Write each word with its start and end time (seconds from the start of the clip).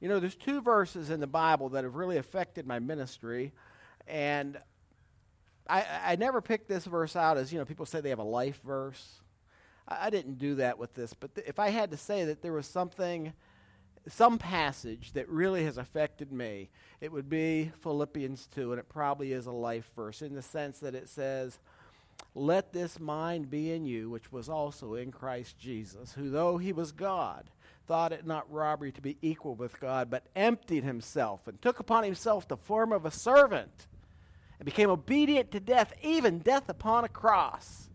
You 0.00 0.08
know, 0.08 0.20
there's 0.20 0.34
two 0.34 0.60
verses 0.60 1.10
in 1.10 1.20
the 1.20 1.26
Bible 1.26 1.70
that 1.70 1.84
have 1.84 1.94
really 1.94 2.18
affected 2.18 2.66
my 2.66 2.78
ministry, 2.78 3.52
and 4.06 4.58
I, 5.68 5.86
I 6.04 6.16
never 6.16 6.40
picked 6.40 6.68
this 6.68 6.84
verse 6.84 7.16
out 7.16 7.38
as, 7.38 7.52
you 7.52 7.58
know, 7.58 7.64
people 7.64 7.86
say 7.86 8.00
they 8.00 8.10
have 8.10 8.18
a 8.18 8.22
life 8.22 8.60
verse. 8.62 9.20
I, 9.88 10.06
I 10.06 10.10
didn't 10.10 10.38
do 10.38 10.56
that 10.56 10.78
with 10.78 10.94
this, 10.94 11.14
but 11.14 11.34
th- 11.34 11.46
if 11.46 11.58
I 11.58 11.70
had 11.70 11.90
to 11.92 11.96
say 11.96 12.24
that 12.24 12.42
there 12.42 12.52
was 12.52 12.66
something, 12.66 13.32
some 14.08 14.38
passage 14.38 15.12
that 15.12 15.28
really 15.28 15.64
has 15.64 15.78
affected 15.78 16.32
me, 16.32 16.68
it 17.00 17.10
would 17.10 17.30
be 17.30 17.72
Philippians 17.80 18.48
2, 18.54 18.72
and 18.72 18.78
it 18.78 18.88
probably 18.88 19.32
is 19.32 19.46
a 19.46 19.52
life 19.52 19.90
verse 19.96 20.20
in 20.20 20.34
the 20.34 20.42
sense 20.42 20.80
that 20.80 20.94
it 20.94 21.08
says, 21.08 21.58
Let 22.34 22.72
this 22.72 23.00
mind 23.00 23.48
be 23.48 23.72
in 23.72 23.86
you, 23.86 24.10
which 24.10 24.30
was 24.30 24.50
also 24.50 24.94
in 24.94 25.12
Christ 25.12 25.58
Jesus, 25.58 26.12
who 26.12 26.28
though 26.28 26.58
he 26.58 26.72
was 26.72 26.92
God, 26.92 27.48
thought 27.86 28.12
it 28.12 28.26
not 28.26 28.50
robbery 28.50 28.92
to 28.92 29.00
be 29.00 29.16
equal 29.20 29.54
with 29.54 29.78
God, 29.80 30.10
but 30.10 30.24
emptied 30.34 30.84
himself 30.84 31.46
and 31.46 31.60
took 31.60 31.80
upon 31.80 32.04
himself 32.04 32.48
the 32.48 32.56
form 32.56 32.92
of 32.92 33.04
a 33.04 33.10
servant 33.10 33.86
and 34.58 34.66
became 34.66 34.90
obedient 34.90 35.50
to 35.52 35.60
death, 35.60 35.92
even 36.02 36.38
death 36.38 36.68
upon 36.68 37.04
a 37.04 37.08
cross. 37.08 37.88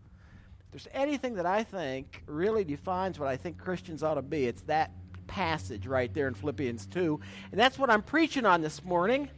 If 0.60 0.70
there's 0.72 0.88
anything 0.92 1.34
that 1.34 1.46
I 1.46 1.64
think 1.64 2.22
really 2.26 2.64
defines 2.64 3.18
what 3.18 3.28
I 3.28 3.36
think 3.36 3.58
Christians 3.58 4.02
ought 4.02 4.14
to 4.14 4.22
be, 4.22 4.46
it's 4.46 4.62
that 4.62 4.92
passage 5.26 5.86
right 5.86 6.12
there 6.12 6.28
in 6.28 6.34
Philippians 6.34 6.86
2. 6.86 7.20
And 7.50 7.60
that's 7.60 7.78
what 7.78 7.90
I'm 7.90 8.02
preaching 8.02 8.46
on 8.46 8.60
this 8.60 8.84
morning. 8.84 9.30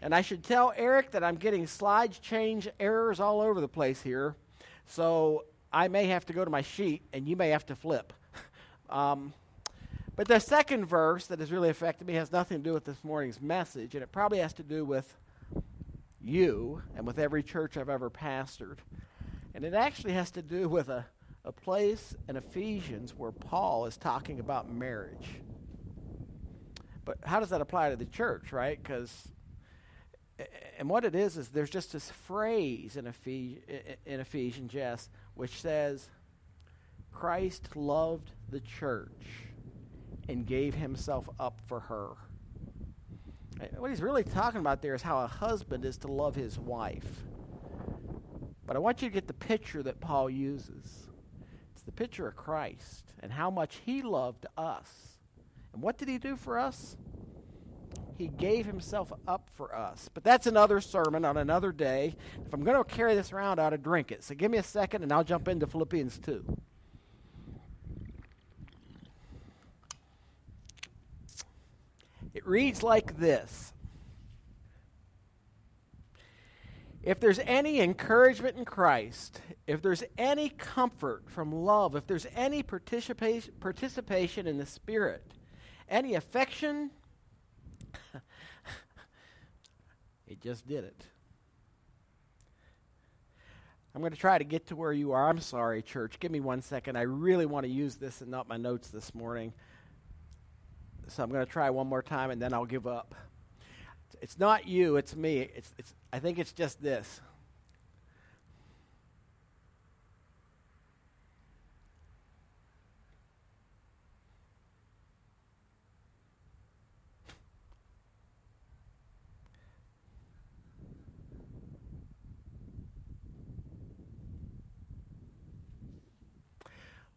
And 0.00 0.14
I 0.14 0.20
should 0.20 0.44
tell 0.44 0.72
Eric 0.76 1.12
that 1.12 1.24
I'm 1.24 1.36
getting 1.36 1.66
slides 1.66 2.18
change 2.18 2.68
errors 2.78 3.18
all 3.18 3.40
over 3.40 3.60
the 3.60 3.68
place 3.68 4.02
here. 4.02 4.36
So 4.86 5.44
I 5.72 5.88
may 5.88 6.06
have 6.06 6.26
to 6.26 6.32
go 6.32 6.44
to 6.44 6.50
my 6.50 6.62
sheet 6.62 7.02
and 7.12 7.28
you 7.28 7.36
may 7.36 7.50
have 7.50 7.66
to 7.66 7.74
flip. 7.74 8.12
um, 8.90 9.32
but 10.18 10.26
the 10.26 10.40
second 10.40 10.84
verse 10.84 11.28
that 11.28 11.38
has 11.38 11.52
really 11.52 11.68
affected 11.68 12.04
me 12.04 12.14
has 12.14 12.32
nothing 12.32 12.58
to 12.58 12.64
do 12.64 12.72
with 12.72 12.84
this 12.84 13.04
morning's 13.04 13.40
message, 13.40 13.94
and 13.94 14.02
it 14.02 14.10
probably 14.10 14.38
has 14.38 14.52
to 14.54 14.64
do 14.64 14.84
with 14.84 15.16
you 16.20 16.82
and 16.96 17.06
with 17.06 17.20
every 17.20 17.40
church 17.40 17.76
I've 17.76 17.88
ever 17.88 18.10
pastored. 18.10 18.78
And 19.54 19.64
it 19.64 19.74
actually 19.74 20.14
has 20.14 20.32
to 20.32 20.42
do 20.42 20.68
with 20.68 20.88
a, 20.88 21.06
a 21.44 21.52
place 21.52 22.16
in 22.28 22.34
Ephesians 22.34 23.14
where 23.16 23.30
Paul 23.30 23.86
is 23.86 23.96
talking 23.96 24.40
about 24.40 24.68
marriage. 24.68 25.28
But 27.04 27.18
how 27.22 27.38
does 27.38 27.50
that 27.50 27.60
apply 27.60 27.90
to 27.90 27.96
the 27.96 28.04
church, 28.04 28.50
right? 28.50 28.76
Because, 28.82 29.28
and 30.78 30.90
what 30.90 31.04
it 31.04 31.14
is, 31.14 31.36
is 31.36 31.50
there's 31.50 31.70
just 31.70 31.92
this 31.92 32.10
phrase 32.10 32.96
in, 32.96 33.06
Ephes- 33.06 33.58
in 34.04 34.18
Ephesians, 34.18 34.74
yes, 34.74 35.10
which 35.34 35.60
says, 35.60 36.08
Christ 37.12 37.76
loved 37.76 38.32
the 38.50 38.58
church 38.58 39.46
and 40.28 40.46
gave 40.46 40.74
himself 40.74 41.28
up 41.40 41.60
for 41.66 41.80
her. 41.80 42.10
What 43.76 43.90
he's 43.90 44.02
really 44.02 44.22
talking 44.22 44.60
about 44.60 44.82
there 44.82 44.94
is 44.94 45.02
how 45.02 45.24
a 45.24 45.26
husband 45.26 45.84
is 45.84 45.96
to 45.98 46.08
love 46.08 46.36
his 46.36 46.58
wife. 46.58 47.24
But 48.66 48.76
I 48.76 48.78
want 48.78 49.02
you 49.02 49.08
to 49.08 49.14
get 49.14 49.26
the 49.26 49.34
picture 49.34 49.82
that 49.82 50.00
Paul 50.00 50.30
uses. 50.30 51.08
It's 51.72 51.82
the 51.82 51.92
picture 51.92 52.28
of 52.28 52.36
Christ 52.36 53.12
and 53.20 53.32
how 53.32 53.50
much 53.50 53.80
he 53.84 54.02
loved 54.02 54.46
us. 54.56 55.18
And 55.72 55.82
what 55.82 55.96
did 55.98 56.08
he 56.08 56.18
do 56.18 56.36
for 56.36 56.58
us? 56.58 56.96
He 58.16 58.28
gave 58.28 58.66
himself 58.66 59.12
up 59.26 59.48
for 59.54 59.74
us. 59.74 60.10
But 60.12 60.24
that's 60.24 60.46
another 60.46 60.80
sermon 60.80 61.24
on 61.24 61.36
another 61.36 61.72
day. 61.72 62.16
If 62.44 62.52
I'm 62.52 62.62
going 62.62 62.76
to 62.76 62.84
carry 62.84 63.14
this 63.14 63.32
around, 63.32 63.58
I 63.58 63.66
ought 63.66 63.70
to 63.70 63.78
drink 63.78 64.12
it. 64.12 64.22
So 64.22 64.34
give 64.34 64.50
me 64.50 64.58
a 64.58 64.62
second 64.62 65.02
and 65.02 65.12
I'll 65.12 65.24
jump 65.24 65.48
into 65.48 65.66
Philippians 65.66 66.18
2. 66.18 66.44
It 72.38 72.46
reads 72.46 72.84
like 72.84 73.18
this 73.18 73.72
If 77.02 77.18
there's 77.18 77.40
any 77.40 77.80
encouragement 77.80 78.56
in 78.56 78.64
Christ, 78.64 79.40
if 79.66 79.82
there's 79.82 80.04
any 80.16 80.50
comfort 80.50 81.24
from 81.26 81.50
love, 81.50 81.96
if 81.96 82.06
there's 82.06 82.28
any 82.36 82.62
participation, 82.62 83.54
participation 83.58 84.46
in 84.46 84.56
the 84.56 84.66
Spirit, 84.66 85.34
any 85.88 86.14
affection, 86.14 86.92
it 90.28 90.40
just 90.40 90.64
did 90.64 90.84
it. 90.84 91.06
I'm 93.96 94.00
going 94.00 94.12
to 94.12 94.16
try 94.18 94.38
to 94.38 94.44
get 94.44 94.68
to 94.68 94.76
where 94.76 94.92
you 94.92 95.10
are. 95.10 95.28
I'm 95.28 95.40
sorry, 95.40 95.82
church. 95.82 96.20
Give 96.20 96.30
me 96.30 96.38
one 96.38 96.62
second. 96.62 96.96
I 96.96 97.02
really 97.02 97.46
want 97.46 97.64
to 97.64 97.72
use 97.72 97.96
this 97.96 98.20
and 98.20 98.30
not 98.30 98.46
my 98.46 98.58
notes 98.58 98.90
this 98.90 99.12
morning. 99.12 99.52
So 101.10 101.22
I'm 101.22 101.30
going 101.30 101.44
to 101.44 101.50
try 101.50 101.70
one 101.70 101.86
more 101.86 102.02
time 102.02 102.30
and 102.30 102.40
then 102.40 102.52
I'll 102.52 102.66
give 102.66 102.86
up. 102.86 103.14
It's 104.20 104.38
not 104.38 104.66
you, 104.66 104.96
it's 104.96 105.16
me. 105.16 105.48
It's, 105.54 105.72
it's, 105.78 105.94
I 106.12 106.18
think 106.18 106.38
it's 106.38 106.52
just 106.52 106.82
this. 106.82 107.20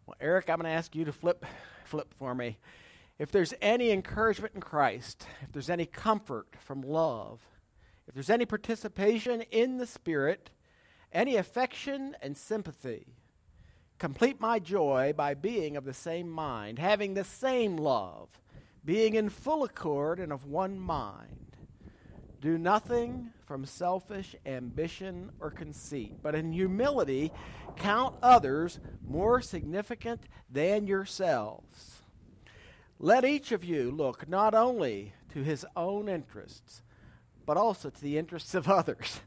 Well, 0.06 0.16
Eric, 0.22 0.50
I'm 0.50 0.58
going 0.58 0.66
to 0.66 0.70
ask 0.70 0.96
you 0.96 1.06
to 1.06 1.12
flip 1.12 1.46
flip 1.86 2.14
for 2.18 2.34
me 2.34 2.58
if 3.22 3.32
there's 3.32 3.54
any 3.62 3.92
encouragement 3.92 4.56
in 4.56 4.62
Christ, 4.62 5.28
if 5.44 5.52
there's 5.52 5.70
any 5.70 5.86
comfort 5.86 6.48
from 6.60 6.82
love, 6.82 7.40
if 8.08 8.16
there's 8.16 8.32
any 8.32 8.48
participation 8.48 9.42
in 9.52 9.78
the 9.78 9.86
Spirit, 9.86 10.50
any 11.14 11.36
affection 11.36 12.16
and 12.24 12.36
sympathy, 12.36 13.14
complete 14.00 14.42
my 14.42 14.58
joy 14.58 15.14
by 15.16 15.36
being 15.36 15.78
of 15.78 15.86
the 15.86 15.94
same 15.94 16.32
mind, 16.32 16.80
having 16.80 17.14
the 17.14 17.24
same 17.24 17.78
love, 17.78 18.28
being 18.84 19.14
in 19.14 19.30
full 19.30 19.64
accord 19.64 20.20
and 20.20 20.34
of 20.34 20.48
one 20.48 20.80
mind. 20.80 21.58
Do 22.40 22.58
nothing 22.58 23.30
from 23.46 23.66
selfish 23.66 24.36
ambition 24.48 25.30
or 25.40 25.52
conceit, 25.52 26.16
but 26.24 26.34
in 26.34 26.54
humility 26.54 27.32
count 27.76 28.16
others 28.24 28.80
more 29.08 29.42
significant 29.42 30.24
than 30.50 30.88
yourselves. 30.88 32.01
Let 33.04 33.26
each 33.26 33.52
of 33.52 33.64
you 33.64 33.90
look 33.90 34.30
not 34.30 34.54
only 34.54 35.14
to 35.34 35.42
his 35.42 35.66
own 35.76 36.08
interests, 36.08 36.84
but 37.48 37.58
also 37.58 37.90
to 37.90 38.02
the 38.02 38.20
interests 38.20 38.54
of 38.54 38.70
others. 38.70 39.22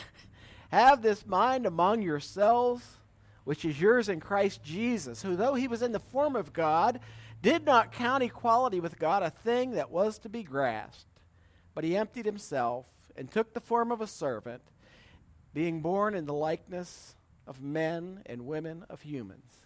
Have 0.68 1.00
this 1.00 1.24
mind 1.24 1.64
among 1.64 2.02
yourselves, 2.02 2.98
which 3.44 3.64
is 3.64 3.80
yours 3.80 4.10
in 4.10 4.20
Christ 4.20 4.62
Jesus, 4.62 5.22
who, 5.22 5.34
though 5.34 5.54
he 5.54 5.66
was 5.66 5.80
in 5.80 5.92
the 5.92 5.98
form 5.98 6.36
of 6.36 6.52
God, 6.52 7.00
did 7.40 7.64
not 7.64 7.90
count 7.90 8.22
equality 8.22 8.80
with 8.80 8.98
God 8.98 9.22
a 9.22 9.30
thing 9.30 9.70
that 9.70 9.90
was 9.90 10.18
to 10.18 10.28
be 10.28 10.42
grasped, 10.42 11.22
but 11.74 11.84
he 11.84 11.96
emptied 11.96 12.26
himself 12.26 12.84
and 13.16 13.30
took 13.30 13.54
the 13.54 13.60
form 13.60 13.90
of 13.92 14.02
a 14.02 14.06
servant, 14.06 14.60
being 15.54 15.80
born 15.80 16.14
in 16.14 16.26
the 16.26 16.34
likeness 16.34 17.14
of 17.46 17.62
men 17.62 18.20
and 18.26 18.44
women 18.44 18.84
of 18.90 19.00
humans. 19.00 19.65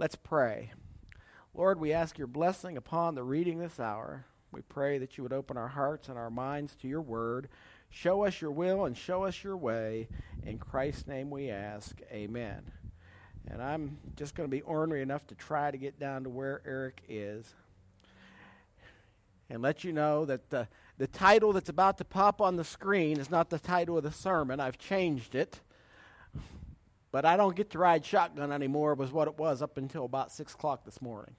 Let's 0.00 0.16
pray. 0.16 0.72
Lord, 1.52 1.78
we 1.78 1.92
ask 1.92 2.16
your 2.16 2.26
blessing 2.26 2.78
upon 2.78 3.14
the 3.14 3.22
reading 3.22 3.58
this 3.58 3.78
hour. 3.78 4.24
We 4.50 4.62
pray 4.62 4.96
that 4.96 5.18
you 5.18 5.22
would 5.24 5.32
open 5.34 5.58
our 5.58 5.68
hearts 5.68 6.08
and 6.08 6.16
our 6.16 6.30
minds 6.30 6.74
to 6.76 6.88
your 6.88 7.02
word. 7.02 7.50
Show 7.90 8.24
us 8.24 8.40
your 8.40 8.50
will 8.50 8.86
and 8.86 8.96
show 8.96 9.24
us 9.24 9.44
your 9.44 9.58
way. 9.58 10.08
In 10.42 10.56
Christ's 10.56 11.06
name 11.06 11.28
we 11.28 11.50
ask. 11.50 12.00
Amen. 12.10 12.62
And 13.46 13.62
I'm 13.62 13.98
just 14.16 14.34
going 14.34 14.48
to 14.48 14.50
be 14.50 14.62
ornery 14.62 15.02
enough 15.02 15.26
to 15.26 15.34
try 15.34 15.70
to 15.70 15.76
get 15.76 16.00
down 16.00 16.24
to 16.24 16.30
where 16.30 16.62
Eric 16.64 17.02
is 17.06 17.54
and 19.50 19.60
let 19.60 19.84
you 19.84 19.92
know 19.92 20.24
that 20.24 20.48
the, 20.48 20.66
the 20.96 21.08
title 21.08 21.52
that's 21.52 21.68
about 21.68 21.98
to 21.98 22.04
pop 22.06 22.40
on 22.40 22.56
the 22.56 22.64
screen 22.64 23.20
is 23.20 23.30
not 23.30 23.50
the 23.50 23.58
title 23.58 23.98
of 23.98 24.04
the 24.04 24.12
sermon. 24.12 24.60
I've 24.60 24.78
changed 24.78 25.34
it. 25.34 25.60
But 27.12 27.24
I 27.24 27.36
don't 27.36 27.56
get 27.56 27.70
to 27.70 27.78
ride 27.78 28.04
shotgun 28.04 28.52
anymore, 28.52 28.94
was 28.94 29.10
what 29.10 29.26
it 29.26 29.38
was 29.38 29.62
up 29.62 29.76
until 29.76 30.04
about 30.04 30.30
6 30.32 30.54
o'clock 30.54 30.84
this 30.84 31.02
morning. 31.02 31.34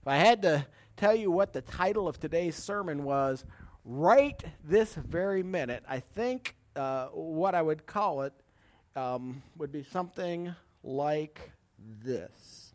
If 0.00 0.08
I 0.08 0.16
had 0.16 0.42
to 0.42 0.66
tell 0.96 1.14
you 1.14 1.30
what 1.30 1.52
the 1.52 1.60
title 1.60 2.08
of 2.08 2.18
today's 2.18 2.56
sermon 2.56 3.04
was, 3.04 3.44
right 3.84 4.42
this 4.64 4.94
very 4.94 5.42
minute, 5.42 5.84
I 5.88 6.00
think 6.00 6.56
uh, 6.74 7.06
what 7.08 7.54
I 7.54 7.62
would 7.62 7.86
call 7.86 8.22
it 8.22 8.32
um, 8.96 9.42
would 9.56 9.70
be 9.70 9.82
something 9.84 10.54
like 10.82 11.52
this. 12.02 12.74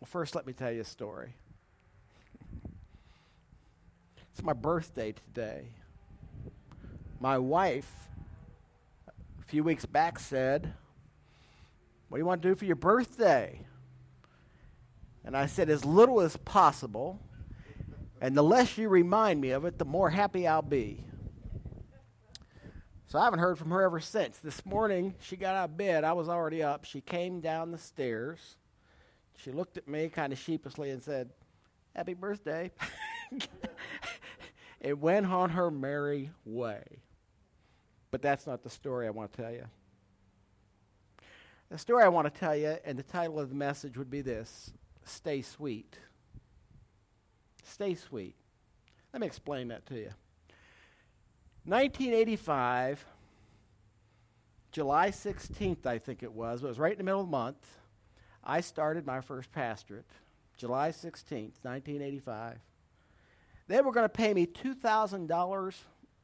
Well, 0.00 0.08
first, 0.10 0.34
let 0.34 0.46
me 0.46 0.52
tell 0.52 0.70
you 0.70 0.82
a 0.82 0.84
story. 0.84 1.34
It's 4.32 4.42
my 4.42 4.52
birthday 4.52 5.12
today. 5.12 5.68
My 7.20 7.38
wife, 7.38 7.90
a 9.44 9.50
few 9.50 9.62
weeks 9.62 9.84
back, 9.84 10.18
said, 10.18 10.72
What 12.08 12.16
do 12.16 12.20
you 12.20 12.26
want 12.26 12.42
to 12.42 12.48
do 12.48 12.54
for 12.54 12.64
your 12.64 12.76
birthday? 12.76 13.60
And 15.24 15.36
I 15.36 15.46
said, 15.46 15.68
As 15.68 15.84
little 15.84 16.20
as 16.20 16.36
possible. 16.38 17.20
And 18.20 18.34
the 18.34 18.42
less 18.42 18.78
you 18.78 18.88
remind 18.88 19.40
me 19.40 19.50
of 19.50 19.66
it, 19.66 19.78
the 19.78 19.84
more 19.84 20.08
happy 20.08 20.46
I'll 20.46 20.62
be. 20.62 21.04
So 23.06 23.18
I 23.18 23.24
haven't 23.24 23.40
heard 23.40 23.58
from 23.58 23.70
her 23.70 23.82
ever 23.82 24.00
since. 24.00 24.38
This 24.38 24.64
morning, 24.64 25.14
she 25.20 25.36
got 25.36 25.56
out 25.56 25.70
of 25.70 25.76
bed. 25.76 26.04
I 26.04 26.14
was 26.14 26.28
already 26.28 26.62
up. 26.62 26.86
She 26.86 27.02
came 27.02 27.40
down 27.40 27.70
the 27.70 27.78
stairs. 27.78 28.56
She 29.36 29.52
looked 29.52 29.76
at 29.76 29.86
me 29.86 30.08
kind 30.08 30.32
of 30.32 30.38
sheepishly 30.38 30.90
and 30.90 31.02
said, 31.02 31.30
Happy 31.94 32.14
birthday. 32.14 32.70
it 34.80 34.98
went 34.98 35.26
on 35.26 35.50
her 35.50 35.70
merry 35.70 36.30
way. 36.46 36.82
But 38.14 38.22
that's 38.22 38.46
not 38.46 38.62
the 38.62 38.70
story 38.70 39.08
I 39.08 39.10
want 39.10 39.32
to 39.32 39.42
tell 39.42 39.50
you. 39.50 39.64
The 41.68 41.78
story 41.78 42.04
I 42.04 42.08
want 42.08 42.32
to 42.32 42.40
tell 42.40 42.54
you, 42.54 42.76
and 42.84 42.96
the 42.96 43.02
title 43.02 43.40
of 43.40 43.48
the 43.48 43.56
message 43.56 43.98
would 43.98 44.08
be 44.08 44.20
this 44.20 44.72
Stay 45.02 45.42
Sweet. 45.42 45.98
Stay 47.64 47.96
sweet. 47.96 48.36
Let 49.12 49.20
me 49.20 49.26
explain 49.26 49.66
that 49.66 49.84
to 49.86 49.96
you. 49.96 50.10
1985, 51.64 53.04
July 54.70 55.10
16th, 55.10 55.84
I 55.84 55.98
think 55.98 56.22
it 56.22 56.32
was, 56.32 56.62
it 56.62 56.68
was 56.68 56.78
right 56.78 56.92
in 56.92 56.98
the 56.98 57.02
middle 57.02 57.22
of 57.22 57.26
the 57.26 57.32
month, 57.32 57.66
I 58.44 58.60
started 58.60 59.04
my 59.04 59.22
first 59.22 59.50
pastorate. 59.50 60.12
July 60.56 60.90
16th, 60.90 61.64
1985. 61.64 62.60
They 63.66 63.80
were 63.80 63.90
going 63.90 64.04
to 64.04 64.08
pay 64.08 64.32
me 64.32 64.46
$2,000 64.46 65.74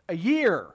a 0.08 0.16
year 0.16 0.74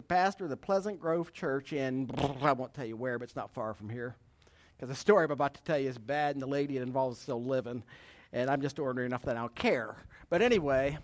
to 0.00 0.06
pastor 0.06 0.44
of 0.44 0.50
the 0.50 0.56
Pleasant 0.56 0.98
Grove 0.98 1.32
Church 1.32 1.72
in, 1.72 2.10
I 2.42 2.52
won't 2.52 2.74
tell 2.74 2.86
you 2.86 2.96
where, 2.96 3.18
but 3.18 3.24
it's 3.24 3.36
not 3.36 3.52
far 3.52 3.74
from 3.74 3.88
here. 3.88 4.16
Because 4.76 4.88
the 4.88 4.94
story 4.94 5.24
I'm 5.24 5.30
about 5.30 5.54
to 5.54 5.62
tell 5.62 5.78
you 5.78 5.90
is 5.90 5.98
bad, 5.98 6.34
and 6.34 6.42
the 6.42 6.46
lady 6.46 6.78
involved 6.78 7.16
is 7.16 7.22
still 7.22 7.42
living, 7.42 7.82
and 8.32 8.48
I'm 8.48 8.62
just 8.62 8.78
ordinary 8.78 9.06
enough 9.06 9.22
that 9.24 9.36
I 9.36 9.40
don't 9.40 9.54
care. 9.54 9.96
But 10.30 10.40
anyway, 10.40 10.96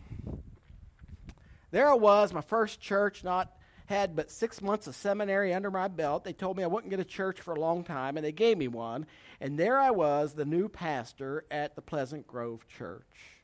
there 1.71 1.89
I 1.89 1.95
was, 1.95 2.33
my 2.33 2.41
first 2.41 2.81
church, 2.81 3.23
not 3.23 3.53
had 3.85 4.17
but 4.17 4.31
six 4.31 4.63
months 4.63 4.87
of 4.87 4.97
seminary 4.97 5.53
under 5.53 5.71
my 5.71 5.89
belt. 5.89 6.25
They 6.25 6.33
told 6.33 6.57
me 6.57 6.65
I 6.65 6.69
wouldn't 6.69 6.91
get 6.91 6.99
a 6.99 7.05
church 7.05 7.41
for 7.41 7.55
a 7.55 7.61
long 7.61 7.85
time, 7.85 8.17
and 8.17 8.25
they 8.25 8.33
gave 8.33 8.57
me 8.57 8.69
one. 8.69 9.07
And 9.41 9.59
there 9.59 9.79
I 9.79 9.91
was, 9.91 10.33
the 10.33 10.47
new 10.47 10.69
pastor 10.69 11.45
at 11.51 11.77
the 11.77 11.83
Pleasant 11.83 12.27
Grove 12.27 12.67
Church. 12.67 13.36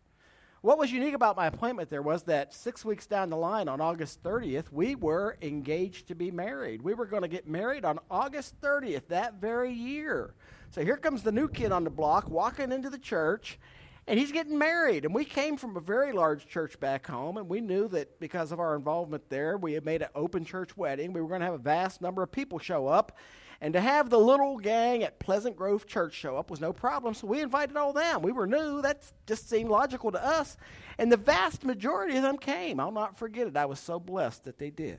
What 0.62 0.78
was 0.78 0.92
unique 0.92 1.14
about 1.14 1.36
my 1.36 1.48
appointment 1.48 1.90
there 1.90 2.02
was 2.02 2.22
that 2.24 2.54
six 2.54 2.84
weeks 2.84 3.04
down 3.08 3.30
the 3.30 3.36
line, 3.36 3.66
on 3.66 3.80
August 3.80 4.22
30th, 4.22 4.70
we 4.70 4.94
were 4.94 5.36
engaged 5.42 6.06
to 6.06 6.14
be 6.14 6.30
married. 6.30 6.82
We 6.82 6.94
were 6.94 7.04
going 7.04 7.22
to 7.22 7.28
get 7.28 7.48
married 7.48 7.84
on 7.84 7.98
August 8.08 8.60
30th 8.60 9.08
that 9.08 9.40
very 9.40 9.72
year. 9.72 10.34
So 10.70 10.84
here 10.84 10.96
comes 10.96 11.24
the 11.24 11.32
new 11.32 11.48
kid 11.48 11.72
on 11.72 11.82
the 11.82 11.90
block 11.90 12.30
walking 12.30 12.70
into 12.70 12.90
the 12.90 12.98
church, 12.98 13.58
and 14.06 14.20
he's 14.20 14.30
getting 14.30 14.56
married. 14.56 15.04
And 15.04 15.12
we 15.12 15.24
came 15.24 15.56
from 15.56 15.76
a 15.76 15.80
very 15.80 16.12
large 16.12 16.46
church 16.46 16.78
back 16.78 17.08
home, 17.08 17.38
and 17.38 17.48
we 17.48 17.60
knew 17.60 17.88
that 17.88 18.20
because 18.20 18.52
of 18.52 18.60
our 18.60 18.76
involvement 18.76 19.28
there, 19.30 19.58
we 19.58 19.72
had 19.72 19.84
made 19.84 20.02
an 20.02 20.10
open 20.14 20.44
church 20.44 20.76
wedding. 20.76 21.12
We 21.12 21.22
were 21.22 21.28
going 21.28 21.40
to 21.40 21.46
have 21.46 21.54
a 21.54 21.58
vast 21.58 22.00
number 22.00 22.22
of 22.22 22.30
people 22.30 22.60
show 22.60 22.86
up. 22.86 23.18
And 23.62 23.74
to 23.74 23.80
have 23.80 24.10
the 24.10 24.18
little 24.18 24.58
gang 24.58 25.04
at 25.04 25.20
Pleasant 25.20 25.54
Grove 25.54 25.86
Church 25.86 26.14
show 26.14 26.36
up 26.36 26.50
was 26.50 26.60
no 26.60 26.72
problem, 26.72 27.14
so 27.14 27.28
we 27.28 27.40
invited 27.40 27.76
all 27.76 27.92
them. 27.92 28.20
We 28.20 28.32
were 28.32 28.44
new, 28.44 28.82
that 28.82 29.04
just 29.24 29.48
seemed 29.48 29.70
logical 29.70 30.10
to 30.10 30.22
us. 30.22 30.56
And 30.98 31.12
the 31.12 31.16
vast 31.16 31.64
majority 31.64 32.16
of 32.16 32.24
them 32.24 32.38
came. 32.38 32.80
I'll 32.80 32.90
not 32.90 33.16
forget 33.16 33.46
it. 33.46 33.56
I 33.56 33.66
was 33.66 33.78
so 33.78 34.00
blessed 34.00 34.42
that 34.44 34.58
they 34.58 34.70
did. 34.70 34.98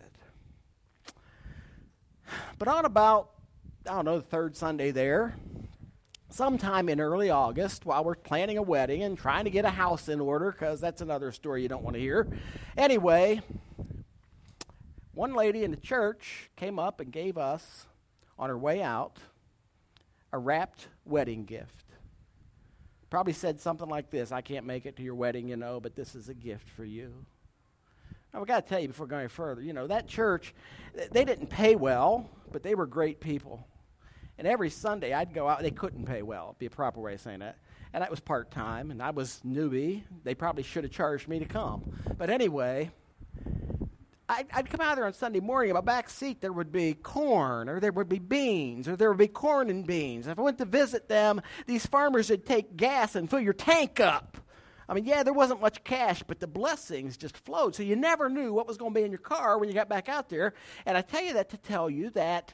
But 2.58 2.70
on 2.70 2.86
about, 2.86 3.32
I 3.86 3.96
don't 3.96 4.06
know, 4.06 4.20
the 4.20 4.26
third 4.26 4.56
Sunday 4.56 4.92
there, 4.92 5.36
sometime 6.30 6.88
in 6.88 7.02
early 7.02 7.30
August 7.30 7.86
while 7.86 8.06
we're 8.06 8.16
planning 8.16 8.58
a 8.58 8.62
wedding 8.62 9.04
and 9.04 9.18
trying 9.18 9.44
to 9.44 9.52
get 9.52 9.66
a 9.66 9.72
house 9.72 10.08
in 10.08 10.22
order 10.22 10.54
because 10.54 10.80
that's 10.80 11.02
another 11.02 11.34
story 11.34 11.64
you 11.64 11.68
don't 11.68 11.84
want 11.84 11.96
to 11.96 12.00
hear. 12.00 12.30
Anyway, 12.78 13.42
one 15.14 15.34
lady 15.34 15.66
in 15.66 15.72
the 15.72 15.78
church 15.78 16.50
came 16.56 16.80
up 16.80 17.02
and 17.02 17.12
gave 17.12 17.38
us, 17.38 17.88
on 18.44 18.50
her 18.50 18.58
way 18.58 18.84
out, 18.84 19.20
a 20.34 20.38
wrapped 20.38 20.90
wedding 21.06 21.46
gift. 21.46 21.86
Probably 23.10 23.32
said 23.32 23.62
something 23.62 23.88
like 23.88 24.10
this 24.10 24.34
I 24.34 24.42
can't 24.42 24.66
make 24.66 24.86
it 24.86 24.98
to 24.98 25.04
your 25.04 25.16
wedding, 25.16 25.48
you 25.48 25.56
know, 25.56 25.80
but 25.80 25.96
this 25.96 26.14
is 26.14 26.28
a 26.28 26.34
gift 26.34 26.70
for 26.70 26.84
you. 26.84 27.14
Now, 28.34 28.42
I've 28.42 28.48
got 28.48 28.66
to 28.66 28.70
tell 28.70 28.82
you 28.82 28.90
before 28.90 29.08
going 29.08 29.30
further, 29.30 29.62
you 29.62 29.72
know, 29.72 29.88
that 29.88 30.08
church, 30.08 30.54
they 31.12 31.24
didn't 31.24 31.48
pay 31.48 31.76
well, 31.76 32.30
but 32.52 32.64
they 32.64 32.76
were 32.76 32.86
great 32.86 33.22
people. 33.22 33.66
And 34.38 34.46
every 34.46 34.70
Sunday 34.70 35.14
I'd 35.14 35.34
go 35.34 35.48
out. 35.48 35.62
They 35.62 35.72
couldn't 35.72 36.06
pay 36.06 36.22
well, 36.22 36.58
be 36.60 36.66
a 36.66 36.70
proper 36.70 37.00
way 37.00 37.14
of 37.14 37.22
saying 37.22 37.40
that. 37.40 37.60
And 37.94 38.02
that 38.02 38.12
was 38.12 38.20
part 38.20 38.52
time, 38.52 38.92
and 38.92 39.02
I 39.02 39.12
was 39.12 39.40
newbie. 39.46 40.04
They 40.24 40.36
probably 40.36 40.64
should 40.64 40.84
have 40.84 40.92
charged 40.92 41.30
me 41.30 41.40
to 41.40 41.46
come. 41.46 41.84
But 42.18 42.30
anyway, 42.30 42.92
I'd, 44.30 44.48
I'd, 44.54 44.70
come 44.70 44.80
out 44.80 44.96
there 44.96 45.06
on 45.06 45.14
Sunday 45.14 45.42
morning. 45.42 45.70
In 45.70 45.76
my 45.76 45.82
back 45.82 46.10
seat, 46.10 46.40
there 46.40 46.54
would 46.54 46.72
be 46.72 46.94
corn, 46.94 47.68
or 47.68 47.80
there 47.80 47.92
would 47.92 48.08
be 48.08 48.20
beans, 48.20 48.88
or 48.88 48.96
there 48.96 49.10
would 49.10 49.18
be 49.18 49.28
corn 49.28 49.70
and 49.70 49.86
beans. 49.86 50.28
If 50.28 50.40
I 50.40 50.42
went 50.42 50.58
to 50.60 50.66
visit 50.66 51.10
them, 51.10 51.42
these 51.68 51.86
farmers 51.86 52.30
would 52.30 52.46
take 52.46 52.78
gas 52.78 53.16
and 53.16 53.30
fill 53.30 53.42
your 53.42 53.54
tank 53.54 54.00
up. 54.00 54.38
I 54.88 54.94
mean, 54.94 55.06
yeah, 55.06 55.24
there 55.24 55.34
wasn't 55.34 55.62
much 55.62 55.84
cash, 55.84 56.24
but 56.24 56.40
the 56.40 56.48
blessings 56.48 57.18
just 57.18 57.38
flowed. 57.38 57.76
So 57.76 57.84
you 57.84 57.96
never 57.96 58.30
knew 58.30 58.54
what 58.54 58.68
was 58.68 58.78
going 58.78 58.94
to 58.94 59.00
be 59.00 59.06
in 59.06 59.12
your 59.12 59.20
car 59.20 59.58
when 59.58 59.70
you 59.70 59.76
got 59.76 59.90
back 59.90 60.10
out 60.10 60.30
there. 60.30 60.54
And 60.86 60.98
I 60.98 61.02
tell 61.02 61.24
you 61.24 61.34
that 61.34 61.50
to 61.50 61.58
tell 61.58 61.90
you 61.90 62.10
that 62.12 62.54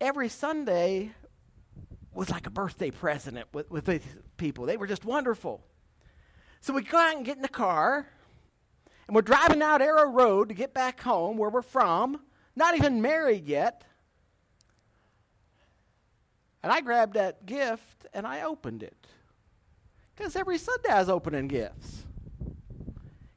every 0.00 0.28
Sunday 0.28 1.12
was 2.14 2.30
like 2.30 2.46
a 2.46 2.50
birthday 2.50 2.90
present 2.90 3.38
with, 3.52 3.70
with 3.70 3.86
these 3.86 4.02
people. 4.36 4.66
They 4.66 4.76
were 4.76 4.86
just 4.86 5.04
wonderful. 5.04 5.64
So 6.60 6.72
we 6.72 6.82
go 6.82 6.98
out 6.98 7.16
and 7.16 7.24
get 7.24 7.36
in 7.36 7.42
the 7.42 7.48
car, 7.48 8.06
and 9.06 9.14
we're 9.14 9.22
driving 9.22 9.58
down 9.58 9.82
Arrow 9.82 10.10
Road 10.10 10.48
to 10.48 10.54
get 10.54 10.72
back 10.72 11.00
home 11.00 11.36
where 11.36 11.50
we're 11.50 11.62
from, 11.62 12.20
not 12.54 12.76
even 12.76 13.02
married 13.02 13.46
yet. 13.46 13.84
And 16.62 16.70
I 16.70 16.80
grabbed 16.80 17.14
that 17.14 17.44
gift 17.44 18.06
and 18.14 18.26
I 18.26 18.42
opened 18.42 18.82
it. 18.82 19.06
Because 20.14 20.36
every 20.36 20.58
Sunday 20.58 20.90
I 20.90 21.00
was 21.00 21.08
opening 21.08 21.48
gifts. 21.48 22.04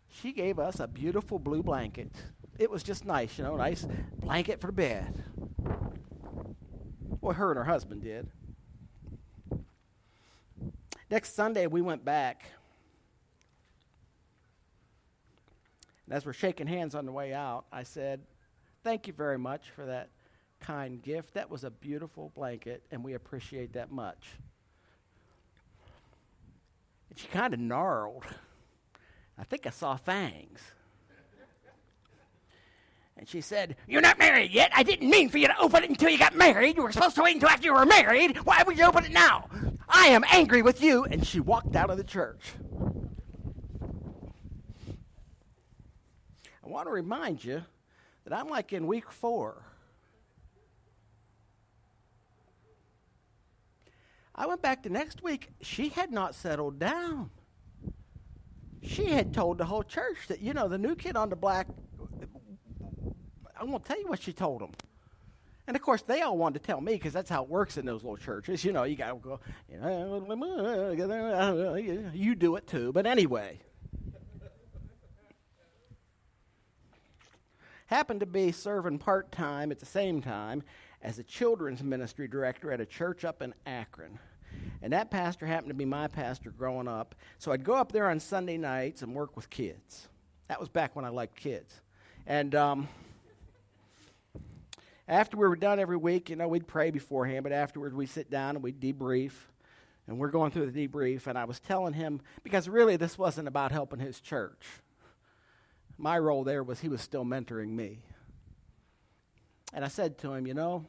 She 0.09 0.31
gave 0.31 0.59
us 0.59 0.79
a 0.79 0.87
beautiful 0.87 1.39
blue 1.39 1.63
blanket. 1.63 2.11
It 2.57 2.69
was 2.69 2.83
just 2.83 3.05
nice, 3.05 3.37
you 3.37 3.43
know, 3.43 3.55
nice 3.57 3.85
blanket 4.19 4.61
for 4.61 4.71
bed. 4.71 5.23
Well, 7.21 7.33
her 7.33 7.51
and 7.51 7.57
her 7.57 7.63
husband 7.63 8.03
did. 8.03 8.27
Next 11.09 11.35
Sunday, 11.35 11.67
we 11.67 11.81
went 11.81 12.03
back. 12.03 12.43
And 16.05 16.15
as 16.15 16.25
we're 16.25 16.33
shaking 16.33 16.67
hands 16.67 16.95
on 16.95 17.05
the 17.05 17.11
way 17.11 17.33
out, 17.33 17.65
I 17.71 17.83
said, 17.83 18.21
Thank 18.83 19.07
you 19.07 19.13
very 19.13 19.39
much 19.39 19.71
for 19.71 19.85
that 19.87 20.09
kind 20.59 21.01
gift. 21.01 21.33
That 21.33 21.49
was 21.49 21.63
a 21.63 21.71
beautiful 21.71 22.31
blanket, 22.35 22.83
and 22.91 23.03
we 23.03 23.13
appreciate 23.13 23.73
that 23.73 23.91
much. 23.91 24.27
And 27.09 27.17
she 27.17 27.27
kind 27.27 27.53
of 27.53 27.59
gnarled. 27.59 28.25
I 29.37 29.43
think 29.43 29.65
I 29.65 29.71
saw 29.71 29.95
fangs. 29.95 30.61
And 33.17 33.27
she 33.29 33.39
said, 33.41 33.77
You're 33.87 34.01
not 34.01 34.19
married 34.19 34.51
yet. 34.51 34.71
I 34.75 34.83
didn't 34.83 35.09
mean 35.09 35.29
for 35.29 35.37
you 35.37 35.47
to 35.47 35.57
open 35.59 35.83
it 35.83 35.89
until 35.89 36.09
you 36.09 36.17
got 36.17 36.35
married. 36.35 36.75
You 36.75 36.83
were 36.83 36.91
supposed 36.91 37.15
to 37.15 37.23
wait 37.23 37.35
until 37.35 37.49
after 37.49 37.65
you 37.65 37.73
were 37.73 37.85
married. 37.85 38.37
Why 38.45 38.61
would 38.63 38.77
you 38.77 38.83
open 38.83 39.05
it 39.05 39.13
now? 39.13 39.47
I 39.87 40.07
am 40.07 40.25
angry 40.31 40.61
with 40.61 40.83
you. 40.83 41.05
And 41.05 41.25
she 41.25 41.39
walked 41.39 41.75
out 41.75 41.89
of 41.89 41.97
the 41.97 42.03
church. 42.03 42.41
I 46.65 46.69
want 46.69 46.87
to 46.87 46.91
remind 46.91 47.43
you 47.43 47.63
that 48.23 48.33
I'm 48.33 48.49
like 48.49 48.73
in 48.73 48.87
week 48.87 49.11
four. 49.11 49.63
I 54.33 54.47
went 54.47 54.61
back 54.61 54.83
the 54.83 54.89
next 54.89 55.23
week. 55.23 55.49
She 55.61 55.89
had 55.89 56.11
not 56.11 56.35
settled 56.35 56.79
down. 56.79 57.29
She 58.83 59.05
had 59.05 59.33
told 59.33 59.57
the 59.57 59.65
whole 59.65 59.83
church 59.83 60.17
that, 60.27 60.41
you 60.41 60.53
know, 60.53 60.67
the 60.67 60.77
new 60.77 60.95
kid 60.95 61.15
on 61.15 61.29
the 61.29 61.35
black 61.35 61.67
I 63.57 63.63
won't 63.63 63.85
tell 63.85 63.99
you 63.99 64.07
what 64.07 64.21
she 64.21 64.33
told 64.33 64.61
them. 64.61 64.71
And 65.67 65.75
of 65.75 65.81
course, 65.81 66.03
they 66.03 66.21
all 66.21 66.37
wanted 66.37 66.59
to 66.59 66.65
tell 66.65 66.79
me 66.81 66.93
because 66.93 67.13
that's 67.13 67.29
how 67.29 67.43
it 67.43 67.49
works 67.49 67.77
in 67.77 67.85
those 67.85 68.03
little 68.03 68.17
churches. 68.17 68.63
You 68.63 68.71
know, 68.71 68.83
you 68.83 68.95
got 68.95 69.09
to 69.09 69.15
go, 69.15 69.39
you, 69.67 69.79
know, 69.79 71.75
you 72.13 72.35
do 72.35 72.55
it 72.55 72.67
too. 72.67 72.91
But 72.91 73.07
anyway, 73.07 73.59
happened 77.87 78.19
to 78.21 78.25
be 78.25 78.51
serving 78.51 78.99
part 78.99 79.31
time 79.31 79.71
at 79.71 79.79
the 79.79 79.85
same 79.85 80.21
time 80.21 80.63
as 81.01 81.19
a 81.19 81.23
children's 81.23 81.83
ministry 81.83 82.27
director 82.27 82.71
at 82.71 82.81
a 82.81 82.85
church 82.85 83.23
up 83.23 83.41
in 83.41 83.53
Akron. 83.65 84.19
And 84.81 84.93
that 84.93 85.11
pastor 85.11 85.45
happened 85.45 85.69
to 85.69 85.75
be 85.75 85.85
my 85.85 86.07
pastor 86.07 86.51
growing 86.51 86.87
up. 86.87 87.15
So 87.37 87.51
I'd 87.51 87.63
go 87.63 87.73
up 87.73 87.91
there 87.91 88.09
on 88.09 88.19
Sunday 88.19 88.57
nights 88.57 89.01
and 89.01 89.13
work 89.13 89.35
with 89.35 89.49
kids. 89.49 90.07
That 90.47 90.59
was 90.59 90.69
back 90.69 90.95
when 90.95 91.05
I 91.05 91.09
liked 91.09 91.35
kids. 91.35 91.81
And 92.25 92.55
um, 92.55 92.87
after 95.07 95.37
we 95.37 95.47
were 95.47 95.55
done 95.55 95.79
every 95.79 95.97
week, 95.97 96.29
you 96.29 96.35
know, 96.35 96.47
we'd 96.47 96.67
pray 96.67 96.91
beforehand, 96.91 97.43
but 97.43 97.51
afterwards 97.51 97.93
we'd 97.93 98.09
sit 98.09 98.29
down 98.31 98.55
and 98.55 98.63
we'd 98.63 98.79
debrief. 98.79 99.33
And 100.07 100.19
we're 100.19 100.29
going 100.29 100.51
through 100.51 100.69
the 100.69 100.87
debrief, 100.87 101.25
and 101.25 101.35
I 101.35 101.45
was 101.45 101.59
telling 101.59 101.93
him, 101.93 102.21
because 102.43 102.69
really 102.69 102.95
this 102.95 103.17
wasn't 103.17 103.47
about 103.47 103.71
helping 103.71 103.99
his 103.99 104.19
church. 104.19 104.63
My 105.97 106.17
role 106.19 106.43
there 106.43 106.63
was 106.63 106.79
he 106.79 106.89
was 106.89 107.01
still 107.01 107.23
mentoring 107.23 107.69
me. 107.69 107.99
And 109.73 109.83
I 109.83 109.87
said 109.87 110.17
to 110.19 110.33
him, 110.33 110.47
you 110.47 110.53
know, 110.53 110.85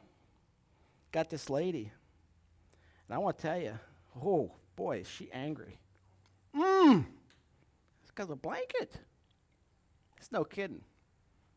got 1.11 1.29
this 1.29 1.49
lady. 1.49 1.91
And 3.07 3.15
I 3.15 3.17
want 3.17 3.37
to 3.37 3.41
tell 3.41 3.59
you, 3.59 3.77
oh, 4.21 4.51
boy, 4.75 4.99
is 4.99 5.09
she 5.09 5.29
angry. 5.31 5.79
Mmm. 6.55 7.05
It's 8.01 8.11
because 8.11 8.25
of 8.25 8.31
a 8.31 8.35
blanket. 8.35 8.97
It's 10.17 10.31
no 10.31 10.43
kidding. 10.43 10.81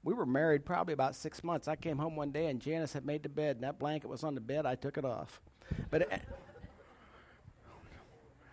We 0.02 0.14
were 0.14 0.26
married 0.26 0.64
probably 0.64 0.94
about 0.94 1.14
six 1.14 1.44
months. 1.44 1.68
I 1.68 1.76
came 1.76 1.98
home 1.98 2.16
one 2.16 2.30
day 2.30 2.46
and 2.46 2.60
Janice 2.60 2.92
had 2.92 3.04
made 3.04 3.22
the 3.22 3.28
bed, 3.28 3.56
and 3.56 3.64
that 3.64 3.78
blanket 3.78 4.08
was 4.08 4.24
on 4.24 4.34
the 4.34 4.40
bed. 4.40 4.64
I 4.64 4.74
took 4.74 4.96
it 4.96 5.04
off. 5.04 5.40
But 5.90 6.02
it, 6.02 6.22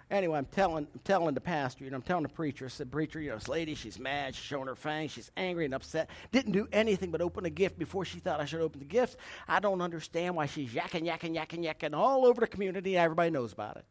anyway, 0.09 0.37
I'm 0.37 0.45
telling, 0.45 0.87
I'm 0.93 0.99
telling 1.03 1.33
the 1.33 1.41
pastor, 1.41 1.83
you 1.83 1.89
know, 1.89 1.97
I'm 1.97 2.01
telling 2.01 2.23
the 2.23 2.29
preacher, 2.29 2.65
I 2.65 2.69
said, 2.69 2.91
preacher, 2.91 3.19
you 3.19 3.29
know, 3.29 3.35
this 3.35 3.47
lady, 3.47 3.75
she's 3.75 3.99
mad, 3.99 4.35
she's 4.35 4.43
showing 4.43 4.67
her 4.67 4.75
fangs, 4.75 5.11
she's 5.11 5.31
angry 5.37 5.65
and 5.65 5.73
upset. 5.73 6.09
Didn't 6.31 6.53
do 6.53 6.67
anything 6.71 7.11
but 7.11 7.21
open 7.21 7.45
a 7.45 7.49
gift 7.49 7.77
before 7.77 8.05
she 8.05 8.19
thought 8.19 8.39
I 8.39 8.45
should 8.45 8.61
open 8.61 8.79
the 8.79 8.85
gift. 8.85 9.17
I 9.47 9.59
don't 9.59 9.81
understand 9.81 10.35
why 10.35 10.45
she's 10.45 10.71
yakking, 10.71 11.05
yakking, 11.05 11.35
yakking, 11.35 11.65
yakking 11.65 11.95
all 11.95 12.25
over 12.25 12.41
the 12.41 12.47
community. 12.47 12.97
Everybody 12.97 13.31
knows 13.31 13.53
about 13.53 13.77
it. 13.77 13.85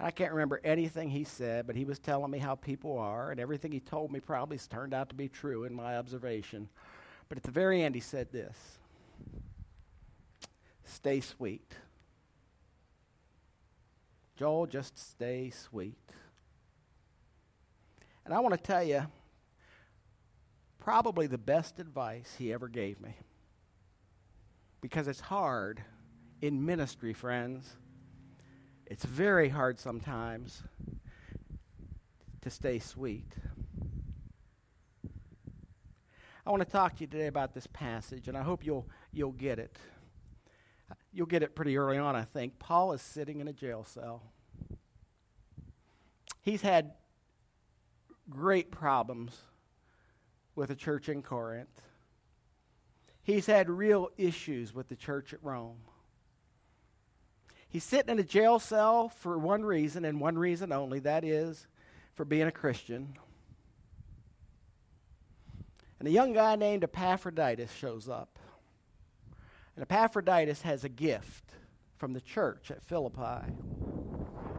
I 0.00 0.10
can't 0.10 0.32
remember 0.32 0.60
anything 0.64 1.08
he 1.08 1.24
said, 1.24 1.66
but 1.66 1.76
he 1.76 1.84
was 1.84 1.98
telling 1.98 2.30
me 2.30 2.38
how 2.38 2.56
people 2.56 2.98
are, 2.98 3.30
and 3.30 3.38
everything 3.38 3.70
he 3.70 3.80
told 3.80 4.10
me 4.10 4.20
probably 4.20 4.58
turned 4.58 4.92
out 4.92 5.08
to 5.10 5.14
be 5.14 5.28
true 5.28 5.64
in 5.64 5.74
my 5.74 5.96
observation. 5.96 6.68
But 7.28 7.38
at 7.38 7.44
the 7.44 7.52
very 7.52 7.82
end, 7.82 7.94
he 7.94 8.00
said 8.00 8.32
this 8.32 8.56
Stay 10.84 11.20
sweet. 11.20 11.72
Joel, 14.36 14.66
just 14.66 14.98
stay 14.98 15.50
sweet. 15.50 15.98
And 18.24 18.34
I 18.34 18.40
want 18.40 18.54
to 18.54 18.60
tell 18.60 18.82
you, 18.82 19.06
probably 20.78 21.26
the 21.26 21.38
best 21.38 21.78
advice 21.78 22.34
he 22.38 22.52
ever 22.52 22.68
gave 22.68 23.00
me. 23.00 23.16
Because 24.80 25.08
it's 25.08 25.20
hard 25.20 25.82
in 26.42 26.64
ministry, 26.64 27.12
friends 27.12 27.76
it's 28.86 29.04
very 29.04 29.48
hard 29.48 29.78
sometimes 29.78 30.62
to 32.42 32.50
stay 32.50 32.78
sweet. 32.78 33.32
I 36.46 36.50
want 36.50 36.62
to 36.62 36.70
talk 36.70 36.96
to 36.96 37.00
you 37.00 37.06
today 37.06 37.26
about 37.26 37.54
this 37.54 37.66
passage, 37.66 38.28
and 38.28 38.36
I 38.36 38.42
hope 38.42 38.64
you'll, 38.64 38.86
you'll 39.12 39.32
get 39.32 39.58
it. 39.58 39.78
You'll 41.14 41.26
get 41.26 41.44
it 41.44 41.54
pretty 41.54 41.78
early 41.78 41.96
on, 41.96 42.16
I 42.16 42.24
think. 42.24 42.58
Paul 42.58 42.92
is 42.92 43.00
sitting 43.00 43.38
in 43.40 43.46
a 43.46 43.52
jail 43.52 43.84
cell. 43.84 44.24
He's 46.42 46.60
had 46.60 46.90
great 48.28 48.72
problems 48.72 49.36
with 50.56 50.70
the 50.70 50.74
church 50.74 51.08
in 51.08 51.22
Corinth. 51.22 51.80
He's 53.22 53.46
had 53.46 53.70
real 53.70 54.10
issues 54.18 54.74
with 54.74 54.88
the 54.88 54.96
church 54.96 55.32
at 55.32 55.38
Rome. 55.42 55.78
He's 57.68 57.84
sitting 57.84 58.10
in 58.10 58.18
a 58.18 58.24
jail 58.24 58.58
cell 58.58 59.08
for 59.08 59.38
one 59.38 59.64
reason 59.64 60.04
and 60.04 60.20
one 60.20 60.36
reason 60.36 60.72
only 60.72 60.98
that 61.00 61.24
is 61.24 61.68
for 62.14 62.24
being 62.24 62.46
a 62.46 62.52
Christian. 62.52 63.16
And 65.98 66.08
a 66.08 66.10
young 66.10 66.32
guy 66.32 66.56
named 66.56 66.84
Epaphroditus 66.84 67.72
shows 67.72 68.08
up. 68.08 68.33
And 69.76 69.82
Epaphroditus 69.82 70.62
has 70.62 70.84
a 70.84 70.88
gift 70.88 71.52
from 71.96 72.12
the 72.12 72.20
church 72.20 72.70
at 72.70 72.82
Philippi. 72.82 73.52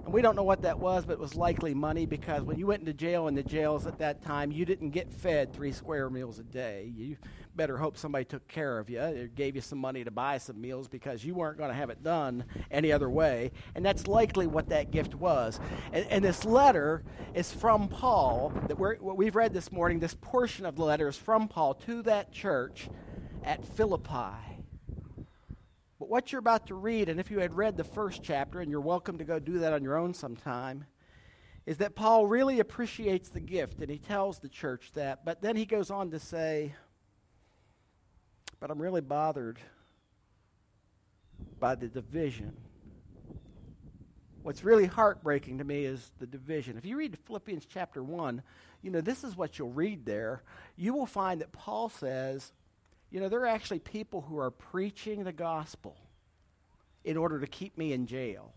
And 0.05 0.13
we 0.13 0.21
don't 0.21 0.35
know 0.35 0.43
what 0.43 0.61
that 0.61 0.77
was, 0.77 1.03
but 1.03 1.13
it 1.13 1.19
was 1.19 1.33
likely 1.33 1.73
money 1.73 2.05
because 2.05 2.43
when 2.43 2.59
you 2.59 2.67
went 2.67 2.81
into 2.81 2.93
jail 2.93 3.27
in 3.27 3.33
the 3.33 3.41
jails 3.41 3.87
at 3.87 3.97
that 3.97 4.21
time, 4.21 4.51
you 4.51 4.63
didn't 4.63 4.91
get 4.91 5.11
fed 5.11 5.51
three 5.51 5.71
square 5.71 6.11
meals 6.11 6.37
a 6.37 6.43
day. 6.43 6.91
You 6.95 7.17
better 7.55 7.77
hope 7.77 7.97
somebody 7.97 8.23
took 8.23 8.47
care 8.47 8.77
of 8.77 8.87
you 8.87 9.01
or 9.01 9.27
gave 9.27 9.55
you 9.55 9.61
some 9.61 9.79
money 9.79 10.03
to 10.03 10.11
buy 10.11 10.37
some 10.37 10.61
meals 10.61 10.87
because 10.87 11.25
you 11.25 11.33
weren't 11.33 11.57
going 11.57 11.71
to 11.71 11.75
have 11.75 11.89
it 11.89 12.03
done 12.03 12.43
any 12.69 12.91
other 12.91 13.09
way. 13.09 13.51
And 13.73 13.83
that's 13.83 14.07
likely 14.07 14.45
what 14.45 14.69
that 14.69 14.91
gift 14.91 15.15
was. 15.15 15.59
And, 15.91 16.05
and 16.11 16.23
this 16.23 16.45
letter 16.45 17.03
is 17.33 17.51
from 17.51 17.87
Paul, 17.87 18.53
that 18.67 18.77
we're, 18.77 18.97
what 18.97 19.17
we've 19.17 19.35
read 19.35 19.53
this 19.53 19.71
morning, 19.71 19.99
this 19.99 20.15
portion 20.21 20.67
of 20.67 20.75
the 20.75 20.83
letter 20.83 21.07
is 21.07 21.17
from 21.17 21.47
Paul 21.47 21.73
to 21.85 22.03
that 22.03 22.31
church 22.31 22.89
at 23.43 23.65
Philippi. 23.65 24.54
But 25.99 26.09
what 26.09 26.31
you're 26.31 26.39
about 26.39 26.67
to 26.67 26.75
read, 26.75 27.07
and 27.07 27.19
if 27.19 27.31
you 27.31 27.39
had 27.39 27.55
read 27.55 27.77
the 27.77 27.83
first 27.83 28.21
chapter, 28.21 28.59
and 28.59 28.69
you're 28.69 28.81
welcome 28.81 29.17
to 29.17 29.23
go 29.23 29.39
do 29.39 29.59
that 29.59 29.71
on 29.71 29.83
your 29.83 29.97
own 29.97 30.13
sometime, 30.13 30.85
is 31.65 31.77
that 31.77 31.95
Paul 31.95 32.27
really 32.27 32.59
appreciates 32.59 33.29
the 33.29 33.39
gift, 33.39 33.79
and 33.79 33.89
he 33.89 33.97
tells 33.97 34.39
the 34.39 34.49
church 34.49 34.91
that. 34.93 35.23
But 35.23 35.41
then 35.41 35.55
he 35.55 35.65
goes 35.65 35.89
on 35.89 36.11
to 36.11 36.19
say, 36.19 36.73
But 38.59 38.71
I'm 38.71 38.81
really 38.81 39.01
bothered 39.01 39.59
by 41.59 41.75
the 41.75 41.87
division. 41.87 42.57
What's 44.43 44.63
really 44.63 44.85
heartbreaking 44.85 45.57
to 45.57 45.63
me 45.63 45.85
is 45.85 46.11
the 46.19 46.27
division. 46.27 46.77
If 46.77 46.85
you 46.85 46.97
read 46.97 47.17
Philippians 47.25 47.65
chapter 47.65 48.03
1, 48.03 48.43
you 48.83 48.91
know, 48.91 49.01
this 49.01 49.23
is 49.23 49.35
what 49.35 49.57
you'll 49.57 49.71
read 49.71 50.05
there. 50.05 50.43
You 50.75 50.93
will 50.93 51.07
find 51.07 51.41
that 51.41 51.51
Paul 51.51 51.89
says, 51.89 52.51
you 53.11 53.19
know, 53.19 53.29
there 53.29 53.41
are 53.41 53.47
actually 53.47 53.79
people 53.79 54.21
who 54.21 54.37
are 54.37 54.51
preaching 54.51 55.23
the 55.23 55.31
gospel 55.31 55.97
in 57.03 57.17
order 57.17 57.39
to 57.39 57.47
keep 57.47 57.77
me 57.77 57.93
in 57.93 58.07
jail. 58.07 58.53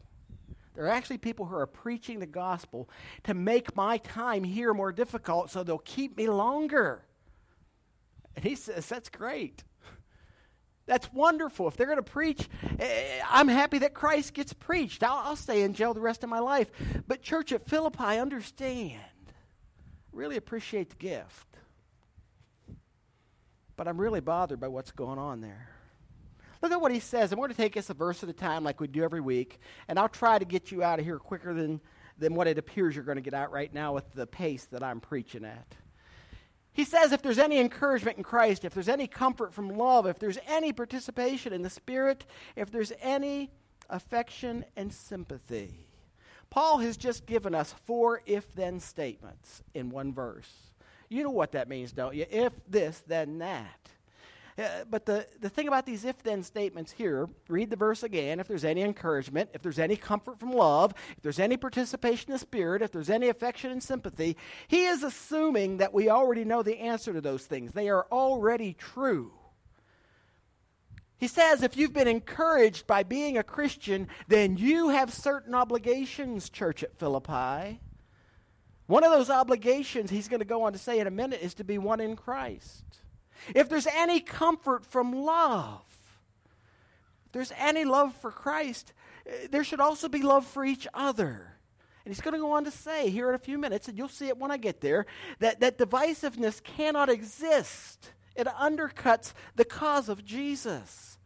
There 0.74 0.84
are 0.84 0.90
actually 0.90 1.18
people 1.18 1.46
who 1.46 1.56
are 1.56 1.66
preaching 1.66 2.20
the 2.20 2.26
gospel 2.26 2.88
to 3.24 3.34
make 3.34 3.74
my 3.74 3.98
time 3.98 4.44
here 4.44 4.72
more 4.72 4.92
difficult 4.92 5.50
so 5.50 5.62
they'll 5.62 5.78
keep 5.78 6.16
me 6.16 6.28
longer. 6.28 7.02
And 8.36 8.44
he 8.44 8.54
says, 8.54 8.86
That's 8.86 9.08
great. 9.08 9.64
That's 10.86 11.12
wonderful. 11.12 11.68
If 11.68 11.76
they're 11.76 11.86
going 11.86 11.98
to 11.98 12.02
preach, 12.02 12.48
eh, 12.78 13.20
I'm 13.28 13.48
happy 13.48 13.78
that 13.78 13.92
Christ 13.92 14.32
gets 14.32 14.54
preached. 14.54 15.02
I'll, 15.02 15.18
I'll, 15.18 15.36
stay 15.36 15.62
in 15.62 15.74
jail 15.74 15.92
the 15.92 16.00
rest 16.00 16.24
of 16.24 16.30
my 16.30 16.38
life. 16.38 16.70
But, 17.06 17.20
church 17.20 17.52
at 17.52 17.68
Philippi, 17.68 18.18
understand, 18.18 19.02
really 20.12 20.36
appreciate 20.36 20.88
the 20.88 20.96
gift 20.96 21.47
but 23.78 23.86
I'm 23.86 23.98
really 23.98 24.20
bothered 24.20 24.58
by 24.58 24.66
what's 24.66 24.90
going 24.90 25.20
on 25.20 25.40
there. 25.40 25.70
Look 26.60 26.72
at 26.72 26.80
what 26.80 26.92
he 26.92 26.98
says, 26.98 27.30
we're 27.30 27.36
going 27.36 27.50
to 27.50 27.56
take 27.56 27.76
us 27.76 27.88
a 27.88 27.94
verse 27.94 28.24
at 28.24 28.28
a 28.28 28.32
time 28.32 28.64
like 28.64 28.80
we 28.80 28.88
do 28.88 29.04
every 29.04 29.20
week, 29.20 29.60
and 29.86 30.00
I'll 30.00 30.08
try 30.08 30.36
to 30.36 30.44
get 30.44 30.72
you 30.72 30.82
out 30.82 30.98
of 30.98 31.04
here 31.04 31.20
quicker 31.20 31.54
than, 31.54 31.80
than 32.18 32.34
what 32.34 32.48
it 32.48 32.58
appears 32.58 32.96
you're 32.96 33.04
going 33.04 33.16
to 33.16 33.22
get 33.22 33.34
out 33.34 33.52
right 33.52 33.72
now 33.72 33.94
with 33.94 34.12
the 34.14 34.26
pace 34.26 34.64
that 34.72 34.82
I'm 34.82 34.98
preaching 35.00 35.44
at. 35.44 35.76
He 36.72 36.82
says, 36.82 37.12
if 37.12 37.22
there's 37.22 37.38
any 37.38 37.58
encouragement 37.58 38.16
in 38.18 38.24
Christ, 38.24 38.64
if 38.64 38.74
there's 38.74 38.88
any 38.88 39.06
comfort 39.06 39.54
from 39.54 39.78
love, 39.78 40.06
if 40.06 40.18
there's 40.18 40.38
any 40.48 40.72
participation 40.72 41.52
in 41.52 41.62
the 41.62 41.70
Spirit, 41.70 42.26
if 42.56 42.72
there's 42.72 42.92
any 43.00 43.52
affection 43.88 44.64
and 44.76 44.92
sympathy. 44.92 45.86
Paul 46.50 46.78
has 46.78 46.96
just 46.96 47.26
given 47.26 47.54
us 47.54 47.72
four 47.84 48.22
if 48.26 48.52
then 48.54 48.80
statements 48.80 49.62
in 49.72 49.90
one 49.90 50.12
verse. 50.12 50.67
You 51.08 51.22
know 51.22 51.30
what 51.30 51.52
that 51.52 51.68
means, 51.68 51.92
don't 51.92 52.14
you? 52.14 52.26
If 52.30 52.52
this, 52.68 53.02
then 53.06 53.38
that. 53.38 53.88
Uh, 54.58 54.84
but 54.90 55.06
the, 55.06 55.24
the 55.40 55.48
thing 55.48 55.68
about 55.68 55.86
these 55.86 56.04
if 56.04 56.20
then 56.24 56.42
statements 56.42 56.90
here, 56.90 57.28
read 57.48 57.70
the 57.70 57.76
verse 57.76 58.02
again. 58.02 58.40
If 58.40 58.48
there's 58.48 58.64
any 58.64 58.82
encouragement, 58.82 59.50
if 59.54 59.62
there's 59.62 59.78
any 59.78 59.96
comfort 59.96 60.40
from 60.40 60.50
love, 60.50 60.94
if 61.16 61.22
there's 61.22 61.38
any 61.38 61.56
participation 61.56 62.32
of 62.32 62.40
spirit, 62.40 62.82
if 62.82 62.90
there's 62.90 63.08
any 63.08 63.28
affection 63.28 63.70
and 63.70 63.80
sympathy, 63.80 64.36
he 64.66 64.86
is 64.86 65.04
assuming 65.04 65.76
that 65.76 65.94
we 65.94 66.10
already 66.10 66.44
know 66.44 66.64
the 66.64 66.80
answer 66.80 67.12
to 67.12 67.20
those 67.20 67.46
things. 67.46 67.72
They 67.72 67.88
are 67.88 68.06
already 68.10 68.72
true. 68.72 69.32
He 71.18 71.28
says 71.28 71.62
if 71.62 71.76
you've 71.76 71.92
been 71.92 72.08
encouraged 72.08 72.86
by 72.86 73.04
being 73.04 73.38
a 73.38 73.44
Christian, 73.44 74.08
then 74.26 74.56
you 74.56 74.88
have 74.88 75.12
certain 75.12 75.54
obligations, 75.54 76.50
church 76.50 76.82
at 76.82 76.98
Philippi. 76.98 77.80
One 78.88 79.04
of 79.04 79.12
those 79.12 79.28
obligations, 79.28 80.10
he's 80.10 80.28
going 80.28 80.40
to 80.40 80.46
go 80.46 80.62
on 80.62 80.72
to 80.72 80.78
say 80.78 80.98
in 80.98 81.06
a 81.06 81.10
minute, 81.10 81.40
is 81.42 81.52
to 81.54 81.64
be 81.64 81.76
one 81.76 82.00
in 82.00 82.16
Christ. 82.16 82.84
if 83.54 83.68
there's 83.68 83.86
any 83.86 84.18
comfort 84.18 84.84
from 84.86 85.12
love, 85.12 85.82
if 87.26 87.32
there's 87.32 87.52
any 87.58 87.84
love 87.84 88.14
for 88.14 88.30
Christ, 88.30 88.94
eh, 89.26 89.48
there 89.50 89.62
should 89.62 89.80
also 89.80 90.08
be 90.08 90.22
love 90.22 90.46
for 90.46 90.64
each 90.64 90.88
other. 90.94 91.52
And 92.04 92.14
he's 92.14 92.22
going 92.22 92.32
to 92.32 92.40
go 92.40 92.52
on 92.52 92.64
to 92.64 92.70
say 92.70 93.10
here 93.10 93.28
in 93.28 93.34
a 93.34 93.38
few 93.38 93.58
minutes, 93.58 93.88
and 93.88 93.98
you'll 93.98 94.08
see 94.08 94.28
it 94.28 94.38
when 94.38 94.50
I 94.50 94.56
get 94.56 94.80
there, 94.80 95.04
that, 95.40 95.60
that 95.60 95.76
divisiveness 95.76 96.62
cannot 96.62 97.10
exist. 97.10 98.12
It 98.34 98.46
undercuts 98.46 99.34
the 99.54 99.66
cause 99.66 100.08
of 100.08 100.24
Jesus. 100.24 101.18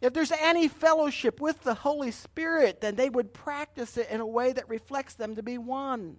If 0.00 0.14
there's 0.14 0.32
any 0.32 0.68
fellowship 0.68 1.38
with 1.38 1.64
the 1.64 1.74
Holy 1.74 2.12
Spirit, 2.12 2.80
then 2.80 2.94
they 2.94 3.10
would 3.10 3.34
practice 3.34 3.98
it 3.98 4.08
in 4.08 4.20
a 4.20 4.26
way 4.26 4.54
that 4.54 4.70
reflects 4.70 5.12
them 5.12 5.36
to 5.36 5.42
be 5.42 5.58
one. 5.58 6.16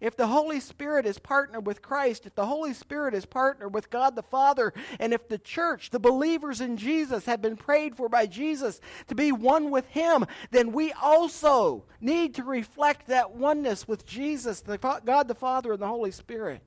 If 0.00 0.16
the 0.16 0.26
Holy 0.26 0.60
Spirit 0.60 1.06
is 1.06 1.18
partnered 1.18 1.66
with 1.66 1.82
Christ, 1.82 2.26
if 2.26 2.34
the 2.34 2.46
Holy 2.46 2.72
Spirit 2.74 3.14
is 3.14 3.26
partnered 3.26 3.74
with 3.74 3.90
God 3.90 4.14
the 4.14 4.22
Father, 4.22 4.72
and 4.98 5.12
if 5.12 5.28
the 5.28 5.38
church, 5.38 5.90
the 5.90 5.98
believers 5.98 6.60
in 6.60 6.76
Jesus, 6.76 7.26
have 7.26 7.42
been 7.42 7.56
prayed 7.56 7.96
for 7.96 8.08
by 8.08 8.26
Jesus 8.26 8.80
to 9.08 9.14
be 9.14 9.32
one 9.32 9.70
with 9.70 9.86
Him, 9.86 10.26
then 10.50 10.72
we 10.72 10.92
also 10.92 11.84
need 12.00 12.34
to 12.36 12.44
reflect 12.44 13.08
that 13.08 13.32
oneness 13.32 13.88
with 13.88 14.06
Jesus, 14.06 14.60
the, 14.60 14.78
God 14.78 15.28
the 15.28 15.34
Father, 15.34 15.72
and 15.72 15.82
the 15.82 15.88
Holy 15.88 16.12
Spirit. 16.12 16.62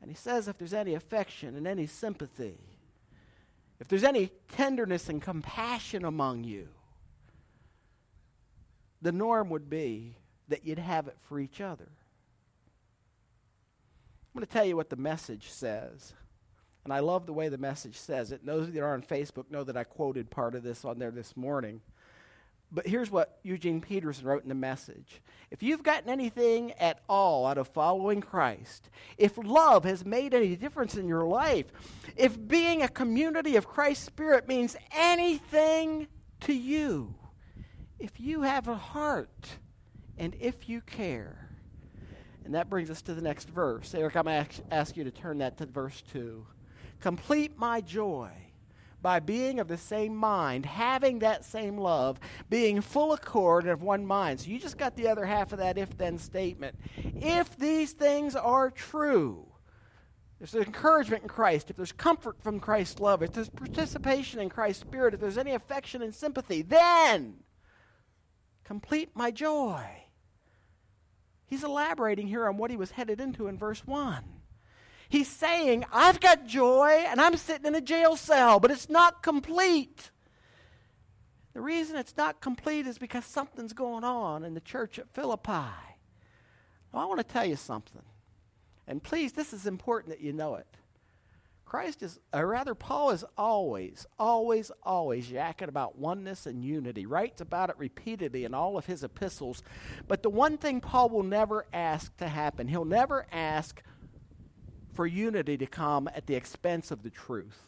And 0.00 0.10
He 0.10 0.16
says 0.16 0.48
if 0.48 0.58
there's 0.58 0.74
any 0.74 0.94
affection 0.94 1.56
and 1.56 1.66
any 1.66 1.86
sympathy, 1.86 2.58
if 3.80 3.88
there's 3.88 4.04
any 4.04 4.30
tenderness 4.52 5.08
and 5.08 5.20
compassion 5.20 6.04
among 6.04 6.44
you, 6.44 6.68
the 9.00 9.10
norm 9.10 9.50
would 9.50 9.68
be 9.68 10.16
that 10.52 10.64
you'd 10.64 10.78
have 10.78 11.08
it 11.08 11.16
for 11.28 11.40
each 11.40 11.60
other. 11.60 11.88
I'm 14.34 14.38
going 14.38 14.46
to 14.46 14.52
tell 14.52 14.64
you 14.64 14.76
what 14.76 14.88
the 14.90 14.96
message 14.96 15.50
says. 15.50 16.14
And 16.84 16.92
I 16.92 17.00
love 17.00 17.26
the 17.26 17.32
way 17.32 17.48
the 17.48 17.58
message 17.58 17.96
says 17.96 18.32
it. 18.32 18.44
Those 18.44 18.70
that 18.70 18.80
are 18.82 18.94
on 18.94 19.02
Facebook 19.02 19.50
know 19.50 19.64
that 19.64 19.76
I 19.76 19.84
quoted 19.84 20.30
part 20.30 20.54
of 20.54 20.62
this 20.62 20.84
on 20.84 20.98
there 20.98 21.10
this 21.10 21.36
morning. 21.36 21.80
But 22.74 22.86
here's 22.86 23.10
what 23.10 23.38
Eugene 23.42 23.80
Peterson 23.82 24.26
wrote 24.26 24.42
in 24.42 24.48
the 24.48 24.54
message. 24.54 25.20
If 25.50 25.62
you've 25.62 25.82
gotten 25.82 26.08
anything 26.08 26.72
at 26.72 27.00
all 27.08 27.46
out 27.46 27.58
of 27.58 27.68
following 27.68 28.22
Christ, 28.22 28.88
if 29.18 29.36
love 29.36 29.84
has 29.84 30.06
made 30.06 30.32
any 30.32 30.56
difference 30.56 30.96
in 30.96 31.06
your 31.06 31.24
life, 31.24 31.66
if 32.16 32.38
being 32.48 32.82
a 32.82 32.88
community 32.88 33.56
of 33.56 33.68
Christ's 33.68 34.06
Spirit 34.06 34.48
means 34.48 34.76
anything 34.96 36.08
to 36.40 36.54
you, 36.54 37.14
if 37.98 38.18
you 38.18 38.42
have 38.42 38.68
a 38.68 38.74
heart 38.74 39.58
and 40.18 40.34
if 40.40 40.68
you 40.68 40.80
care. 40.80 41.48
And 42.44 42.54
that 42.54 42.68
brings 42.68 42.90
us 42.90 43.02
to 43.02 43.14
the 43.14 43.22
next 43.22 43.48
verse. 43.48 43.94
Eric, 43.94 44.16
I'm 44.16 44.24
going 44.24 44.44
to 44.44 44.74
ask 44.74 44.96
you 44.96 45.04
to 45.04 45.10
turn 45.10 45.38
that 45.38 45.58
to 45.58 45.66
verse 45.66 46.02
2. 46.12 46.44
Complete 47.00 47.56
my 47.56 47.80
joy 47.80 48.30
by 49.00 49.18
being 49.18 49.58
of 49.58 49.68
the 49.68 49.76
same 49.76 50.14
mind, 50.14 50.64
having 50.64 51.18
that 51.18 51.44
same 51.44 51.76
love, 51.76 52.20
being 52.48 52.80
full 52.80 53.12
accord 53.12 53.64
and 53.64 53.72
of 53.72 53.82
one 53.82 54.06
mind. 54.06 54.40
So 54.40 54.50
you 54.50 54.58
just 54.58 54.78
got 54.78 54.96
the 54.96 55.08
other 55.08 55.24
half 55.24 55.52
of 55.52 55.58
that 55.58 55.76
if 55.76 55.96
then 55.98 56.18
statement. 56.18 56.76
If 56.96 57.56
these 57.56 57.92
things 57.92 58.36
are 58.36 58.70
true, 58.70 59.46
if 60.40 60.50
there's 60.50 60.66
encouragement 60.66 61.22
in 61.22 61.28
Christ, 61.28 61.70
if 61.70 61.76
there's 61.76 61.92
comfort 61.92 62.40
from 62.42 62.60
Christ's 62.60 63.00
love, 63.00 63.22
if 63.22 63.32
there's 63.32 63.48
participation 63.48 64.40
in 64.40 64.48
Christ's 64.48 64.82
Spirit, 64.82 65.14
if 65.14 65.20
there's 65.20 65.38
any 65.38 65.52
affection 65.52 66.02
and 66.02 66.14
sympathy, 66.14 66.62
then 66.62 67.34
complete 68.64 69.10
my 69.14 69.30
joy 69.30 70.02
He's 71.52 71.64
elaborating 71.64 72.28
here 72.28 72.48
on 72.48 72.56
what 72.56 72.70
he 72.70 72.78
was 72.78 72.92
headed 72.92 73.20
into 73.20 73.46
in 73.46 73.58
verse 73.58 73.86
1. 73.86 74.24
He's 75.10 75.28
saying, 75.28 75.84
I've 75.92 76.18
got 76.18 76.46
joy 76.46 77.04
and 77.06 77.20
I'm 77.20 77.36
sitting 77.36 77.66
in 77.66 77.74
a 77.74 77.80
jail 77.82 78.16
cell, 78.16 78.58
but 78.58 78.70
it's 78.70 78.88
not 78.88 79.22
complete. 79.22 80.10
The 81.52 81.60
reason 81.60 81.96
it's 81.96 82.16
not 82.16 82.40
complete 82.40 82.86
is 82.86 82.96
because 82.96 83.26
something's 83.26 83.74
going 83.74 84.02
on 84.02 84.44
in 84.44 84.54
the 84.54 84.62
church 84.62 84.98
at 84.98 85.12
Philippi. 85.12 85.52
Now, 85.52 85.74
I 86.94 87.04
want 87.04 87.18
to 87.18 87.24
tell 87.24 87.44
you 87.44 87.56
something. 87.56 88.00
And 88.86 89.02
please, 89.02 89.34
this 89.34 89.52
is 89.52 89.66
important 89.66 90.14
that 90.14 90.22
you 90.22 90.32
know 90.32 90.54
it. 90.54 90.78
Christ 91.72 92.02
is, 92.02 92.20
or 92.34 92.46
rather, 92.48 92.74
Paul 92.74 93.12
is 93.12 93.24
always, 93.34 94.06
always, 94.18 94.70
always 94.82 95.28
yakking 95.28 95.68
about 95.68 95.96
oneness 95.96 96.44
and 96.44 96.62
unity, 96.62 97.06
writes 97.06 97.40
about 97.40 97.70
it 97.70 97.76
repeatedly 97.78 98.44
in 98.44 98.52
all 98.52 98.76
of 98.76 98.84
his 98.84 99.02
epistles. 99.02 99.62
But 100.06 100.22
the 100.22 100.28
one 100.28 100.58
thing 100.58 100.82
Paul 100.82 101.08
will 101.08 101.22
never 101.22 101.64
ask 101.72 102.14
to 102.18 102.28
happen, 102.28 102.68
he'll 102.68 102.84
never 102.84 103.24
ask 103.32 103.82
for 104.92 105.06
unity 105.06 105.56
to 105.56 105.64
come 105.64 106.10
at 106.14 106.26
the 106.26 106.34
expense 106.34 106.90
of 106.90 107.02
the 107.02 107.08
truth. 107.08 107.58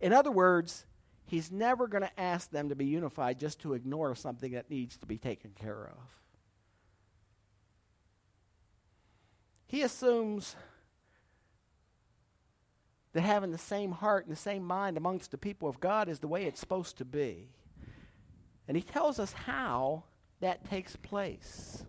In 0.00 0.12
other 0.12 0.30
words, 0.30 0.86
he's 1.26 1.50
never 1.50 1.88
going 1.88 2.04
to 2.04 2.20
ask 2.20 2.52
them 2.52 2.68
to 2.68 2.76
be 2.76 2.86
unified 2.86 3.40
just 3.40 3.60
to 3.62 3.74
ignore 3.74 4.14
something 4.14 4.52
that 4.52 4.70
needs 4.70 4.96
to 4.98 5.06
be 5.06 5.18
taken 5.18 5.50
care 5.60 5.90
of. 5.90 5.98
He 9.66 9.82
assumes 9.82 10.54
that 13.18 13.22
having 13.22 13.50
the 13.50 13.58
same 13.58 13.90
heart 13.90 14.26
and 14.26 14.32
the 14.32 14.38
same 14.38 14.62
mind 14.62 14.96
amongst 14.96 15.32
the 15.32 15.38
people 15.38 15.68
of 15.68 15.80
God 15.80 16.08
is 16.08 16.20
the 16.20 16.28
way 16.28 16.44
it's 16.44 16.60
supposed 16.60 16.98
to 16.98 17.04
be. 17.04 17.48
And 18.68 18.76
he 18.76 18.82
tells 18.82 19.18
us 19.18 19.32
how 19.32 20.04
that 20.38 20.70
takes 20.70 20.94
place. 20.94 21.82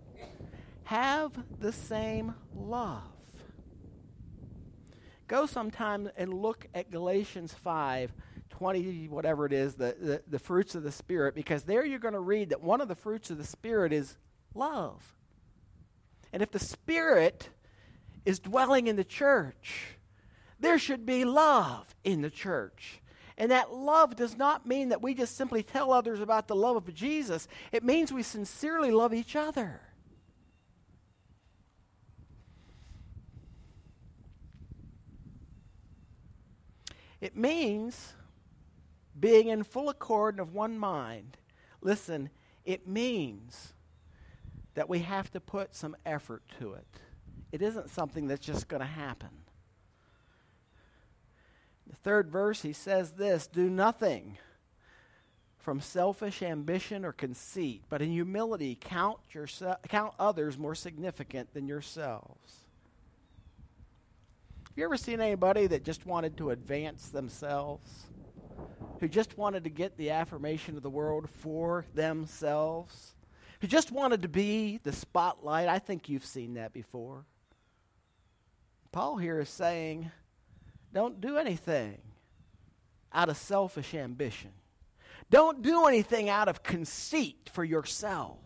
Have 0.86 1.34
the 1.60 1.72
same 1.72 2.34
love. 2.56 3.04
Go 5.28 5.46
sometime 5.46 6.10
and 6.18 6.34
look 6.34 6.66
at 6.74 6.90
Galatians 6.90 7.54
5 7.54 8.12
20, 8.50 9.08
whatever 9.10 9.46
it 9.46 9.54
is, 9.54 9.76
the, 9.76 9.96
the, 10.02 10.24
the 10.28 10.40
fruits 10.40 10.74
of 10.74 10.82
the 10.82 10.92
Spirit, 10.92 11.36
because 11.36 11.62
there 11.62 11.86
you're 11.86 12.00
going 12.00 12.16
to 12.16 12.20
read 12.20 12.50
that 12.50 12.64
one 12.64 12.82
of 12.82 12.88
the 12.88 12.96
fruits 12.96 13.30
of 13.30 13.38
the 13.38 13.44
Spirit 13.44 13.94
is 13.94 14.18
love. 14.56 15.14
And 16.34 16.42
if 16.42 16.50
the 16.50 16.58
Spirit 16.58 17.50
is 18.26 18.40
dwelling 18.40 18.88
in 18.88 18.96
the 18.96 19.04
church, 19.04 19.99
there 20.60 20.78
should 20.78 21.06
be 21.06 21.26
love 21.26 21.96
in 22.04 22.22
the 22.22 22.30
church. 22.30 23.02
And 23.38 23.52
that 23.52 23.74
love 23.74 24.18
does 24.18 24.38
not 24.38 24.66
mean 24.66 24.90
that 24.90 25.02
we 25.02 25.14
just 25.14 25.38
simply 25.38 25.64
tell 25.64 25.94
others 25.94 26.20
about 26.20 26.48
the 26.48 26.56
love 26.56 26.76
of 26.76 26.94
Jesus, 26.94 27.48
it 27.72 27.84
means 27.84 28.12
we 28.12 28.24
sincerely 28.24 28.92
love 28.92 29.14
each 29.14 29.36
other. 29.36 29.82
It 37.22 37.36
means 37.36 38.14
being 39.20 39.48
in 39.50 39.64
full 39.64 39.90
accord 39.90 40.36
and 40.36 40.42
of 40.42 40.54
one 40.54 40.78
mind. 40.78 41.38
Listen, 41.82 42.30
it 42.66 42.88
means 42.88 43.74
that 44.74 44.90
we 44.90 45.00
have 45.00 45.32
to 45.32 45.40
put 45.40 45.76
some 45.76 45.96
effort 46.06 46.44
to 46.60 46.74
it. 46.74 46.88
It 47.52 47.62
isn't 47.62 47.90
something 47.90 48.28
that's 48.28 48.46
just 48.46 48.68
going 48.68 48.82
to 48.82 48.86
happen. 48.86 49.30
The 51.90 51.96
third 51.96 52.30
verse, 52.30 52.62
he 52.62 52.74
says 52.74 53.14
this 53.14 53.48
Do 53.48 53.70
nothing 53.70 54.38
from 55.58 55.82
selfish 55.82 56.42
ambition 56.42 57.04
or 57.04 57.12
conceit, 57.12 57.84
but 57.90 58.02
in 58.02 58.12
humility 58.12 58.78
count, 58.80 59.20
yourse- 59.32 59.62
count 59.88 60.14
others 60.20 60.58
more 60.58 60.76
significant 60.76 61.54
than 61.54 61.68
yourselves. 61.68 62.66
Have 64.68 64.78
you 64.78 64.84
ever 64.86 64.98
seen 64.98 65.20
anybody 65.20 65.68
that 65.68 65.84
just 65.84 66.06
wanted 66.06 66.38
to 66.38 66.52
advance 66.52 67.10
themselves? 67.10 68.06
Who 69.00 69.08
just 69.08 69.38
wanted 69.38 69.64
to 69.64 69.70
get 69.70 69.98
the 69.98 70.12
affirmation 70.12 70.78
of 70.78 70.84
the 70.84 70.90
world 70.90 71.30
for 71.30 71.86
themselves? 71.94 73.16
Who 73.62 73.68
just 73.68 73.92
wanted 73.92 74.22
to 74.22 74.30
be 74.30 74.80
the 74.84 74.94
spotlight? 74.94 75.68
I 75.68 75.80
think 75.80 76.08
you've 76.08 76.26
seen 76.26 76.54
that 76.54 76.72
before. 76.72 77.26
Paul 78.92 79.18
here 79.18 79.40
is 79.40 79.50
saying, 79.50 80.12
don't 80.94 81.22
do 81.22 81.38
anything 81.38 82.00
out 83.14 83.30
of 83.30 83.38
selfish 83.38 83.94
ambition. 83.94 84.52
Don't 85.30 85.62
do 85.62 85.86
anything 85.86 86.30
out 86.30 86.48
of 86.48 86.64
conceit 86.64 87.50
for 87.52 87.64
yourself. 87.64 88.40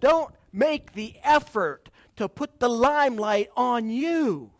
Don't 0.00 0.34
make 0.52 0.92
the 0.92 1.14
effort 1.22 1.88
to 2.16 2.28
put 2.28 2.60
the 2.60 2.68
limelight 2.68 3.50
on 3.56 3.88
you. 3.88 4.50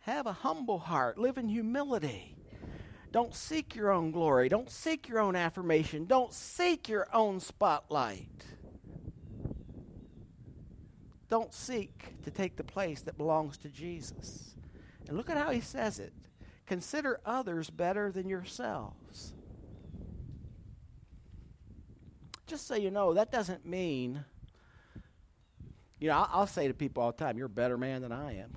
Have 0.00 0.26
a 0.26 0.32
humble 0.32 0.80
heart. 0.80 1.16
Live 1.16 1.38
in 1.38 1.48
humility. 1.48 2.36
Don't 3.12 3.34
seek 3.34 3.76
your 3.76 3.92
own 3.92 4.10
glory. 4.10 4.48
Don't 4.48 4.70
seek 4.70 5.08
your 5.08 5.20
own 5.20 5.36
affirmation. 5.36 6.06
Don't 6.06 6.32
seek 6.32 6.88
your 6.88 7.06
own 7.14 7.40
spotlight. 7.40 8.44
Don't 11.32 11.54
seek 11.54 12.12
to 12.24 12.30
take 12.30 12.56
the 12.56 12.62
place 12.62 13.00
that 13.00 13.16
belongs 13.16 13.56
to 13.56 13.70
Jesus. 13.70 14.54
And 15.08 15.16
look 15.16 15.30
at 15.30 15.38
how 15.38 15.50
he 15.50 15.62
says 15.62 15.98
it 15.98 16.12
consider 16.66 17.20
others 17.24 17.70
better 17.70 18.12
than 18.12 18.28
yourselves. 18.28 19.32
Just 22.46 22.66
so 22.66 22.74
you 22.74 22.90
know, 22.90 23.14
that 23.14 23.32
doesn't 23.32 23.64
mean 23.64 24.26
You 26.00 26.08
know, 26.08 26.16
I'll, 26.16 26.28
I'll 26.32 26.46
say 26.46 26.68
to 26.68 26.74
people 26.74 27.02
all 27.02 27.12
the 27.12 27.24
time, 27.24 27.38
you're 27.38 27.46
a 27.46 27.48
better 27.48 27.78
man 27.78 28.02
than 28.02 28.12
I 28.12 28.36
am. 28.36 28.50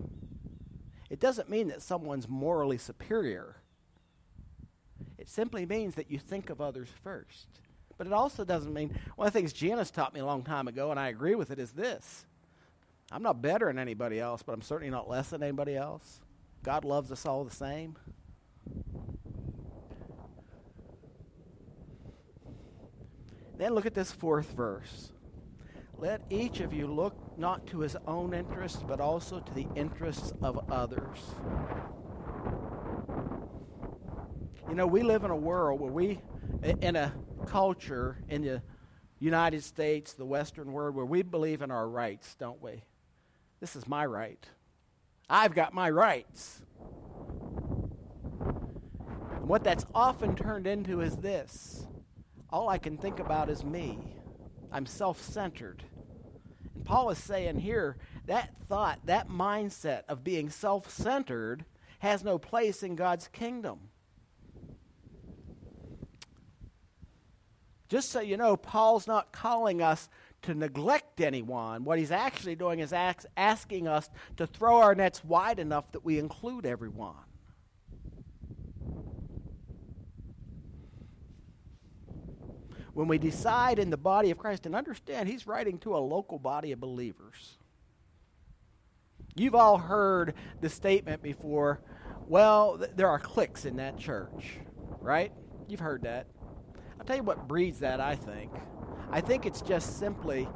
It 1.09 1.21
doesn't 1.21 1.49
mean 1.49 1.69
that 1.69 1.81
someone's 1.81 2.27
morally 2.27 2.77
superior. 2.77 3.55
It 5.17 5.29
simply 5.29 5.65
means 5.65 5.95
that 5.95 6.11
you 6.11 6.19
think 6.19 6.49
of 6.49 6.59
others 6.59 6.89
first. 7.03 7.47
But 7.97 8.07
it 8.07 8.13
also 8.13 8.43
doesn't 8.43 8.73
mean, 8.73 8.99
one 9.15 9.27
of 9.27 9.33
the 9.33 9.39
things 9.39 9.53
Janice 9.53 9.91
taught 9.91 10.13
me 10.13 10.19
a 10.19 10.25
long 10.25 10.43
time 10.43 10.67
ago, 10.67 10.91
and 10.91 10.99
I 10.99 11.07
agree 11.07 11.35
with 11.35 11.51
it, 11.51 11.59
is 11.59 11.71
this 11.71 12.25
I'm 13.11 13.21
not 13.21 13.41
better 13.41 13.67
than 13.67 13.79
anybody 13.79 14.19
else, 14.19 14.41
but 14.43 14.53
I'm 14.53 14.61
certainly 14.61 14.89
not 14.89 15.09
less 15.09 15.29
than 15.29 15.43
anybody 15.43 15.75
else. 15.75 16.21
God 16.63 16.83
loves 16.83 17.11
us 17.11 17.25
all 17.25 17.43
the 17.43 17.55
same. 17.55 17.95
Then 23.57 23.73
look 23.73 23.85
at 23.85 23.93
this 23.93 24.11
fourth 24.11 24.51
verse. 24.51 25.11
Let 25.97 26.21
each 26.29 26.59
of 26.59 26.73
you 26.73 26.87
look 26.87 27.15
not 27.37 27.67
to 27.67 27.79
his 27.79 27.95
own 28.05 28.33
interests, 28.33 28.83
but 28.85 28.99
also 28.99 29.39
to 29.39 29.53
the 29.53 29.67
interests 29.75 30.33
of 30.41 30.69
others. 30.69 31.19
You 34.67 34.75
know, 34.75 34.87
we 34.87 35.03
live 35.03 35.23
in 35.23 35.31
a 35.31 35.35
world 35.35 35.79
where 35.79 35.91
we, 35.91 36.19
in 36.81 36.95
a 36.97 37.13
culture 37.45 38.17
in 38.27 38.41
the 38.41 38.61
United 39.19 39.63
States, 39.63 40.13
the 40.13 40.25
Western 40.25 40.73
world, 40.73 40.95
where 40.95 41.05
we 41.05 41.21
believe 41.21 41.61
in 41.61 41.71
our 41.71 41.87
rights, 41.87 42.35
don't 42.35 42.61
we? 42.61 42.83
This 43.59 43.75
is 43.75 43.87
my 43.87 44.05
right. 44.05 44.47
I've 45.29 45.55
got 45.55 45.73
my 45.73 45.89
rights. 45.89 46.61
And 48.39 49.47
what 49.47 49.63
that's 49.63 49.85
often 49.93 50.35
turned 50.35 50.67
into 50.67 51.01
is 51.01 51.17
this 51.17 51.85
all 52.49 52.69
I 52.69 52.77
can 52.77 52.97
think 52.97 53.19
about 53.19 53.49
is 53.49 53.63
me. 53.63 53.99
I'm 54.71 54.85
self 54.85 55.21
centered. 55.21 55.83
And 56.73 56.85
Paul 56.85 57.09
is 57.09 57.17
saying 57.17 57.59
here 57.59 57.97
that 58.27 58.53
thought, 58.67 58.99
that 59.05 59.29
mindset 59.29 60.03
of 60.07 60.23
being 60.23 60.49
self 60.49 60.89
centered, 60.89 61.65
has 61.99 62.23
no 62.23 62.37
place 62.37 62.83
in 62.83 62.95
God's 62.95 63.27
kingdom. 63.27 63.89
Just 67.87 68.11
so 68.11 68.19
you 68.19 68.37
know, 68.37 68.57
Paul's 68.57 69.07
not 69.07 69.31
calling 69.31 69.81
us 69.81 70.09
to 70.45 70.53
neglect 70.53 71.21
anyone. 71.21 71.83
What 71.83 71.99
he's 71.99 72.11
actually 72.11 72.55
doing 72.55 72.79
is 72.79 72.93
ask, 72.93 73.25
asking 73.35 73.87
us 73.87 74.09
to 74.37 74.47
throw 74.47 74.77
our 74.77 74.95
nets 74.95 75.23
wide 75.23 75.59
enough 75.59 75.91
that 75.91 76.05
we 76.05 76.19
include 76.19 76.65
everyone. 76.65 77.15
When 82.93 83.07
we 83.07 83.17
decide 83.17 83.77
in 83.77 83.89
the 83.89 83.97
body 83.97 84.31
of 84.31 84.37
Christ, 84.37 84.65
and 84.65 84.75
understand 84.75 85.27
he's 85.27 85.45
writing 85.45 85.79
to 85.79 85.97
a 85.97 85.99
local 85.99 86.39
body 86.39 86.71
of 86.71 86.79
believers. 86.79 87.57
You've 89.35 89.55
all 89.55 89.77
heard 89.77 90.33
the 90.61 90.69
statement 90.69 91.21
before, 91.21 91.81
well, 92.27 92.77
th- 92.77 92.91
there 92.95 93.09
are 93.09 93.19
cliques 93.19 93.65
in 93.65 93.77
that 93.77 93.97
church, 93.97 94.59
right? 95.01 95.33
You've 95.67 95.81
heard 95.81 96.03
that. 96.03 96.27
I'll 97.05 97.07
tell 97.09 97.17
you 97.17 97.23
what 97.23 97.47
breeds 97.47 97.81
that, 97.81 97.99
I 97.99 98.15
think. 98.15 98.51
I 99.11 99.21
think 99.21 99.45
it's 99.45 99.61
just 99.61 99.99
simply 99.99 100.47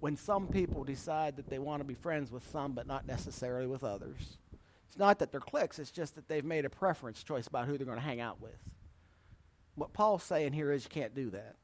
when 0.00 0.16
some 0.16 0.48
people 0.48 0.84
decide 0.84 1.36
that 1.36 1.50
they 1.50 1.58
want 1.58 1.80
to 1.80 1.84
be 1.84 1.92
friends 1.92 2.32
with 2.32 2.48
some 2.50 2.72
but 2.72 2.86
not 2.86 3.06
necessarily 3.06 3.66
with 3.66 3.84
others. 3.84 4.38
It's 4.88 4.96
not 4.96 5.18
that 5.18 5.30
they're 5.30 5.38
cliques, 5.38 5.78
it's 5.78 5.90
just 5.90 6.14
that 6.14 6.28
they've 6.28 6.42
made 6.42 6.64
a 6.64 6.70
preference 6.70 7.22
choice 7.22 7.46
about 7.46 7.66
who 7.66 7.76
they're 7.76 7.84
going 7.84 7.98
to 7.98 8.02
hang 8.02 8.22
out 8.22 8.40
with. 8.40 8.56
What 9.74 9.92
Paul's 9.92 10.22
saying 10.22 10.54
here 10.54 10.72
is 10.72 10.84
you 10.84 10.88
can't 10.90 11.14
do 11.14 11.28
that. 11.28 11.56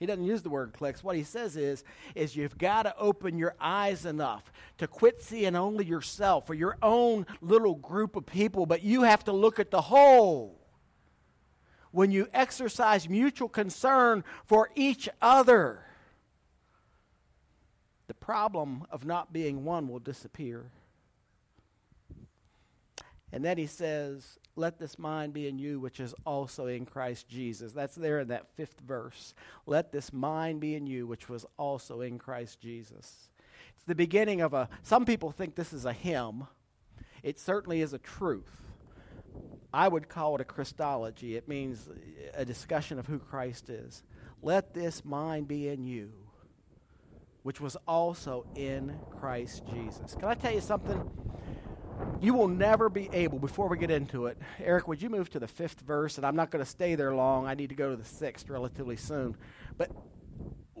He 0.00 0.06
doesn't 0.06 0.24
use 0.24 0.42
the 0.42 0.50
word 0.50 0.72
cliques. 0.72 1.04
What 1.04 1.14
he 1.14 1.22
says 1.22 1.56
is, 1.56 1.84
is 2.16 2.34
you've 2.34 2.58
got 2.58 2.82
to 2.82 2.96
open 2.98 3.38
your 3.38 3.54
eyes 3.60 4.04
enough 4.04 4.50
to 4.78 4.88
quit 4.88 5.22
seeing 5.22 5.54
only 5.54 5.84
yourself 5.84 6.50
or 6.50 6.54
your 6.54 6.76
own 6.82 7.24
little 7.40 7.76
group 7.76 8.16
of 8.16 8.26
people, 8.26 8.66
but 8.66 8.82
you 8.82 9.04
have 9.04 9.22
to 9.26 9.32
look 9.32 9.60
at 9.60 9.70
the 9.70 9.80
whole 9.80 10.65
when 11.96 12.10
you 12.10 12.28
exercise 12.34 13.08
mutual 13.08 13.48
concern 13.48 14.22
for 14.44 14.68
each 14.74 15.08
other, 15.22 15.80
the 18.06 18.12
problem 18.12 18.84
of 18.90 19.06
not 19.06 19.32
being 19.32 19.64
one 19.64 19.88
will 19.88 19.98
disappear. 19.98 20.66
And 23.32 23.42
then 23.42 23.56
he 23.56 23.66
says, 23.66 24.38
Let 24.56 24.78
this 24.78 24.98
mind 24.98 25.32
be 25.32 25.48
in 25.48 25.58
you, 25.58 25.80
which 25.80 25.98
is 25.98 26.14
also 26.26 26.66
in 26.66 26.84
Christ 26.84 27.28
Jesus. 27.30 27.72
That's 27.72 27.94
there 27.94 28.20
in 28.20 28.28
that 28.28 28.46
fifth 28.56 28.78
verse. 28.86 29.32
Let 29.64 29.90
this 29.90 30.12
mind 30.12 30.60
be 30.60 30.74
in 30.74 30.86
you, 30.86 31.06
which 31.06 31.30
was 31.30 31.46
also 31.56 32.02
in 32.02 32.18
Christ 32.18 32.60
Jesus. 32.60 33.30
It's 33.74 33.86
the 33.86 33.94
beginning 33.94 34.42
of 34.42 34.52
a, 34.52 34.68
some 34.82 35.06
people 35.06 35.30
think 35.30 35.54
this 35.54 35.72
is 35.72 35.86
a 35.86 35.94
hymn. 35.94 36.46
It 37.22 37.40
certainly 37.40 37.80
is 37.80 37.94
a 37.94 37.98
truth. 37.98 38.65
I 39.72 39.88
would 39.88 40.08
call 40.08 40.34
it 40.36 40.40
a 40.40 40.44
Christology. 40.44 41.36
It 41.36 41.48
means 41.48 41.88
a 42.34 42.44
discussion 42.44 42.98
of 42.98 43.06
who 43.06 43.18
Christ 43.18 43.68
is. 43.68 44.02
Let 44.42 44.74
this 44.74 45.04
mind 45.04 45.48
be 45.48 45.68
in 45.68 45.84
you, 45.84 46.12
which 47.42 47.60
was 47.60 47.76
also 47.86 48.46
in 48.54 48.98
Christ 49.18 49.62
Jesus. 49.72 50.14
Can 50.14 50.28
I 50.28 50.34
tell 50.34 50.52
you 50.52 50.60
something? 50.60 51.10
You 52.20 52.34
will 52.34 52.48
never 52.48 52.88
be 52.88 53.08
able, 53.12 53.38
before 53.38 53.68
we 53.68 53.78
get 53.78 53.90
into 53.90 54.26
it, 54.26 54.38
Eric, 54.58 54.86
would 54.88 55.00
you 55.00 55.10
move 55.10 55.30
to 55.30 55.38
the 55.38 55.48
fifth 55.48 55.80
verse? 55.80 56.16
And 56.18 56.26
I'm 56.26 56.36
not 56.36 56.50
going 56.50 56.64
to 56.64 56.70
stay 56.70 56.94
there 56.94 57.14
long. 57.14 57.46
I 57.46 57.54
need 57.54 57.70
to 57.70 57.74
go 57.74 57.90
to 57.90 57.96
the 57.96 58.04
sixth 58.04 58.50
relatively 58.50 58.96
soon. 58.96 59.36
But 59.78 59.90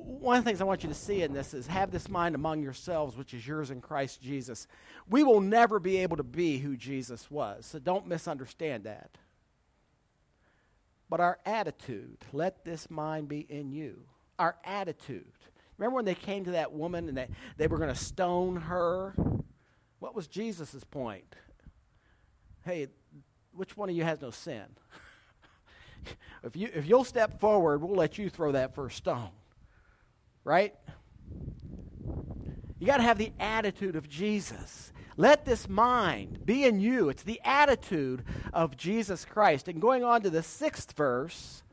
one 0.06 0.38
of 0.38 0.44
the 0.44 0.48
things 0.48 0.60
I 0.60 0.64
want 0.64 0.84
you 0.84 0.88
to 0.88 0.94
see 0.94 1.22
in 1.22 1.32
this 1.32 1.52
is 1.52 1.66
have 1.66 1.90
this 1.90 2.08
mind 2.08 2.36
among 2.36 2.62
yourselves, 2.62 3.16
which 3.16 3.34
is 3.34 3.46
yours 3.46 3.72
in 3.72 3.80
Christ 3.80 4.22
Jesus. 4.22 4.68
We 5.08 5.24
will 5.24 5.40
never 5.40 5.80
be 5.80 5.98
able 5.98 6.16
to 6.18 6.22
be 6.22 6.58
who 6.58 6.76
Jesus 6.76 7.28
was, 7.28 7.66
so 7.66 7.80
don't 7.80 8.06
misunderstand 8.06 8.84
that. 8.84 9.10
But 11.10 11.20
our 11.20 11.38
attitude, 11.44 12.18
let 12.32 12.64
this 12.64 12.88
mind 12.88 13.28
be 13.28 13.40
in 13.40 13.72
you. 13.72 13.98
Our 14.38 14.56
attitude. 14.64 15.26
Remember 15.76 15.96
when 15.96 16.04
they 16.04 16.14
came 16.14 16.44
to 16.44 16.52
that 16.52 16.72
woman 16.72 17.08
and 17.08 17.16
they, 17.16 17.28
they 17.56 17.66
were 17.66 17.78
going 17.78 17.92
to 17.92 18.00
stone 18.00 18.56
her? 18.56 19.14
What 19.98 20.14
was 20.14 20.28
Jesus' 20.28 20.84
point? 20.84 21.34
Hey, 22.64 22.88
which 23.52 23.76
one 23.76 23.88
of 23.88 23.96
you 23.96 24.04
has 24.04 24.20
no 24.20 24.30
sin? 24.30 24.64
if, 26.44 26.54
you, 26.54 26.68
if 26.72 26.86
you'll 26.86 27.04
step 27.04 27.40
forward, 27.40 27.82
we'll 27.82 27.96
let 27.96 28.18
you 28.18 28.30
throw 28.30 28.52
that 28.52 28.74
first 28.74 28.98
stone 28.98 29.30
right? 30.46 30.74
You 32.78 32.86
got 32.86 32.98
to 32.98 33.02
have 33.02 33.18
the 33.18 33.32
attitude 33.40 33.96
of 33.96 34.08
Jesus. 34.08 34.92
Let 35.16 35.44
this 35.44 35.68
mind 35.68 36.46
be 36.46 36.64
in 36.64 36.78
you. 36.78 37.08
It's 37.08 37.24
the 37.24 37.40
attitude 37.44 38.22
of 38.52 38.76
Jesus 38.76 39.24
Christ. 39.24 39.66
And 39.66 39.80
going 39.80 40.04
on 40.04 40.22
to 40.22 40.30
the 40.30 40.44
sixth 40.44 40.92
verse, 40.92 41.64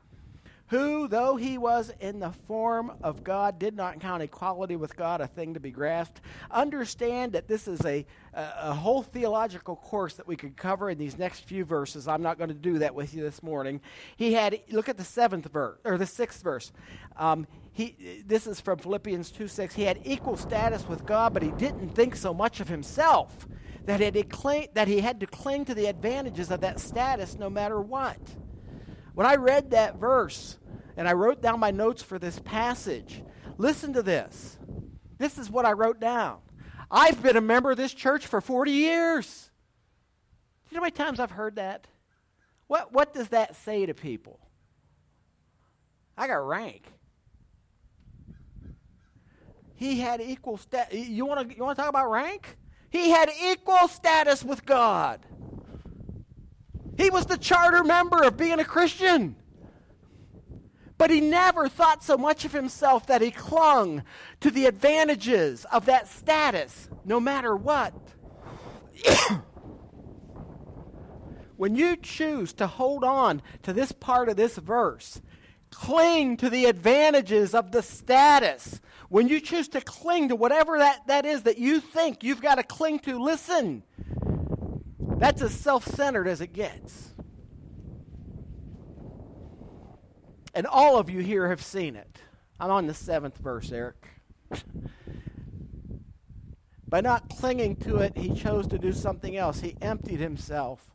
who, 0.67 1.07
though 1.07 1.35
he 1.35 1.59
was 1.59 1.91
in 1.99 2.19
the 2.19 2.31
form 2.31 2.93
of 3.03 3.23
God, 3.23 3.59
did 3.59 3.75
not 3.75 3.99
count 3.99 4.23
equality 4.23 4.75
with 4.75 4.95
God 4.95 5.21
a 5.21 5.27
thing 5.27 5.53
to 5.53 5.59
be 5.59 5.69
grasped. 5.69 6.21
Understand 6.49 7.33
that 7.33 7.47
this 7.47 7.67
is 7.67 7.85
a, 7.85 8.03
a, 8.33 8.53
a, 8.57 8.73
whole 8.73 9.03
theological 9.03 9.75
course 9.75 10.15
that 10.15 10.27
we 10.27 10.35
could 10.35 10.57
cover 10.57 10.89
in 10.89 10.97
these 10.97 11.19
next 11.19 11.41
few 11.41 11.63
verses. 11.63 12.07
I'm 12.07 12.23
not 12.23 12.39
going 12.39 12.47
to 12.47 12.55
do 12.55 12.79
that 12.79 12.95
with 12.95 13.13
you 13.13 13.21
this 13.21 13.43
morning. 13.43 13.81
He 14.15 14.33
had, 14.33 14.61
look 14.71 14.89
at 14.89 14.97
the 14.97 15.03
seventh 15.03 15.51
verse, 15.51 15.77
or 15.83 15.99
the 15.99 16.07
sixth 16.07 16.41
verse. 16.41 16.71
Um, 17.17 17.45
he, 17.73 18.23
this 18.25 18.45
is 18.45 18.61
from 18.61 18.77
Philippians 18.77 19.31
2 19.31 19.47
6. 19.47 19.73
He 19.73 19.81
had 19.81 19.99
equal 20.05 20.37
status 20.37 20.87
with 20.87 21.05
God, 21.07 21.33
but 21.33 21.41
he 21.41 21.49
didn't 21.51 21.89
think 21.89 22.15
so 22.15 22.31
much 22.31 22.59
of 22.59 22.69
himself 22.69 23.47
that, 23.85 23.99
that 24.75 24.87
he 24.87 25.01
had 25.01 25.19
to 25.19 25.25
cling 25.25 25.65
to 25.65 25.73
the 25.73 25.87
advantages 25.87 26.51
of 26.51 26.61
that 26.61 26.79
status 26.79 27.35
no 27.35 27.49
matter 27.49 27.81
what. 27.81 28.19
When 29.15 29.25
I 29.25 29.35
read 29.35 29.71
that 29.71 29.97
verse 29.97 30.57
and 30.95 31.07
I 31.07 31.13
wrote 31.13 31.41
down 31.41 31.59
my 31.59 31.71
notes 31.71 32.03
for 32.03 32.19
this 32.19 32.39
passage, 32.39 33.23
listen 33.57 33.93
to 33.93 34.03
this. 34.03 34.59
This 35.17 35.39
is 35.39 35.49
what 35.49 35.65
I 35.65 35.71
wrote 35.71 35.99
down. 35.99 36.39
I've 36.91 37.23
been 37.23 37.37
a 37.37 37.41
member 37.41 37.71
of 37.71 37.77
this 37.77 37.93
church 37.93 38.27
for 38.27 38.39
40 38.39 38.71
years. 38.71 39.49
Do 40.65 40.75
you 40.75 40.75
know 40.75 40.81
how 40.81 40.85
many 40.85 40.91
times 40.91 41.19
I've 41.19 41.31
heard 41.31 41.55
that? 41.55 41.87
What, 42.67 42.93
what 42.93 43.15
does 43.15 43.29
that 43.29 43.55
say 43.55 43.87
to 43.87 43.95
people? 43.95 44.39
I 46.15 46.27
got 46.27 46.35
rank. 46.47 46.85
He 49.83 49.99
had 49.99 50.21
equal 50.21 50.55
status. 50.55 51.09
You 51.09 51.25
want 51.25 51.49
to 51.49 51.57
you 51.57 51.61
want 51.61 51.75
to 51.75 51.81
talk 51.81 51.89
about 51.89 52.09
rank? 52.09 52.55
He 52.89 53.09
had 53.09 53.29
equal 53.51 53.89
status 53.89 54.41
with 54.41 54.65
God. 54.65 55.19
He 56.95 57.09
was 57.09 57.25
the 57.25 57.37
charter 57.37 57.83
member 57.83 58.23
of 58.23 58.37
being 58.37 58.61
a 58.61 58.63
Christian. 58.63 59.35
But 60.97 61.09
he 61.09 61.19
never 61.19 61.67
thought 61.67 62.01
so 62.01 62.17
much 62.17 62.45
of 62.45 62.53
himself 62.53 63.07
that 63.07 63.21
he 63.21 63.29
clung 63.29 64.03
to 64.39 64.49
the 64.49 64.67
advantages 64.67 65.65
of 65.65 65.85
that 65.87 66.07
status, 66.07 66.87
no 67.03 67.19
matter 67.19 67.53
what. 67.53 67.93
when 71.57 71.75
you 71.75 71.97
choose 71.97 72.53
to 72.53 72.67
hold 72.67 73.03
on 73.03 73.41
to 73.63 73.73
this 73.73 73.91
part 73.91 74.29
of 74.29 74.37
this 74.37 74.55
verse, 74.55 75.21
cling 75.71 76.37
to 76.37 76.49
the 76.49 76.67
advantages 76.67 77.53
of 77.53 77.73
the 77.73 77.81
status, 77.81 78.79
when 79.13 79.29
you 79.29 79.39
choose 79.39 79.67
to 79.67 79.79
cling 79.79 80.29
to 80.29 80.35
whatever 80.35 80.79
that, 80.79 81.05
that 81.05 81.23
is 81.23 81.43
that 81.43 81.59
you 81.59 81.79
think 81.79 82.23
you've 82.23 82.41
got 82.41 82.55
to 82.55 82.63
cling 82.63 82.97
to, 82.97 83.21
listen, 83.21 83.83
that's 85.19 85.39
as 85.43 85.53
self 85.53 85.85
centered 85.85 86.27
as 86.27 86.41
it 86.41 86.51
gets. 86.51 87.13
And 90.55 90.65
all 90.65 90.97
of 90.97 91.11
you 91.11 91.19
here 91.19 91.49
have 91.49 91.61
seen 91.61 91.95
it. 91.95 92.21
I'm 92.59 92.71
on 92.71 92.87
the 92.87 92.95
seventh 92.95 93.37
verse, 93.37 93.71
Eric. 93.71 94.03
By 96.87 97.01
not 97.01 97.29
clinging 97.37 97.75
to 97.81 97.97
it, 97.97 98.17
he 98.17 98.33
chose 98.33 98.65
to 98.69 98.79
do 98.79 98.91
something 98.91 99.37
else. 99.37 99.59
He 99.59 99.75
emptied 99.79 100.21
himself 100.21 100.89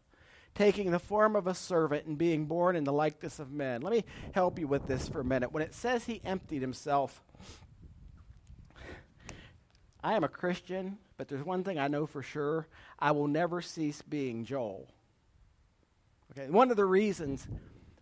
taking 0.56 0.90
the 0.90 0.98
form 0.98 1.36
of 1.36 1.46
a 1.46 1.54
servant 1.54 2.06
and 2.06 2.18
being 2.18 2.46
born 2.46 2.74
in 2.74 2.82
the 2.82 2.92
likeness 2.92 3.38
of 3.38 3.52
men. 3.52 3.80
Let 3.80 3.92
me 3.92 4.04
help 4.32 4.58
you 4.58 4.66
with 4.66 4.88
this 4.88 5.08
for 5.08 5.20
a 5.20 5.24
minute. 5.24 5.52
When 5.52 5.62
it 5.62 5.72
says 5.72 6.06
he 6.06 6.20
emptied 6.24 6.62
himself, 6.62 7.22
I 10.02 10.14
am 10.14 10.24
a 10.24 10.28
Christian, 10.28 10.98
but 11.16 11.28
there's 11.28 11.44
one 11.44 11.64
thing 11.64 11.78
I 11.78 11.88
know 11.88 12.06
for 12.06 12.22
sure 12.22 12.66
I 12.98 13.10
will 13.10 13.26
never 13.26 13.60
cease 13.60 14.02
being 14.02 14.44
Joel. 14.44 14.88
Okay, 16.32 16.48
one 16.48 16.70
of 16.70 16.76
the 16.76 16.84
reasons, 16.84 17.46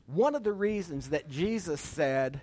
one 0.07 0.35
of 0.35 0.45
the 0.45 0.53
reasons 0.53 1.11
that 1.11 1.31
Jesus 1.31 1.81
said, 1.81 2.43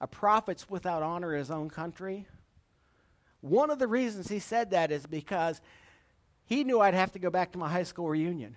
a 0.00 0.06
prophet's 0.06 0.70
without 0.70 1.02
honor 1.02 1.32
in 1.34 1.38
his 1.38 1.50
own 1.50 1.68
country, 1.68 2.26
one 3.40 3.70
of 3.70 3.78
the 3.78 3.86
reasons 3.86 4.28
he 4.28 4.38
said 4.38 4.70
that 4.70 4.90
is 4.90 5.06
because 5.06 5.60
he 6.46 6.64
knew 6.64 6.80
I'd 6.80 6.94
have 6.94 7.12
to 7.12 7.18
go 7.18 7.30
back 7.30 7.52
to 7.52 7.58
my 7.58 7.68
high 7.68 7.82
school 7.82 8.08
reunion. 8.08 8.56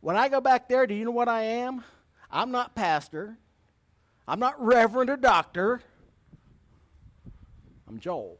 When 0.00 0.16
I 0.16 0.28
go 0.28 0.40
back 0.40 0.68
there, 0.68 0.86
do 0.86 0.94
you 0.94 1.06
know 1.06 1.10
what 1.10 1.28
I 1.28 1.42
am? 1.42 1.82
I'm 2.30 2.50
not 2.50 2.74
pastor. 2.74 3.38
I'm 4.28 4.40
not 4.40 4.62
reverend 4.62 5.08
or 5.08 5.16
doctor. 5.16 5.80
I'm 7.88 7.98
Joel. 7.98 8.38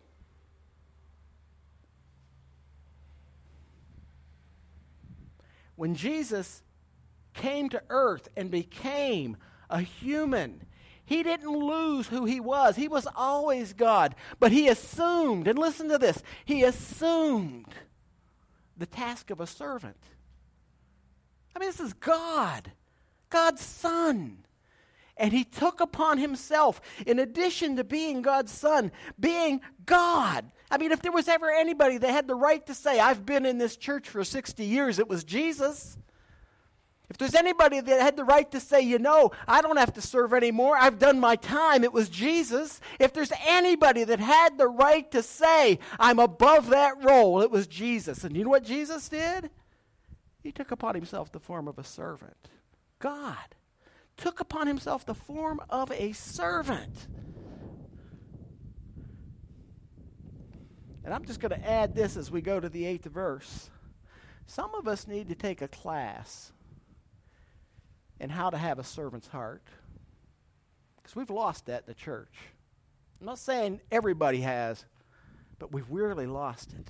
When 5.76 5.94
Jesus 5.94 6.62
came 7.32 7.68
to 7.70 7.82
earth 7.88 8.28
and 8.36 8.50
became 8.50 9.36
a 9.68 9.80
human, 9.80 10.62
he 11.04 11.22
didn't 11.22 11.50
lose 11.50 12.06
who 12.06 12.24
he 12.24 12.40
was. 12.40 12.76
He 12.76 12.88
was 12.88 13.06
always 13.14 13.72
God. 13.72 14.14
But 14.38 14.52
he 14.52 14.68
assumed, 14.68 15.48
and 15.48 15.58
listen 15.58 15.88
to 15.88 15.98
this, 15.98 16.22
he 16.44 16.62
assumed 16.62 17.74
the 18.76 18.86
task 18.86 19.30
of 19.30 19.40
a 19.40 19.46
servant. 19.46 19.98
I 21.54 21.58
mean, 21.58 21.68
this 21.68 21.80
is 21.80 21.92
God, 21.92 22.72
God's 23.30 23.62
Son. 23.62 24.43
And 25.16 25.32
he 25.32 25.44
took 25.44 25.80
upon 25.80 26.18
himself, 26.18 26.80
in 27.06 27.18
addition 27.18 27.76
to 27.76 27.84
being 27.84 28.20
God's 28.20 28.50
Son, 28.50 28.90
being 29.18 29.60
God. 29.86 30.50
I 30.70 30.78
mean, 30.78 30.90
if 30.90 31.02
there 31.02 31.12
was 31.12 31.28
ever 31.28 31.50
anybody 31.50 31.98
that 31.98 32.10
had 32.10 32.26
the 32.26 32.34
right 32.34 32.64
to 32.66 32.74
say, 32.74 32.98
I've 32.98 33.24
been 33.24 33.46
in 33.46 33.58
this 33.58 33.76
church 33.76 34.08
for 34.08 34.24
60 34.24 34.64
years, 34.64 34.98
it 34.98 35.08
was 35.08 35.22
Jesus. 35.22 35.96
If 37.08 37.18
there's 37.18 37.34
anybody 37.36 37.80
that 37.80 38.00
had 38.00 38.16
the 38.16 38.24
right 38.24 38.50
to 38.50 38.58
say, 38.58 38.80
you 38.80 38.98
know, 38.98 39.30
I 39.46 39.60
don't 39.60 39.76
have 39.76 39.92
to 39.94 40.00
serve 40.00 40.32
anymore, 40.32 40.76
I've 40.76 40.98
done 40.98 41.20
my 41.20 41.36
time, 41.36 41.84
it 41.84 41.92
was 41.92 42.08
Jesus. 42.08 42.80
If 42.98 43.12
there's 43.12 43.32
anybody 43.46 44.02
that 44.04 44.18
had 44.18 44.58
the 44.58 44.66
right 44.66 45.08
to 45.12 45.22
say, 45.22 45.78
I'm 46.00 46.18
above 46.18 46.70
that 46.70 47.04
role, 47.04 47.40
it 47.40 47.52
was 47.52 47.68
Jesus. 47.68 48.24
And 48.24 48.36
you 48.36 48.42
know 48.42 48.50
what 48.50 48.64
Jesus 48.64 49.08
did? 49.08 49.50
He 50.42 50.50
took 50.50 50.72
upon 50.72 50.96
himself 50.96 51.30
the 51.30 51.38
form 51.38 51.68
of 51.68 51.78
a 51.78 51.84
servant. 51.84 52.48
God 52.98 53.54
took 54.16 54.40
upon 54.40 54.66
himself 54.66 55.04
the 55.04 55.14
form 55.14 55.60
of 55.70 55.90
a 55.92 56.12
servant. 56.12 57.08
And 61.04 61.12
I'm 61.12 61.24
just 61.24 61.40
going 61.40 61.52
to 61.52 61.68
add 61.68 61.94
this 61.94 62.16
as 62.16 62.30
we 62.30 62.40
go 62.40 62.58
to 62.58 62.68
the 62.68 62.86
eighth 62.86 63.04
verse. 63.04 63.70
Some 64.46 64.74
of 64.74 64.88
us 64.88 65.06
need 65.06 65.28
to 65.28 65.34
take 65.34 65.60
a 65.60 65.68
class 65.68 66.52
in 68.20 68.30
how 68.30 68.50
to 68.50 68.56
have 68.56 68.78
a 68.78 68.84
servant's 68.84 69.28
heart. 69.28 69.62
Because 70.96 71.14
we've 71.14 71.30
lost 71.30 71.66
that 71.66 71.82
in 71.82 71.86
the 71.86 71.94
church. 71.94 72.32
I'm 73.20 73.26
not 73.26 73.38
saying 73.38 73.80
everybody 73.90 74.40
has, 74.40 74.84
but 75.58 75.72
we've 75.72 75.90
really 75.90 76.26
lost 76.26 76.72
it. 76.72 76.88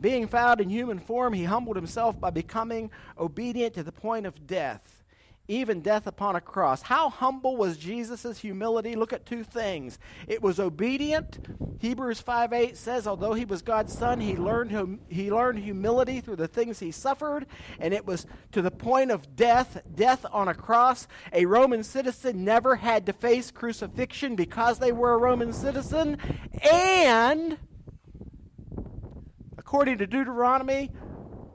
Being 0.00 0.26
found 0.26 0.60
in 0.60 0.70
human 0.70 0.98
form, 0.98 1.34
he 1.34 1.44
humbled 1.44 1.76
himself 1.76 2.18
by 2.18 2.30
becoming 2.30 2.90
obedient 3.18 3.74
to 3.74 3.82
the 3.82 3.92
point 3.92 4.24
of 4.24 4.46
death, 4.46 5.01
even 5.48 5.80
death 5.80 6.06
upon 6.06 6.36
a 6.36 6.40
cross. 6.40 6.82
How 6.82 7.10
humble 7.10 7.56
was 7.56 7.76
Jesus' 7.76 8.38
humility? 8.38 8.94
Look 8.94 9.12
at 9.12 9.26
two 9.26 9.44
things. 9.44 9.98
It 10.26 10.42
was 10.42 10.60
obedient. 10.60 11.38
Hebrews 11.80 12.20
5 12.20 12.52
8 12.52 12.76
says, 12.76 13.06
although 13.06 13.34
he 13.34 13.44
was 13.44 13.62
God's 13.62 13.92
son, 13.92 14.20
he 14.20 14.36
learned, 14.36 14.72
hum- 14.72 15.00
he 15.08 15.32
learned 15.32 15.58
humility 15.58 16.20
through 16.20 16.36
the 16.36 16.48
things 16.48 16.78
he 16.78 16.90
suffered, 16.90 17.46
and 17.80 17.92
it 17.92 18.06
was 18.06 18.26
to 18.52 18.62
the 18.62 18.70
point 18.70 19.10
of 19.10 19.36
death, 19.36 19.82
death 19.94 20.24
on 20.32 20.48
a 20.48 20.54
cross. 20.54 21.08
A 21.32 21.46
Roman 21.46 21.82
citizen 21.82 22.44
never 22.44 22.76
had 22.76 23.06
to 23.06 23.12
face 23.12 23.50
crucifixion 23.50 24.36
because 24.36 24.78
they 24.78 24.92
were 24.92 25.12
a 25.12 25.18
Roman 25.18 25.52
citizen, 25.52 26.18
and 26.70 27.58
According 29.72 29.98
to 29.98 30.06
Deuteronomy, 30.06 30.90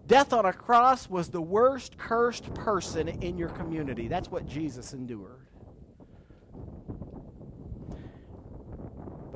death 0.08 0.34
on 0.34 0.46
a 0.46 0.54
cross 0.54 1.10
was 1.10 1.30
the 1.30 1.42
worst 1.42 1.98
cursed 1.98 2.54
person 2.54 3.08
in 3.08 3.38
your 3.38 3.50
community. 3.50 4.08
That's 4.08 4.32
what 4.32 4.48
Jesus 4.48 4.94
endured. 4.94 5.47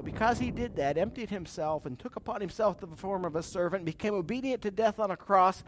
But 0.02 0.06
because 0.12 0.40
he 0.40 0.50
did 0.50 0.78
that, 0.78 0.98
emptied 0.98 1.30
himself 1.30 1.86
and 1.86 2.00
took 2.00 2.16
upon 2.16 2.42
himself 2.42 2.80
the 2.80 2.88
form 2.88 3.24
of 3.24 3.36
a 3.36 3.44
servant, 3.44 3.86
became 3.86 4.16
obedient 4.16 4.64
to 4.64 4.72
death 4.72 5.00
on 5.00 5.12
a 5.12 5.16
cross, 5.16 5.64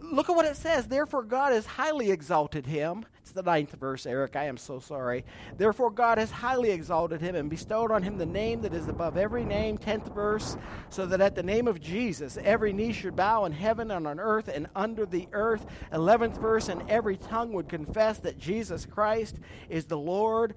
look 0.00 0.30
at 0.30 0.34
what 0.34 0.46
it 0.46 0.56
says. 0.56 0.86
Therefore, 0.86 1.22
God 1.22 1.52
has 1.52 1.66
highly 1.66 2.10
exalted 2.10 2.64
him. 2.64 3.04
It's 3.20 3.32
the 3.32 3.42
ninth 3.42 3.72
verse, 3.72 4.06
Eric. 4.06 4.36
I 4.36 4.44
am 4.44 4.56
so 4.56 4.78
sorry. 4.78 5.26
Therefore, 5.58 5.90
God 5.90 6.16
has 6.16 6.30
highly 6.30 6.70
exalted 6.70 7.20
him 7.20 7.34
and 7.34 7.50
bestowed 7.50 7.90
on 7.90 8.02
him 8.02 8.16
the 8.16 8.24
name 8.24 8.62
that 8.62 8.72
is 8.72 8.88
above 8.88 9.18
every 9.18 9.44
name. 9.44 9.76
Tenth 9.76 10.10
verse, 10.14 10.56
so 10.88 11.04
that 11.04 11.20
at 11.20 11.34
the 11.34 11.42
name 11.42 11.68
of 11.68 11.78
Jesus, 11.78 12.38
every 12.42 12.72
knee 12.72 12.92
should 12.92 13.14
bow 13.14 13.44
in 13.44 13.52
heaven 13.52 13.90
and 13.90 14.06
on 14.06 14.18
earth 14.18 14.48
and 14.48 14.66
under 14.74 15.04
the 15.04 15.28
earth. 15.32 15.66
Eleventh 15.92 16.40
verse, 16.40 16.70
and 16.70 16.88
every 16.88 17.18
tongue 17.18 17.52
would 17.52 17.68
confess 17.68 18.16
that 18.20 18.38
Jesus 18.38 18.86
Christ 18.86 19.36
is 19.68 19.84
the 19.84 19.98
Lord, 19.98 20.54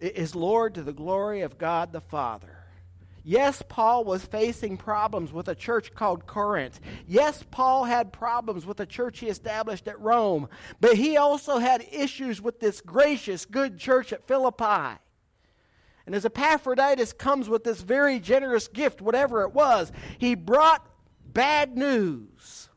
is 0.00 0.34
Lord 0.34 0.74
to 0.74 0.82
the 0.82 0.92
glory 0.92 1.42
of 1.42 1.56
God 1.56 1.92
the 1.92 2.00
Father. 2.00 2.53
Yes, 3.26 3.62
Paul 3.66 4.04
was 4.04 4.22
facing 4.22 4.76
problems 4.76 5.32
with 5.32 5.48
a 5.48 5.54
church 5.54 5.94
called 5.94 6.26
Corinth. 6.26 6.78
Yes, 7.06 7.42
Paul 7.50 7.84
had 7.84 8.12
problems 8.12 8.66
with 8.66 8.76
the 8.76 8.84
church 8.84 9.20
he 9.20 9.28
established 9.28 9.88
at 9.88 9.98
Rome. 9.98 10.46
But 10.78 10.96
he 10.96 11.16
also 11.16 11.56
had 11.56 11.86
issues 11.90 12.42
with 12.42 12.60
this 12.60 12.82
gracious, 12.82 13.46
good 13.46 13.78
church 13.78 14.12
at 14.12 14.28
Philippi. 14.28 14.98
And 16.04 16.14
as 16.14 16.26
Epaphroditus 16.26 17.14
comes 17.14 17.48
with 17.48 17.64
this 17.64 17.80
very 17.80 18.20
generous 18.20 18.68
gift, 18.68 19.00
whatever 19.00 19.42
it 19.42 19.54
was, 19.54 19.90
he 20.18 20.34
brought 20.34 20.86
bad 21.26 21.78
news. 21.78 22.68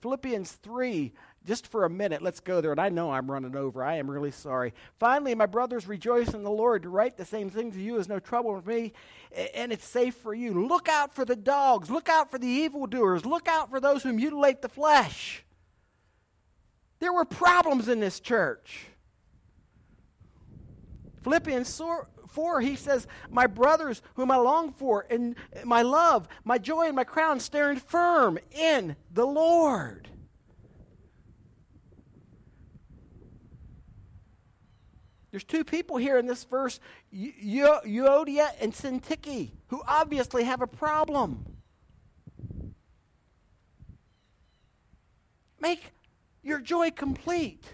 Philippians 0.00 0.52
3 0.52 1.12
just 1.44 1.66
for 1.66 1.84
a 1.84 1.90
minute, 1.90 2.22
let's 2.22 2.40
go 2.40 2.60
there. 2.60 2.70
And 2.70 2.80
I 2.80 2.88
know 2.88 3.10
I'm 3.10 3.30
running 3.30 3.56
over. 3.56 3.82
I 3.82 3.96
am 3.96 4.10
really 4.10 4.30
sorry. 4.30 4.74
Finally, 4.98 5.34
my 5.34 5.46
brothers, 5.46 5.86
rejoice 5.88 6.34
in 6.34 6.42
the 6.42 6.50
Lord. 6.50 6.82
To 6.84 6.88
write 6.88 7.16
the 7.16 7.24
same 7.24 7.50
thing 7.50 7.72
to 7.72 7.80
you 7.80 7.98
is 7.98 8.08
no 8.08 8.18
trouble 8.18 8.60
for 8.60 8.68
me, 8.68 8.92
and 9.54 9.72
it's 9.72 9.84
safe 9.84 10.14
for 10.14 10.34
you. 10.34 10.66
Look 10.66 10.88
out 10.88 11.14
for 11.14 11.24
the 11.24 11.36
dogs. 11.36 11.90
Look 11.90 12.08
out 12.08 12.30
for 12.30 12.38
the 12.38 12.46
evildoers. 12.46 13.26
Look 13.26 13.48
out 13.48 13.70
for 13.70 13.80
those 13.80 14.02
who 14.02 14.12
mutilate 14.12 14.62
the 14.62 14.68
flesh. 14.68 15.44
There 17.00 17.12
were 17.12 17.24
problems 17.24 17.88
in 17.88 17.98
this 17.98 18.20
church. 18.20 18.86
Philippians 21.22 21.80
4, 22.28 22.60
he 22.60 22.76
says, 22.76 23.06
My 23.30 23.46
brothers, 23.46 24.02
whom 24.14 24.30
I 24.30 24.36
long 24.36 24.72
for, 24.72 25.06
and 25.10 25.34
my 25.64 25.82
love, 25.82 26.28
my 26.44 26.58
joy, 26.58 26.86
and 26.86 26.96
my 26.96 27.04
crown, 27.04 27.40
stand 27.40 27.82
firm 27.82 28.38
in 28.52 28.96
the 29.12 29.26
Lord. 29.26 30.08
There's 35.32 35.44
two 35.44 35.64
people 35.64 35.96
here 35.96 36.18
in 36.18 36.26
this 36.26 36.44
verse, 36.44 36.78
Euodia 37.12 38.50
and 38.60 38.72
Syntyche, 38.74 39.50
who 39.68 39.82
obviously 39.88 40.44
have 40.44 40.60
a 40.60 40.66
problem. 40.66 41.46
Make 45.58 45.92
your 46.42 46.60
joy 46.60 46.90
complete. 46.90 47.64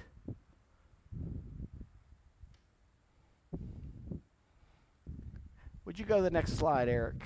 Would 5.84 5.98
you 5.98 6.04
go 6.04 6.18
to 6.18 6.22
the 6.22 6.30
next 6.30 6.56
slide, 6.58 6.88
Eric? 6.88 7.16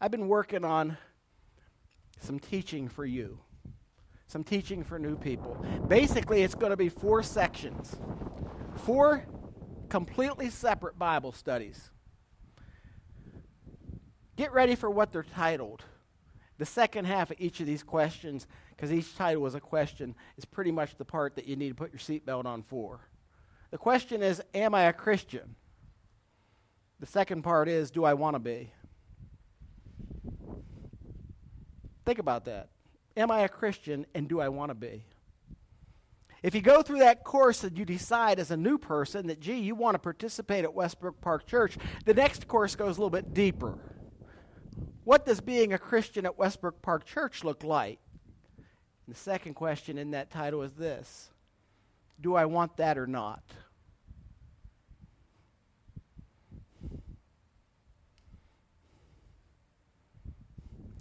I've 0.00 0.12
been 0.12 0.28
working 0.28 0.64
on 0.64 0.96
some 2.20 2.38
teaching 2.38 2.88
for 2.88 3.04
you, 3.04 3.40
some 4.28 4.44
teaching 4.44 4.84
for 4.84 4.98
new 4.98 5.16
people. 5.16 5.56
Basically, 5.88 6.42
it's 6.42 6.54
going 6.54 6.70
to 6.70 6.76
be 6.76 6.90
four 6.90 7.22
sections, 7.22 7.96
four 8.84 9.24
completely 9.88 10.50
separate 10.50 10.98
Bible 10.98 11.32
studies. 11.32 11.90
Get 14.36 14.52
ready 14.52 14.74
for 14.74 14.90
what 14.90 15.12
they're 15.12 15.24
titled. 15.24 15.82
The 16.58 16.66
second 16.66 17.06
half 17.06 17.30
of 17.30 17.40
each 17.40 17.60
of 17.60 17.66
these 17.66 17.82
questions, 17.82 18.46
because 18.70 18.92
each 18.92 19.16
title 19.16 19.46
is 19.46 19.54
a 19.54 19.60
question, 19.60 20.14
is 20.36 20.44
pretty 20.44 20.72
much 20.72 20.96
the 20.96 21.04
part 21.04 21.34
that 21.36 21.46
you 21.46 21.56
need 21.56 21.70
to 21.70 21.74
put 21.74 21.90
your 21.90 21.98
seatbelt 21.98 22.44
on 22.44 22.62
for. 22.62 23.00
The 23.70 23.78
question 23.78 24.22
is 24.22 24.42
Am 24.54 24.74
I 24.74 24.84
a 24.84 24.92
Christian? 24.92 25.56
The 27.00 27.06
second 27.06 27.42
part 27.42 27.68
is 27.68 27.90
Do 27.90 28.04
I 28.04 28.14
want 28.14 28.34
to 28.34 28.40
be? 28.40 28.72
Think 32.04 32.18
about 32.18 32.44
that. 32.44 32.68
Am 33.18 33.32
I 33.32 33.40
a 33.40 33.48
Christian 33.48 34.06
and 34.14 34.28
do 34.28 34.40
I 34.40 34.48
want 34.48 34.70
to 34.70 34.76
be? 34.76 35.02
If 36.40 36.54
you 36.54 36.60
go 36.60 36.82
through 36.82 37.00
that 37.00 37.24
course 37.24 37.64
and 37.64 37.76
you 37.76 37.84
decide 37.84 38.38
as 38.38 38.52
a 38.52 38.56
new 38.56 38.78
person 38.78 39.26
that, 39.26 39.40
gee, 39.40 39.58
you 39.58 39.74
want 39.74 39.96
to 39.96 39.98
participate 39.98 40.62
at 40.62 40.72
Westbrook 40.72 41.20
Park 41.20 41.44
Church, 41.44 41.76
the 42.04 42.14
next 42.14 42.46
course 42.46 42.76
goes 42.76 42.96
a 42.96 43.00
little 43.00 43.10
bit 43.10 43.34
deeper. 43.34 43.76
What 45.02 45.26
does 45.26 45.40
being 45.40 45.72
a 45.72 45.78
Christian 45.78 46.26
at 46.26 46.38
Westbrook 46.38 46.80
Park 46.80 47.06
Church 47.06 47.42
look 47.42 47.64
like? 47.64 47.98
And 48.56 49.16
the 49.16 49.18
second 49.18 49.54
question 49.54 49.98
in 49.98 50.12
that 50.12 50.30
title 50.30 50.62
is 50.62 50.74
this 50.74 51.30
Do 52.20 52.36
I 52.36 52.44
want 52.44 52.76
that 52.76 52.96
or 52.96 53.08
not? 53.08 53.42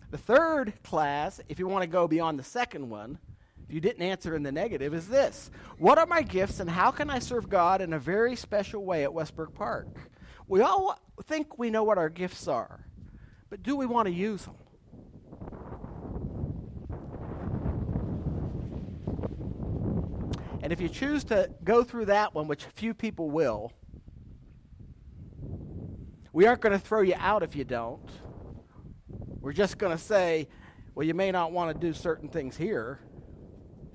The 0.10 0.18
third 0.18 0.74
class, 0.84 1.42
if 1.50 1.60
you 1.60 1.68
want 1.68 1.84
to 1.84 1.88
go 1.88 2.08
beyond 2.08 2.40
the 2.40 2.44
second 2.44 2.90
one, 2.90 3.20
if 3.68 3.74
you 3.74 3.82
didn't 3.82 4.02
answer 4.02 4.36
in 4.36 4.44
the 4.44 4.52
negative, 4.52 4.94
is 4.94 5.10
this 5.10 5.52
What 5.78 5.98
are 5.98 6.06
my 6.06 6.22
gifts 6.22 6.60
and 6.62 6.70
how 6.70 6.92
can 6.92 7.10
I 7.10 7.20
serve 7.20 7.50
God 7.50 7.82
in 7.82 7.92
a 7.92 8.00
very 8.00 8.36
special 8.36 8.86
way 8.86 9.04
at 9.04 9.14
Westbrook 9.14 9.54
Park? 9.54 9.88
We 10.48 10.62
all 10.62 10.98
think 11.26 11.60
we 11.60 11.70
know 11.70 11.84
what 11.84 11.98
our 11.98 12.10
gifts 12.10 12.48
are, 12.48 12.86
but 13.50 13.64
do 13.64 13.76
we 13.76 13.86
want 13.86 14.08
to 14.08 14.14
use 14.14 14.46
them? 14.46 14.56
And 20.64 20.72
if 20.72 20.80
you 20.80 20.88
choose 20.90 21.26
to 21.26 21.50
go 21.64 21.84
through 21.84 22.06
that 22.06 22.34
one, 22.34 22.48
which 22.48 22.64
few 22.64 22.94
people 22.94 23.30
will, 23.30 23.74
we 26.32 26.46
aren't 26.46 26.62
going 26.62 26.74
to 26.74 26.80
throw 26.80 27.02
you 27.02 27.16
out 27.18 27.44
if 27.44 27.56
you 27.56 27.64
don't. 27.64 28.10
We're 29.48 29.54
just 29.54 29.78
going 29.78 29.96
to 29.96 30.04
say, 30.04 30.50
well, 30.94 31.08
you 31.08 31.14
may 31.14 31.32
not 31.32 31.54
want 31.54 31.74
to 31.74 31.88
do 31.88 31.94
certain 31.94 32.28
things 32.28 32.58
here. 32.58 33.00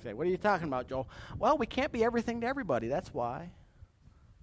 say, 0.03 0.15
what 0.15 0.27
are 0.27 0.31
you 0.31 0.38
talking 0.38 0.67
about, 0.67 0.88
Joel? 0.88 1.11
Well, 1.38 1.59
we 1.59 1.67
can't 1.67 1.93
be 1.93 2.03
everything 2.03 2.41
to 2.41 2.47
everybody. 2.47 2.88
That's 2.88 3.12
why. 3.12 3.51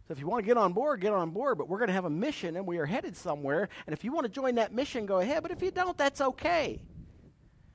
So 0.07 0.11
if 0.11 0.19
you 0.19 0.27
want 0.27 0.43
to 0.43 0.45
get 0.45 0.55
on 0.55 0.73
board, 0.73 1.01
get 1.01 1.11
on 1.11 1.31
board. 1.31 1.57
But 1.57 1.67
we're 1.67 1.79
going 1.79 1.87
to 1.87 1.95
have 1.95 2.05
a 2.05 2.11
mission 2.11 2.55
and 2.55 2.67
we 2.67 2.77
are 2.77 2.85
headed 2.85 3.17
somewhere. 3.17 3.69
And 3.87 3.93
if 3.93 4.03
you 4.03 4.11
want 4.11 4.25
to 4.25 4.31
join 4.31 4.53
that 4.53 4.71
mission, 4.71 5.07
go 5.07 5.17
ahead. 5.17 5.41
But 5.41 5.51
if 5.51 5.63
you 5.63 5.71
don't, 5.71 5.97
that's 5.97 6.21
okay. 6.21 6.79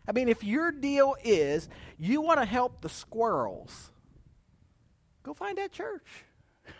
I 0.06 0.12
mean, 0.12 0.28
if 0.28 0.44
your 0.44 0.70
deal 0.70 1.16
is 1.24 1.68
you 1.98 2.20
want 2.20 2.38
to 2.38 2.46
help 2.46 2.82
the 2.82 2.88
squirrels, 2.88 3.90
go 5.24 5.34
find 5.34 5.58
that 5.58 5.72
church. 5.72 6.06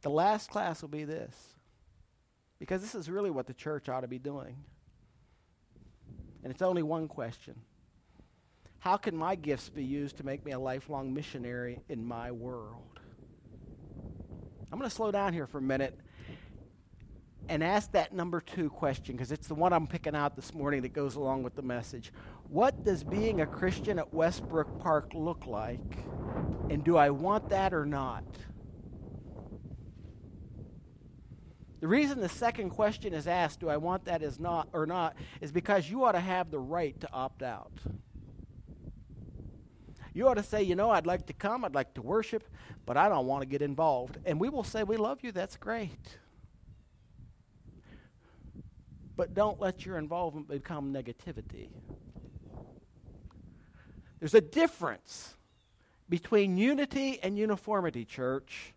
The 0.00 0.08
last 0.08 0.48
class 0.48 0.80
will 0.80 0.90
be 0.90 1.04
this 1.04 1.53
because 2.58 2.80
this 2.80 2.94
is 2.94 3.10
really 3.10 3.30
what 3.30 3.46
the 3.46 3.54
church 3.54 3.88
ought 3.88 4.00
to 4.00 4.08
be 4.08 4.18
doing. 4.18 4.56
And 6.42 6.52
it's 6.52 6.62
only 6.62 6.82
one 6.82 7.08
question 7.08 7.54
How 8.78 8.96
can 8.96 9.16
my 9.16 9.34
gifts 9.34 9.68
be 9.68 9.84
used 9.84 10.16
to 10.18 10.26
make 10.26 10.44
me 10.44 10.52
a 10.52 10.58
lifelong 10.58 11.12
missionary 11.12 11.80
in 11.88 12.04
my 12.04 12.30
world? 12.30 13.00
I'm 14.70 14.78
going 14.78 14.90
to 14.90 14.94
slow 14.94 15.10
down 15.10 15.32
here 15.32 15.46
for 15.46 15.58
a 15.58 15.62
minute 15.62 15.98
and 17.48 17.62
ask 17.62 17.92
that 17.92 18.12
number 18.12 18.40
two 18.40 18.70
question 18.70 19.14
because 19.14 19.30
it's 19.30 19.46
the 19.46 19.54
one 19.54 19.72
I'm 19.72 19.86
picking 19.86 20.14
out 20.14 20.34
this 20.34 20.54
morning 20.54 20.82
that 20.82 20.92
goes 20.92 21.16
along 21.16 21.42
with 21.42 21.54
the 21.54 21.62
message. 21.62 22.12
What 22.48 22.84
does 22.84 23.04
being 23.04 23.40
a 23.40 23.46
Christian 23.46 23.98
at 23.98 24.12
Westbrook 24.12 24.80
Park 24.80 25.12
look 25.14 25.46
like? 25.46 25.98
And 26.70 26.82
do 26.82 26.96
I 26.96 27.10
want 27.10 27.48
that 27.50 27.72
or 27.74 27.86
not? 27.86 28.24
The 31.84 31.88
reason 31.88 32.18
the 32.18 32.30
second 32.30 32.70
question 32.70 33.12
is 33.12 33.26
asked, 33.26 33.60
do 33.60 33.68
I 33.68 33.76
want 33.76 34.06
that 34.06 34.22
is 34.22 34.40
not 34.40 34.68
or 34.72 34.86
not, 34.86 35.14
is 35.42 35.52
because 35.52 35.90
you 35.90 36.04
ought 36.04 36.12
to 36.12 36.18
have 36.18 36.50
the 36.50 36.58
right 36.58 36.98
to 37.02 37.12
opt 37.12 37.42
out. 37.42 37.72
You 40.14 40.26
ought 40.26 40.38
to 40.38 40.42
say, 40.42 40.62
you 40.62 40.76
know, 40.76 40.88
I'd 40.88 41.04
like 41.04 41.26
to 41.26 41.34
come, 41.34 41.62
I'd 41.62 41.74
like 41.74 41.92
to 41.96 42.00
worship, 42.00 42.42
but 42.86 42.96
I 42.96 43.10
don't 43.10 43.26
want 43.26 43.42
to 43.42 43.46
get 43.46 43.60
involved. 43.60 44.16
And 44.24 44.40
we 44.40 44.48
will 44.48 44.64
say, 44.64 44.82
we 44.82 44.96
love 44.96 45.18
you, 45.22 45.30
that's 45.30 45.58
great. 45.58 46.16
But 49.14 49.34
don't 49.34 49.60
let 49.60 49.84
your 49.84 49.98
involvement 49.98 50.48
become 50.48 50.90
negativity. 50.90 51.68
There's 54.20 54.32
a 54.32 54.40
difference 54.40 55.34
between 56.08 56.56
unity 56.56 57.18
and 57.22 57.36
uniformity, 57.36 58.06
church. 58.06 58.73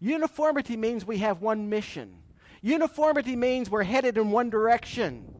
Uniformity 0.00 0.76
means 0.76 1.04
we 1.04 1.18
have 1.18 1.40
one 1.40 1.68
mission. 1.68 2.16
Uniformity 2.62 3.36
means 3.36 3.70
we're 3.70 3.82
headed 3.82 4.18
in 4.18 4.30
one 4.30 4.50
direction. 4.50 5.32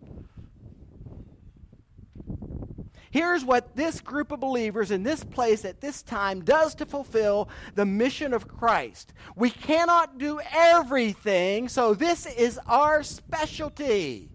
Here's 3.11 3.45
what 3.45 3.75
this 3.75 4.01
group 4.01 4.31
of 4.31 4.41
believers 4.41 4.91
in 4.91 5.03
this 5.03 5.25
place 5.25 5.65
at 5.65 5.81
this 5.81 6.03
time 6.03 6.45
does 6.45 6.75
to 6.75 6.87
fulfill 6.87 7.49
the 7.75 7.87
mission 7.87 8.35
of 8.35 8.47
Christ. 8.47 9.15
We 9.35 9.49
cannot 9.49 10.19
do 10.19 10.41
everything, 10.53 11.69
so 11.69 11.95
this 11.95 12.27
is 12.27 12.61
our 12.67 13.03
specialty. 13.03 14.29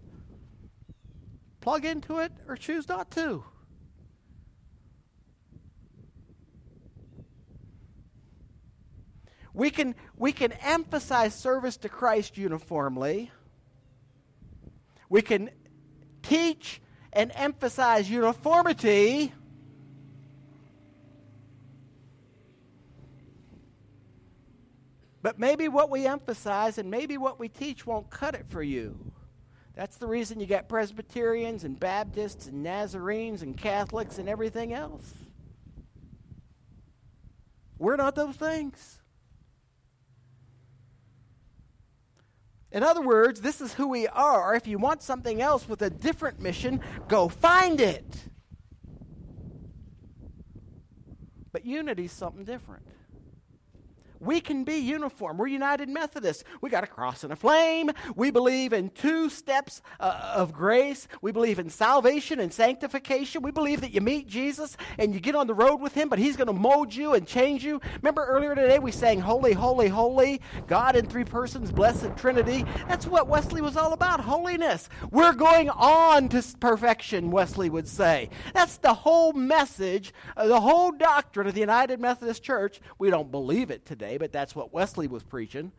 Plug 1.60 1.84
into 1.84 2.18
it 2.18 2.32
or 2.48 2.56
choose 2.56 2.88
not 2.88 3.10
to. 3.12 3.44
We 9.54 9.70
can, 9.70 9.94
we 10.16 10.32
can 10.32 10.52
emphasize 10.52 11.34
service 11.34 11.76
to 11.78 11.88
Christ 11.88 12.38
uniformly. 12.38 13.30
We 15.08 15.20
can 15.20 15.50
teach 16.22 16.80
and 17.12 17.30
emphasize 17.34 18.08
uniformity. 18.08 19.32
But 25.20 25.38
maybe 25.38 25.68
what 25.68 25.90
we 25.90 26.06
emphasize 26.06 26.78
and 26.78 26.90
maybe 26.90 27.18
what 27.18 27.38
we 27.38 27.48
teach 27.48 27.86
won't 27.86 28.10
cut 28.10 28.34
it 28.34 28.46
for 28.48 28.62
you. 28.62 29.12
That's 29.74 29.96
the 29.96 30.06
reason 30.06 30.40
you 30.40 30.46
got 30.46 30.68
Presbyterians 30.68 31.64
and 31.64 31.78
Baptists 31.78 32.46
and 32.46 32.62
Nazarenes 32.62 33.42
and 33.42 33.56
Catholics 33.56 34.18
and 34.18 34.28
everything 34.28 34.72
else. 34.72 35.14
We're 37.78 37.96
not 37.96 38.14
those 38.14 38.36
things. 38.36 38.98
In 42.72 42.82
other 42.82 43.02
words, 43.02 43.42
this 43.42 43.60
is 43.60 43.74
who 43.74 43.86
we 43.88 44.08
are. 44.08 44.54
If 44.54 44.66
you 44.66 44.78
want 44.78 45.02
something 45.02 45.42
else 45.42 45.68
with 45.68 45.82
a 45.82 45.90
different 45.90 46.40
mission, 46.40 46.80
go 47.06 47.28
find 47.28 47.80
it. 47.80 48.04
But 51.52 51.66
unity 51.66 52.06
is 52.06 52.12
something 52.12 52.44
different. 52.44 52.82
We 54.22 54.40
can 54.40 54.62
be 54.62 54.76
uniform. 54.76 55.36
We're 55.36 55.48
United 55.48 55.88
Methodists. 55.88 56.44
We 56.60 56.70
got 56.70 56.84
a 56.84 56.86
cross 56.86 57.24
and 57.24 57.32
a 57.32 57.36
flame. 57.36 57.90
We 58.14 58.30
believe 58.30 58.72
in 58.72 58.90
two 58.90 59.28
steps 59.28 59.82
uh, 59.98 60.34
of 60.36 60.52
grace. 60.52 61.08
We 61.20 61.32
believe 61.32 61.58
in 61.58 61.68
salvation 61.68 62.38
and 62.38 62.52
sanctification. 62.52 63.42
We 63.42 63.50
believe 63.50 63.80
that 63.80 63.90
you 63.92 64.00
meet 64.00 64.28
Jesus 64.28 64.76
and 64.96 65.12
you 65.12 65.18
get 65.18 65.34
on 65.34 65.48
the 65.48 65.54
road 65.54 65.80
with 65.80 65.94
him, 65.94 66.08
but 66.08 66.20
he's 66.20 66.36
going 66.36 66.46
to 66.46 66.52
mold 66.52 66.94
you 66.94 67.14
and 67.14 67.26
change 67.26 67.64
you. 67.64 67.80
Remember 68.00 68.24
earlier 68.24 68.54
today 68.54 68.78
we 68.78 68.92
sang 68.92 69.18
Holy, 69.18 69.54
Holy, 69.54 69.88
Holy, 69.88 70.40
God 70.68 70.94
in 70.94 71.06
three 71.06 71.24
persons, 71.24 71.72
blessed 71.72 72.16
Trinity. 72.16 72.64
That's 72.86 73.08
what 73.08 73.26
Wesley 73.26 73.60
was 73.60 73.76
all 73.76 73.92
about 73.92 74.20
holiness. 74.20 74.88
We're 75.10 75.34
going 75.34 75.68
on 75.68 76.28
to 76.28 76.44
perfection, 76.60 77.32
Wesley 77.32 77.70
would 77.70 77.88
say. 77.88 78.30
That's 78.54 78.76
the 78.76 78.94
whole 78.94 79.32
message, 79.32 80.14
uh, 80.36 80.46
the 80.46 80.60
whole 80.60 80.92
doctrine 80.92 81.48
of 81.48 81.54
the 81.54 81.60
United 81.60 81.98
Methodist 81.98 82.44
Church. 82.44 82.80
We 83.00 83.10
don't 83.10 83.32
believe 83.32 83.72
it 83.72 83.84
today 83.84 84.11
today, 84.12 84.18
but 84.18 84.32
that's 84.32 84.54
what 84.54 84.72
Wesley 84.72 85.08
was 85.08 85.22
preaching. 85.22 85.72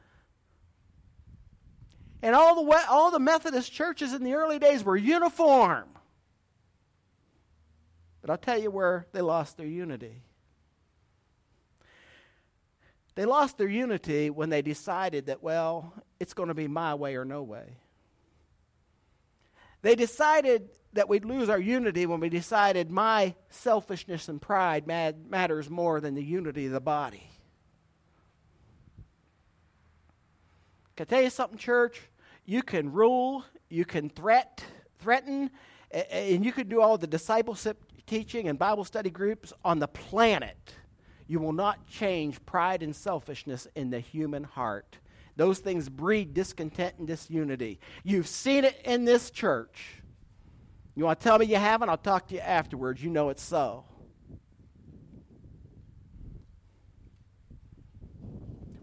And 2.21 2.35
all 2.35 2.63
the, 2.63 2.85
all 2.89 3.11
the 3.11 3.19
Methodist 3.19 3.71
churches 3.71 4.13
in 4.13 4.23
the 4.23 4.33
early 4.33 4.59
days 4.59 4.83
were 4.83 4.95
uniform. 4.95 5.89
But 8.21 8.29
I'll 8.29 8.37
tell 8.37 8.57
you 8.57 8.71
where 8.71 9.07
they 9.11 9.21
lost 9.21 9.57
their 9.57 9.67
unity. 9.67 10.21
They 13.15 13.25
lost 13.25 13.57
their 13.57 13.67
unity 13.67 14.29
when 14.29 14.49
they 14.49 14.61
decided 14.61 15.27
that, 15.27 15.43
well, 15.43 15.93
it's 16.19 16.33
going 16.33 16.47
to 16.47 16.55
be 16.55 16.67
my 16.67 16.95
way 16.95 17.15
or 17.15 17.25
no 17.25 17.43
way. 17.43 17.77
They 19.81 19.95
decided 19.95 20.69
that 20.93 21.09
we'd 21.09 21.25
lose 21.25 21.49
our 21.49 21.59
unity 21.59 22.05
when 22.05 22.21
we 22.21 22.29
decided 22.29 22.89
my 22.89 23.35
selfishness 23.49 24.29
and 24.29 24.41
pride 24.41 24.87
matters 24.87 25.69
more 25.69 25.99
than 25.99 26.15
the 26.15 26.23
unity 26.23 26.67
of 26.67 26.71
the 26.71 26.79
body. 26.79 27.32
Can 30.95 31.07
I 31.07 31.09
tell 31.09 31.21
you 31.23 31.29
something, 31.29 31.57
church? 31.57 32.01
You 32.45 32.61
can 32.61 32.91
rule, 32.91 33.45
you 33.69 33.85
can 33.85 34.09
threat, 34.09 34.63
threaten, 34.99 35.49
and 35.91 36.45
you 36.45 36.51
can 36.51 36.67
do 36.67 36.81
all 36.81 36.97
the 36.97 37.07
discipleship 37.07 37.83
teaching 38.05 38.47
and 38.47 38.59
Bible 38.59 38.83
study 38.83 39.09
groups 39.09 39.53
on 39.63 39.79
the 39.79 39.87
planet. 39.87 40.73
You 41.27 41.39
will 41.39 41.53
not 41.53 41.87
change 41.87 42.43
pride 42.45 42.83
and 42.83 42.95
selfishness 42.95 43.67
in 43.75 43.89
the 43.89 43.99
human 43.99 44.43
heart. 44.43 44.97
Those 45.35 45.59
things 45.59 45.89
breed 45.89 46.33
discontent 46.33 46.95
and 46.99 47.07
disunity. 47.07 47.79
You've 48.03 48.27
seen 48.27 48.65
it 48.65 48.79
in 48.85 49.05
this 49.05 49.31
church. 49.31 50.01
You 50.95 51.05
want 51.05 51.19
to 51.19 51.23
tell 51.23 51.39
me 51.39 51.47
you 51.47 51.55
haven't? 51.55 51.89
I'll 51.89 51.97
talk 51.97 52.27
to 52.27 52.35
you 52.35 52.41
afterwards. 52.41 53.03
You 53.03 53.09
know 53.09 53.29
it's 53.29 53.41
so. 53.41 53.85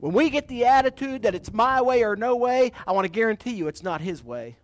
When 0.01 0.15
we 0.15 0.31
get 0.31 0.49
the 0.49 0.65
attitude 0.65 1.23
that 1.23 1.35
it's 1.35 1.53
my 1.53 1.83
way 1.83 2.03
or 2.05 2.17
no 2.17 2.35
way, 2.35 2.73
I 2.87 2.93
want 2.93 3.05
to 3.05 3.11
guarantee 3.11 3.53
you 3.53 3.69
it's 3.69 3.83
not 3.83 4.01
his 4.01 4.25
way. 4.25 4.57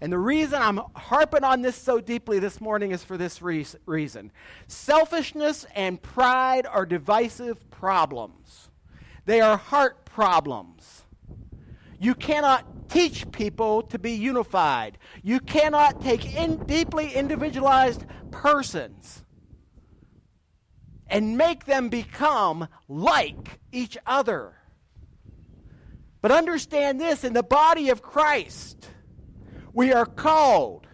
And 0.00 0.12
the 0.12 0.18
reason 0.18 0.60
I'm 0.60 0.80
harping 0.96 1.44
on 1.44 1.62
this 1.62 1.76
so 1.76 2.00
deeply 2.00 2.40
this 2.40 2.60
morning 2.60 2.90
is 2.90 3.04
for 3.04 3.16
this 3.16 3.40
reason. 3.40 4.32
Selfishness 4.66 5.64
and 5.76 6.02
pride 6.02 6.66
are 6.66 6.84
divisive 6.84 7.70
problems, 7.70 8.68
they 9.24 9.40
are 9.40 9.56
heart 9.56 10.04
problems. 10.04 11.02
You 12.00 12.16
cannot 12.16 12.88
teach 12.88 13.30
people 13.30 13.82
to 13.82 13.98
be 14.00 14.10
unified. 14.10 14.98
You 15.22 15.38
cannot 15.38 16.02
take 16.02 16.34
in 16.34 16.56
deeply 16.64 17.12
individualized 17.14 18.04
persons 18.32 19.22
and 21.12 21.36
make 21.36 21.66
them 21.66 21.90
become 21.90 22.66
like 22.88 23.60
each 23.70 23.98
other. 24.06 24.54
But 26.22 26.32
understand 26.32 26.98
this 26.98 27.22
in 27.22 27.34
the 27.34 27.42
body 27.42 27.90
of 27.90 28.00
Christ, 28.00 28.88
we 29.74 29.92
are 29.92 30.06
called 30.06 30.86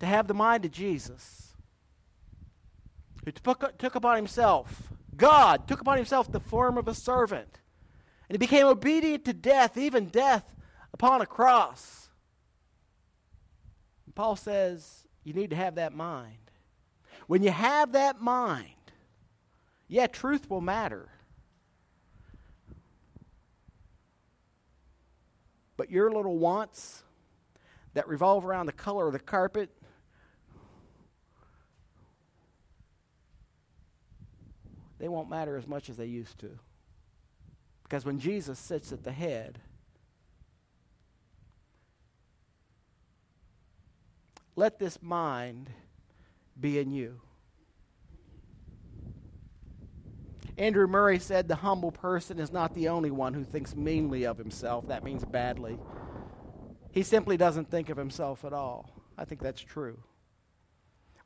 to 0.00 0.06
have 0.06 0.28
the 0.28 0.34
mind 0.34 0.66
of 0.66 0.70
Jesus, 0.70 1.54
who 3.24 3.32
took 3.32 3.94
upon 3.94 4.16
himself, 4.16 4.92
God 5.16 5.66
took 5.66 5.80
upon 5.80 5.96
himself 5.96 6.30
the 6.30 6.40
form 6.40 6.76
of 6.76 6.88
a 6.88 6.94
servant, 6.94 7.60
and 8.28 8.34
he 8.34 8.38
became 8.38 8.66
obedient 8.66 9.24
to 9.26 9.32
death, 9.32 9.78
even 9.78 10.06
death 10.06 10.54
upon 10.92 11.22
a 11.22 11.26
cross. 11.26 12.10
And 14.04 14.14
Paul 14.14 14.36
says 14.36 15.06
you 15.24 15.32
need 15.32 15.50
to 15.50 15.56
have 15.56 15.76
that 15.76 15.94
mind. 15.94 16.41
When 17.26 17.42
you 17.42 17.50
have 17.50 17.92
that 17.92 18.20
mind, 18.20 18.68
yeah, 19.88 20.06
truth 20.06 20.48
will 20.50 20.60
matter. 20.60 21.08
But 25.76 25.90
your 25.90 26.10
little 26.10 26.38
wants 26.38 27.02
that 27.94 28.08
revolve 28.08 28.44
around 28.44 28.66
the 28.66 28.72
color 28.72 29.06
of 29.06 29.12
the 29.12 29.18
carpet, 29.18 29.70
they 34.98 35.08
won't 35.08 35.28
matter 35.28 35.56
as 35.56 35.66
much 35.66 35.90
as 35.90 35.96
they 35.96 36.06
used 36.06 36.38
to. 36.38 36.58
Because 37.82 38.04
when 38.04 38.18
Jesus 38.18 38.58
sits 38.58 38.92
at 38.92 39.04
the 39.04 39.12
head, 39.12 39.60
let 44.56 44.78
this 44.78 45.02
mind 45.02 45.70
be 46.62 46.78
in 46.78 46.92
you. 46.92 47.20
Andrew 50.56 50.86
Murray 50.86 51.18
said 51.18 51.48
the 51.48 51.56
humble 51.56 51.90
person 51.90 52.38
is 52.38 52.52
not 52.52 52.74
the 52.74 52.88
only 52.88 53.10
one 53.10 53.34
who 53.34 53.42
thinks 53.42 53.74
meanly 53.74 54.24
of 54.24 54.38
himself. 54.38 54.86
That 54.88 55.02
means 55.02 55.24
badly. 55.24 55.78
He 56.92 57.02
simply 57.02 57.36
doesn't 57.36 57.70
think 57.70 57.88
of 57.88 57.96
himself 57.96 58.44
at 58.44 58.52
all. 58.52 58.90
I 59.16 59.24
think 59.24 59.40
that's 59.40 59.62
true. 59.62 59.98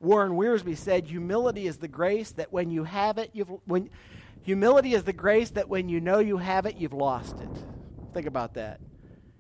Warren 0.01 0.33
Wiersbe 0.33 0.77
said, 0.77 1.07
"Humility 1.07 1.67
is 1.67 1.79
the 1.79 1.89
grace 1.89 2.31
that 2.33 2.53
when 2.53 2.71
you 2.71 2.85
have 2.85 3.19
it, 3.19 3.31
you've 3.33 3.51
when 3.65 3.91
humility 4.43 4.95
is 4.95 5.05
the 5.05 5.13
grace 5.13 5.51
that 5.51 5.69
when 5.69 5.89
you 5.89 6.01
know 6.01 6.19
you 6.19 6.37
have 6.37 6.67
it, 6.67 6.77
you've 6.77 6.93
lost 6.93 7.41
it." 7.41 7.65
Think 8.13 8.27
about 8.27 8.55
that. 8.55 8.81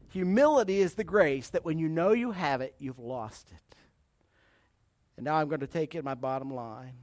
Humility 0.09 0.79
is 0.79 0.95
the 0.95 1.05
grace 1.05 1.51
that 1.51 1.65
when 1.65 1.79
you 1.79 1.89
know 1.89 2.13
you 2.13 2.33
have 2.33 2.61
it, 2.61 2.75
you've 2.79 2.99
lost 2.99 3.53
it. 3.53 3.77
And 5.17 5.25
now 5.25 5.37
I'm 5.37 5.49
going 5.49 5.61
to 5.61 5.67
take 5.67 5.95
in 5.95 6.05
my 6.05 6.14
bottom 6.14 6.53
line. 6.53 6.95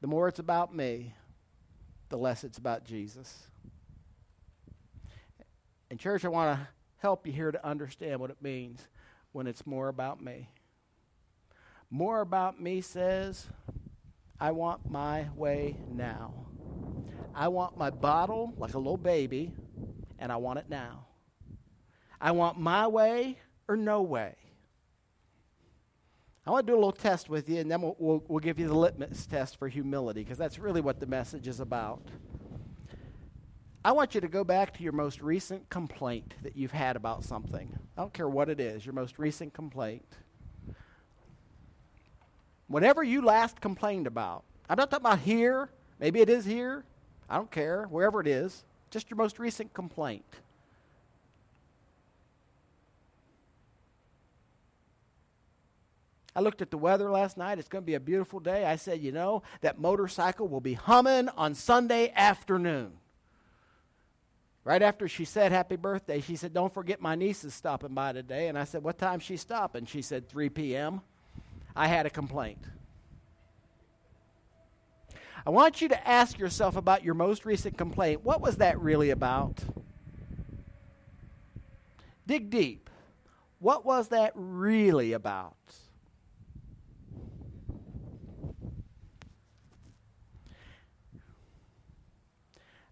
The 0.00 0.06
more 0.06 0.28
it's 0.28 0.38
about 0.38 0.74
me, 0.74 1.14
the 2.08 2.16
less 2.16 2.44
it's 2.44 2.58
about 2.58 2.84
Jesus. 2.84 3.42
And, 5.90 5.98
church, 5.98 6.24
I 6.24 6.28
want 6.28 6.58
to 6.58 6.68
help 6.98 7.26
you 7.26 7.32
here 7.32 7.50
to 7.50 7.66
understand 7.66 8.20
what 8.20 8.30
it 8.30 8.40
means 8.40 8.86
when 9.32 9.46
it's 9.46 9.66
more 9.66 9.88
about 9.88 10.22
me. 10.22 10.48
More 11.90 12.20
about 12.20 12.60
me 12.60 12.80
says, 12.80 13.46
I 14.40 14.52
want 14.52 14.88
my 14.90 15.28
way 15.34 15.76
now. 15.90 16.34
I 17.34 17.48
want 17.48 17.76
my 17.78 17.90
bottle 17.90 18.52
like 18.56 18.74
a 18.74 18.78
little 18.78 18.96
baby, 18.96 19.52
and 20.18 20.30
I 20.30 20.36
want 20.36 20.58
it 20.58 20.66
now. 20.68 21.06
I 22.20 22.32
want 22.32 22.58
my 22.58 22.86
way 22.86 23.38
or 23.68 23.76
no 23.76 24.02
way. 24.02 24.34
I 26.46 26.50
want 26.50 26.66
to 26.66 26.72
do 26.72 26.74
a 26.74 26.80
little 26.80 26.92
test 26.92 27.28
with 27.28 27.48
you, 27.50 27.60
and 27.60 27.70
then 27.70 27.82
we'll, 27.82 27.94
we'll, 27.98 28.24
we'll 28.26 28.40
give 28.40 28.58
you 28.58 28.66
the 28.66 28.74
litmus 28.74 29.26
test 29.26 29.58
for 29.58 29.68
humility, 29.68 30.22
because 30.22 30.38
that's 30.38 30.58
really 30.58 30.80
what 30.80 30.98
the 30.98 31.06
message 31.06 31.46
is 31.46 31.60
about. 31.60 32.00
I 33.84 33.92
want 33.92 34.14
you 34.14 34.22
to 34.22 34.28
go 34.28 34.44
back 34.44 34.74
to 34.76 34.82
your 34.82 34.92
most 34.92 35.20
recent 35.20 35.68
complaint 35.68 36.34
that 36.42 36.56
you've 36.56 36.72
had 36.72 36.96
about 36.96 37.22
something. 37.22 37.78
I 37.96 38.00
don't 38.00 38.12
care 38.12 38.28
what 38.28 38.48
it 38.48 38.60
is, 38.60 38.86
your 38.86 38.94
most 38.94 39.18
recent 39.18 39.52
complaint. 39.52 40.06
Whatever 42.66 43.02
you 43.02 43.22
last 43.22 43.60
complained 43.60 44.06
about, 44.06 44.44
I'm 44.70 44.76
not 44.76 44.90
talking 44.90 45.06
about 45.06 45.20
here, 45.20 45.70
maybe 46.00 46.20
it 46.20 46.30
is 46.30 46.44
here, 46.44 46.84
I 47.28 47.36
don't 47.36 47.50
care, 47.50 47.84
wherever 47.90 48.20
it 48.20 48.26
is, 48.26 48.64
just 48.90 49.10
your 49.10 49.18
most 49.18 49.38
recent 49.38 49.74
complaint. 49.74 50.24
I 56.38 56.40
looked 56.40 56.62
at 56.62 56.70
the 56.70 56.78
weather 56.78 57.10
last 57.10 57.36
night. 57.36 57.58
It's 57.58 57.66
going 57.66 57.82
to 57.82 57.86
be 57.86 57.94
a 57.94 58.00
beautiful 58.00 58.38
day. 58.38 58.64
I 58.64 58.76
said, 58.76 59.02
you 59.02 59.10
know, 59.10 59.42
that 59.60 59.80
motorcycle 59.80 60.46
will 60.46 60.60
be 60.60 60.74
humming 60.74 61.28
on 61.30 61.56
Sunday 61.56 62.12
afternoon. 62.14 62.92
Right 64.62 64.80
after 64.80 65.08
she 65.08 65.24
said 65.24 65.50
happy 65.50 65.74
birthday, 65.74 66.20
she 66.20 66.36
said, 66.36 66.54
Don't 66.54 66.72
forget 66.72 67.00
my 67.00 67.16
niece 67.16 67.42
is 67.42 67.54
stopping 67.54 67.92
by 67.92 68.12
today. 68.12 68.46
And 68.46 68.56
I 68.56 68.62
said, 68.62 68.84
What 68.84 68.98
time 68.98 69.18
she 69.18 69.36
stopping? 69.36 69.84
She 69.86 70.00
said, 70.00 70.28
3 70.28 70.48
p.m. 70.50 71.00
I 71.74 71.88
had 71.88 72.06
a 72.06 72.10
complaint. 72.10 72.62
I 75.44 75.50
want 75.50 75.80
you 75.80 75.88
to 75.88 76.08
ask 76.08 76.38
yourself 76.38 76.76
about 76.76 77.02
your 77.02 77.14
most 77.14 77.46
recent 77.46 77.76
complaint. 77.76 78.22
What 78.22 78.40
was 78.40 78.58
that 78.58 78.78
really 78.78 79.10
about? 79.10 79.58
Dig 82.28 82.48
deep. 82.48 82.88
What 83.58 83.84
was 83.84 84.10
that 84.10 84.30
really 84.36 85.14
about? 85.14 85.56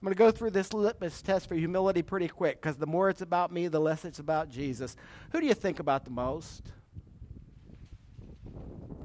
I'm 0.00 0.04
going 0.04 0.14
to 0.14 0.18
go 0.18 0.30
through 0.30 0.50
this 0.50 0.74
litmus 0.74 1.22
test 1.22 1.48
for 1.48 1.54
humility 1.54 2.02
pretty 2.02 2.28
quick 2.28 2.60
because 2.60 2.76
the 2.76 2.86
more 2.86 3.08
it's 3.08 3.22
about 3.22 3.50
me, 3.50 3.68
the 3.68 3.80
less 3.80 4.04
it's 4.04 4.18
about 4.18 4.50
Jesus. 4.50 4.94
Who 5.32 5.40
do 5.40 5.46
you 5.46 5.54
think 5.54 5.80
about 5.80 6.04
the 6.04 6.10
most? 6.10 6.70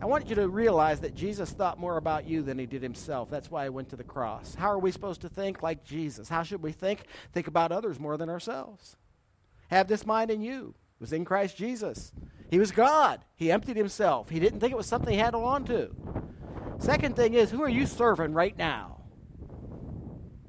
I 0.01 0.05
want 0.05 0.27
you 0.27 0.35
to 0.35 0.49
realize 0.49 0.99
that 1.01 1.13
Jesus 1.13 1.51
thought 1.51 1.79
more 1.79 1.97
about 1.97 2.27
you 2.27 2.41
than 2.41 2.57
he 2.57 2.65
did 2.65 2.81
himself. 2.81 3.29
That's 3.29 3.51
why 3.51 3.63
he 3.63 3.69
went 3.69 3.89
to 3.89 3.95
the 3.95 4.03
cross. 4.03 4.55
How 4.55 4.69
are 4.71 4.79
we 4.79 4.91
supposed 4.91 5.21
to 5.21 5.29
think 5.29 5.61
like 5.61 5.83
Jesus? 5.85 6.27
How 6.27 6.41
should 6.41 6.63
we 6.63 6.71
think? 6.71 7.05
Think 7.33 7.47
about 7.47 7.71
others 7.71 7.99
more 7.99 8.17
than 8.17 8.27
ourselves. 8.27 8.97
Have 9.69 9.87
this 9.87 10.05
mind 10.05 10.31
in 10.31 10.41
you. 10.41 10.73
It 10.95 11.01
was 11.01 11.13
in 11.13 11.23
Christ 11.23 11.55
Jesus. 11.55 12.11
He 12.49 12.59
was 12.59 12.71
God. 12.71 13.23
He 13.35 13.51
emptied 13.51 13.77
himself. 13.77 14.29
He 14.29 14.39
didn't 14.39 14.59
think 14.59 14.73
it 14.73 14.77
was 14.77 14.87
something 14.87 15.13
he 15.13 15.19
had 15.19 15.31
to 15.31 15.37
on 15.37 15.65
to. 15.65 15.95
Second 16.79 17.15
thing 17.15 17.35
is, 17.35 17.51
who 17.51 17.61
are 17.61 17.69
you 17.69 17.85
serving 17.85 18.33
right 18.33 18.57
now? 18.57 19.00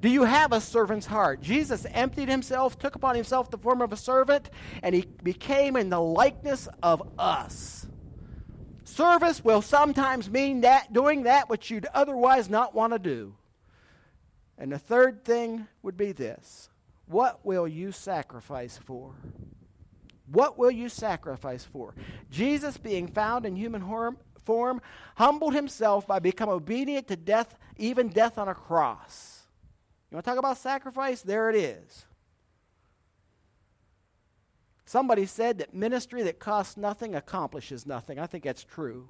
Do 0.03 0.09
you 0.09 0.25
have 0.25 0.51
a 0.51 0.59
servant's 0.59 1.05
heart? 1.05 1.39
Jesus 1.39 1.85
emptied 1.89 2.27
himself, 2.27 2.77
took 2.77 2.97
upon 2.97 3.15
himself 3.15 3.49
the 3.49 3.57
form 3.57 3.81
of 3.81 3.93
a 3.93 3.95
servant, 3.95 4.49
and 4.81 4.93
he 4.93 5.05
became 5.23 5.77
in 5.77 5.89
the 5.89 6.01
likeness 6.01 6.67
of 6.83 7.09
us. 7.17 7.87
Service 8.83 9.45
will 9.45 9.61
sometimes 9.61 10.29
mean 10.29 10.59
that 10.59 10.91
doing 10.91 11.23
that 11.23 11.47
which 11.47 11.71
you'd 11.71 11.85
otherwise 11.93 12.49
not 12.49 12.75
want 12.75 12.91
to 12.91 12.99
do. 12.99 13.33
And 14.57 14.73
the 14.73 14.77
third 14.77 15.23
thing 15.23 15.67
would 15.83 15.95
be 15.95 16.11
this 16.11 16.69
What 17.05 17.45
will 17.45 17.65
you 17.65 17.93
sacrifice 17.93 18.77
for? 18.77 19.15
What 20.29 20.57
will 20.57 20.71
you 20.71 20.89
sacrifice 20.89 21.63
for? 21.63 21.95
Jesus, 22.29 22.75
being 22.75 23.07
found 23.07 23.45
in 23.45 23.55
human 23.55 23.81
form, 24.43 24.81
humbled 25.15 25.53
himself 25.53 26.05
by 26.05 26.19
becoming 26.19 26.55
obedient 26.55 27.07
to 27.07 27.15
death, 27.15 27.57
even 27.77 28.09
death 28.09 28.37
on 28.37 28.49
a 28.49 28.53
cross. 28.53 29.32
You 30.13 30.17
want 30.17 30.25
to 30.25 30.29
talk 30.29 30.37
about 30.37 30.59
sacrifice? 30.59 31.23
There 31.23 31.49
it 31.49 31.55
is. 31.55 32.05
Somebody 34.85 35.25
said 35.25 35.57
that 35.57 35.73
ministry 35.73 36.21
that 36.21 36.37
costs 36.37 36.77
nothing 36.77 37.15
accomplishes 37.15 37.87
nothing. 37.87 38.19
I 38.19 38.27
think 38.27 38.43
that's 38.43 38.63
true. 38.63 39.07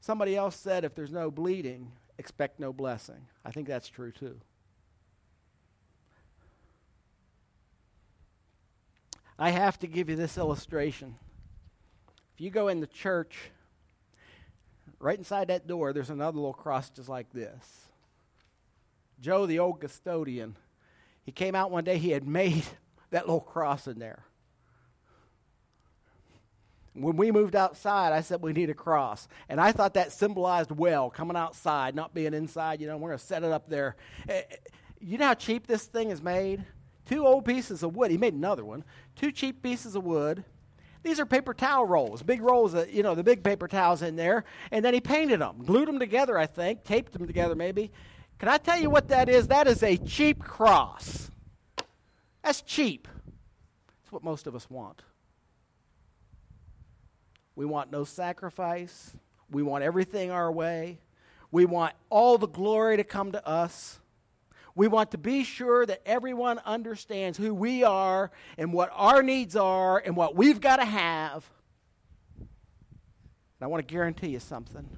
Somebody 0.00 0.34
else 0.34 0.56
said 0.56 0.82
if 0.82 0.94
there's 0.94 1.12
no 1.12 1.30
bleeding, 1.30 1.92
expect 2.16 2.58
no 2.58 2.72
blessing. 2.72 3.26
I 3.44 3.50
think 3.50 3.68
that's 3.68 3.88
true 3.88 4.10
too. 4.10 4.40
I 9.38 9.50
have 9.50 9.78
to 9.80 9.86
give 9.86 10.08
you 10.08 10.16
this 10.16 10.38
illustration. 10.38 11.16
If 12.32 12.40
you 12.40 12.48
go 12.48 12.68
in 12.68 12.80
the 12.80 12.86
church, 12.86 13.50
right 15.00 15.18
inside 15.18 15.48
that 15.48 15.66
door, 15.66 15.92
there's 15.92 16.10
another 16.10 16.38
little 16.38 16.54
cross 16.54 16.90
just 16.90 17.08
like 17.08 17.32
this. 17.32 17.88
Joe, 19.20 19.46
the 19.46 19.58
old 19.58 19.80
custodian, 19.80 20.56
he 21.24 21.32
came 21.32 21.54
out 21.54 21.70
one 21.70 21.84
day, 21.84 21.98
he 21.98 22.10
had 22.10 22.26
made 22.26 22.64
that 23.10 23.26
little 23.26 23.40
cross 23.40 23.88
in 23.88 23.98
there. 23.98 24.24
When 26.94 27.16
we 27.16 27.32
moved 27.32 27.56
outside, 27.56 28.12
I 28.12 28.20
said 28.20 28.42
we 28.42 28.52
need 28.52 28.70
a 28.70 28.74
cross. 28.74 29.26
And 29.48 29.60
I 29.60 29.72
thought 29.72 29.94
that 29.94 30.12
symbolized 30.12 30.70
well, 30.70 31.08
coming 31.08 31.36
outside, 31.36 31.94
not 31.94 32.14
being 32.14 32.34
inside. 32.34 32.80
You 32.80 32.88
know, 32.88 32.96
we're 32.96 33.10
going 33.10 33.18
to 33.18 33.24
set 33.24 33.44
it 33.44 33.52
up 33.52 33.68
there. 33.68 33.96
Eh, 34.28 34.42
eh, 34.50 34.56
you 35.00 35.16
know 35.16 35.26
how 35.26 35.34
cheap 35.34 35.66
this 35.66 35.84
thing 35.84 36.10
is 36.10 36.20
made? 36.20 36.64
two 37.10 37.26
old 37.26 37.44
pieces 37.44 37.82
of 37.82 37.96
wood. 37.96 38.10
He 38.10 38.16
made 38.16 38.34
another 38.34 38.64
one. 38.64 38.84
Two 39.16 39.32
cheap 39.32 39.62
pieces 39.62 39.96
of 39.96 40.04
wood. 40.04 40.44
These 41.02 41.18
are 41.18 41.26
paper 41.26 41.54
towel 41.54 41.86
rolls, 41.86 42.22
big 42.22 42.42
rolls, 42.42 42.74
of, 42.74 42.92
you 42.92 43.02
know, 43.02 43.14
the 43.14 43.24
big 43.24 43.42
paper 43.42 43.66
towels 43.66 44.02
in 44.02 44.16
there. 44.16 44.44
And 44.70 44.84
then 44.84 44.92
he 44.92 45.00
painted 45.00 45.40
them, 45.40 45.62
glued 45.64 45.88
them 45.88 45.98
together, 45.98 46.38
I 46.38 46.46
think, 46.46 46.84
taped 46.84 47.12
them 47.12 47.26
together 47.26 47.54
maybe. 47.54 47.90
Can 48.38 48.48
I 48.48 48.58
tell 48.58 48.78
you 48.78 48.90
what 48.90 49.08
that 49.08 49.28
is? 49.28 49.48
That 49.48 49.66
is 49.66 49.82
a 49.82 49.96
cheap 49.96 50.42
cross. 50.42 51.30
That's 52.42 52.62
cheap. 52.62 53.06
That's 53.86 54.12
what 54.12 54.24
most 54.24 54.46
of 54.46 54.54
us 54.54 54.68
want. 54.68 55.02
We 57.54 57.64
want 57.66 57.90
no 57.90 58.04
sacrifice. 58.04 59.14
We 59.50 59.62
want 59.62 59.84
everything 59.84 60.30
our 60.30 60.50
way. 60.50 61.00
We 61.50 61.66
want 61.66 61.94
all 62.08 62.38
the 62.38 62.48
glory 62.48 62.96
to 62.96 63.04
come 63.04 63.32
to 63.32 63.46
us. 63.46 63.99
We 64.80 64.88
want 64.88 65.10
to 65.10 65.18
be 65.18 65.44
sure 65.44 65.84
that 65.84 66.00
everyone 66.06 66.58
understands 66.64 67.36
who 67.36 67.52
we 67.52 67.84
are 67.84 68.30
and 68.56 68.72
what 68.72 68.88
our 68.94 69.22
needs 69.22 69.54
are 69.54 69.98
and 69.98 70.16
what 70.16 70.36
we've 70.36 70.58
got 70.58 70.76
to 70.76 70.86
have. 70.86 71.44
And 72.38 72.48
I 73.60 73.66
want 73.66 73.86
to 73.86 73.94
guarantee 73.94 74.28
you 74.28 74.40
something. 74.40 74.88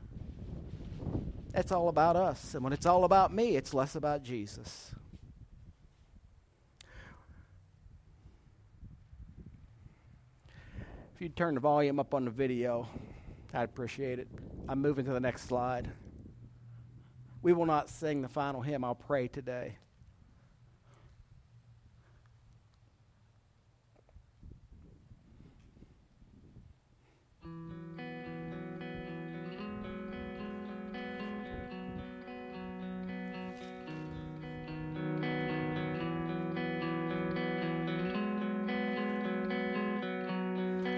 That's 1.50 1.72
all 1.72 1.88
about 1.88 2.14
us. 2.14 2.54
And 2.54 2.62
when 2.62 2.72
it's 2.72 2.86
all 2.86 3.02
about 3.02 3.34
me, 3.34 3.56
it's 3.56 3.74
less 3.74 3.96
about 3.96 4.22
Jesus. 4.22 4.94
If 11.16 11.20
you'd 11.20 11.34
turn 11.34 11.54
the 11.54 11.60
volume 11.60 11.98
up 11.98 12.14
on 12.14 12.24
the 12.24 12.30
video, 12.30 12.86
I'd 13.52 13.64
appreciate 13.64 14.20
it. 14.20 14.28
I'm 14.68 14.80
moving 14.80 15.04
to 15.06 15.12
the 15.12 15.18
next 15.18 15.48
slide. 15.48 15.90
We 17.42 17.52
will 17.52 17.66
not 17.66 17.88
sing 17.88 18.22
the 18.22 18.28
final 18.28 18.62
hymn. 18.62 18.84
I'll 18.84 18.94
pray 18.94 19.26
today. 19.26 19.76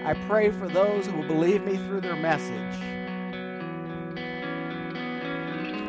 I 0.05 0.13
pray 0.27 0.51
for 0.51 0.67
those 0.67 1.07
who 1.07 1.17
will 1.17 1.27
believe 1.27 1.65
me 1.65 1.77
through 1.77 2.01
their 2.01 2.15
message. 2.15 3.04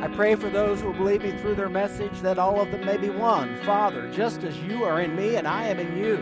I 0.07 0.09
pray 0.15 0.37
for 0.37 0.49
those 0.49 0.81
who 0.81 0.93
believe 0.93 1.25
me 1.25 1.33
through 1.33 1.57
their 1.57 1.69
message 1.69 2.21
that 2.21 2.39
all 2.39 2.61
of 2.61 2.71
them 2.71 2.85
may 2.85 2.97
be 2.97 3.11
one. 3.11 3.61
Father, 3.65 4.09
just 4.13 4.45
as 4.45 4.57
you 4.61 4.85
are 4.85 5.01
in 5.01 5.17
me 5.17 5.35
and 5.35 5.49
I 5.49 5.65
am 5.65 5.81
in 5.81 5.97
you. 5.97 6.19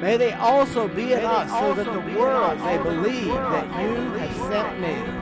May 0.00 0.16
they 0.16 0.32
also 0.32 0.88
be 0.88 1.12
in 1.12 1.26
us 1.26 1.50
so 1.50 1.74
that 1.74 1.84
the 1.84 2.18
world 2.18 2.58
may 2.60 2.78
believe 2.78 3.34
that 3.34 3.82
you 3.82 3.94
have 4.14 4.36
sent 4.50 4.80
me. 4.80 5.13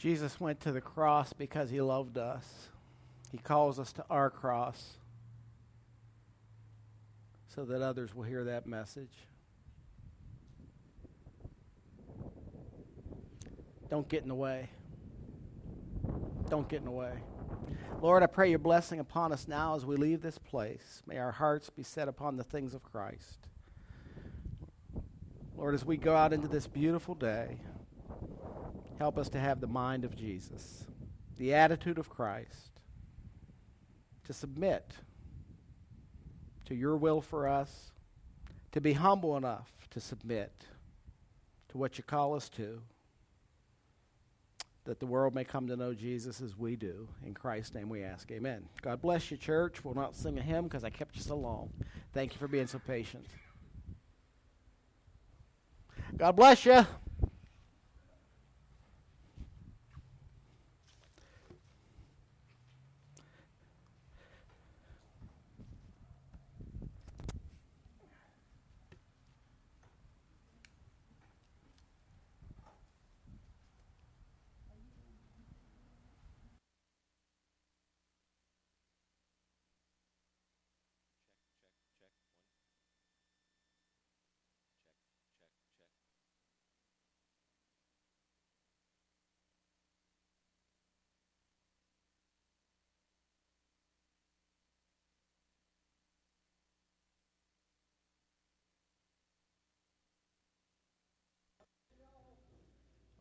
Jesus 0.00 0.40
went 0.40 0.60
to 0.60 0.72
the 0.72 0.80
cross 0.80 1.34
because 1.34 1.68
he 1.68 1.82
loved 1.82 2.16
us. 2.16 2.70
He 3.30 3.36
calls 3.36 3.78
us 3.78 3.92
to 3.92 4.04
our 4.08 4.30
cross 4.30 4.94
so 7.54 7.66
that 7.66 7.82
others 7.82 8.14
will 8.14 8.22
hear 8.22 8.44
that 8.44 8.66
message. 8.66 9.12
Don't 13.90 14.08
get 14.08 14.22
in 14.22 14.30
the 14.30 14.34
way. 14.34 14.70
Don't 16.48 16.66
get 16.66 16.78
in 16.78 16.86
the 16.86 16.90
way. 16.90 17.12
Lord, 18.00 18.22
I 18.22 18.26
pray 18.26 18.48
your 18.48 18.58
blessing 18.58 19.00
upon 19.00 19.32
us 19.32 19.46
now 19.46 19.76
as 19.76 19.84
we 19.84 19.96
leave 19.96 20.22
this 20.22 20.38
place. 20.38 21.02
May 21.06 21.18
our 21.18 21.32
hearts 21.32 21.68
be 21.68 21.82
set 21.82 22.08
upon 22.08 22.38
the 22.38 22.44
things 22.44 22.72
of 22.72 22.82
Christ. 22.82 23.48
Lord, 25.58 25.74
as 25.74 25.84
we 25.84 25.98
go 25.98 26.16
out 26.16 26.32
into 26.32 26.48
this 26.48 26.66
beautiful 26.66 27.14
day, 27.14 27.58
help 29.00 29.16
us 29.16 29.30
to 29.30 29.40
have 29.40 29.62
the 29.62 29.66
mind 29.66 30.04
of 30.04 30.14
Jesus, 30.14 30.84
the 31.38 31.54
attitude 31.54 31.96
of 31.96 32.10
Christ, 32.10 32.82
to 34.26 34.34
submit 34.34 34.92
to 36.66 36.74
your 36.74 36.98
will 36.98 37.22
for 37.22 37.48
us, 37.48 37.92
to 38.72 38.80
be 38.80 38.92
humble 38.92 39.38
enough 39.38 39.72
to 39.92 40.00
submit 40.00 40.52
to 41.70 41.78
what 41.78 41.96
you 41.96 42.04
call 42.04 42.34
us 42.34 42.50
to 42.50 42.82
that 44.84 45.00
the 45.00 45.06
world 45.06 45.34
may 45.34 45.44
come 45.44 45.66
to 45.66 45.76
know 45.76 45.94
Jesus 45.94 46.42
as 46.42 46.56
we 46.56 46.76
do. 46.76 47.08
In 47.24 47.32
Christ's 47.32 47.74
name 47.74 47.88
we 47.88 48.02
ask. 48.02 48.30
Amen. 48.30 48.68
God 48.82 49.00
bless 49.00 49.30
you, 49.30 49.36
church. 49.38 49.82
We'll 49.82 49.94
not 49.94 50.14
sing 50.14 50.38
a 50.38 50.42
hymn 50.42 50.64
because 50.64 50.84
I 50.84 50.90
kept 50.90 51.16
you 51.16 51.22
so 51.22 51.36
long. 51.36 51.70
Thank 52.12 52.32
you 52.34 52.38
for 52.38 52.48
being 52.48 52.66
so 52.66 52.78
patient. 52.78 53.26
God 56.16 56.32
bless 56.32 56.66
you. 56.66 56.84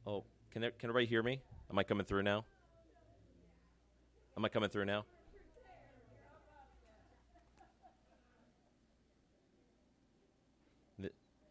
Oh, 0.10 0.24
can 0.52 0.62
there, 0.62 0.72
can 0.72 0.90
everybody 0.90 1.06
hear 1.06 1.24
me? 1.24 1.42
Am 1.70 1.78
I 1.78 1.84
coming 1.84 2.06
through 2.06 2.24
now? 2.24 2.46
Am 4.38 4.46
I 4.46 4.50
coming 4.50 4.70
through 4.70 4.86
now? 4.86 5.06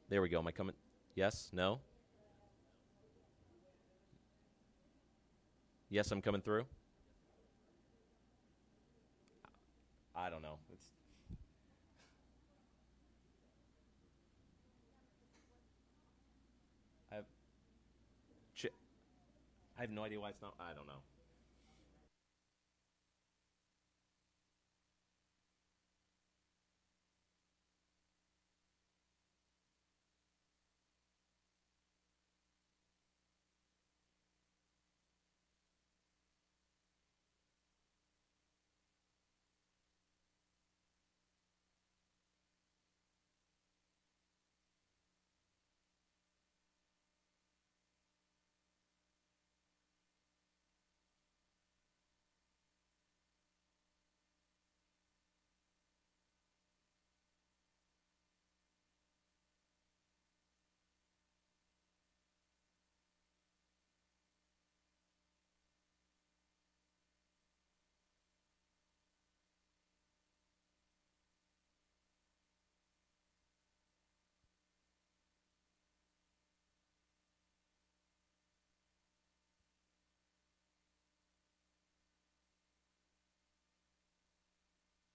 There 0.09 0.23
we 0.23 0.31
go. 0.31 0.39
Am 0.39 0.47
I 0.47 0.53
coming? 0.53 0.75
Yes? 1.15 1.51
No? 1.53 1.81
Yes, 5.91 6.11
I'm 6.11 6.23
coming 6.23 6.41
through. 6.41 6.65
I 10.17 10.31
don't 10.31 10.43
know. 10.43 10.59
It's 10.73 10.87
I 17.13 17.17
have, 17.17 17.25
Ch- 18.55 18.67
I 19.79 19.83
have 19.83 19.91
no 19.91 20.03
idea 20.03 20.19
why 20.19 20.31
it's 20.31 20.43
not. 20.43 20.55
I 20.59 20.75
don't 20.75 20.87
know. 20.87 21.01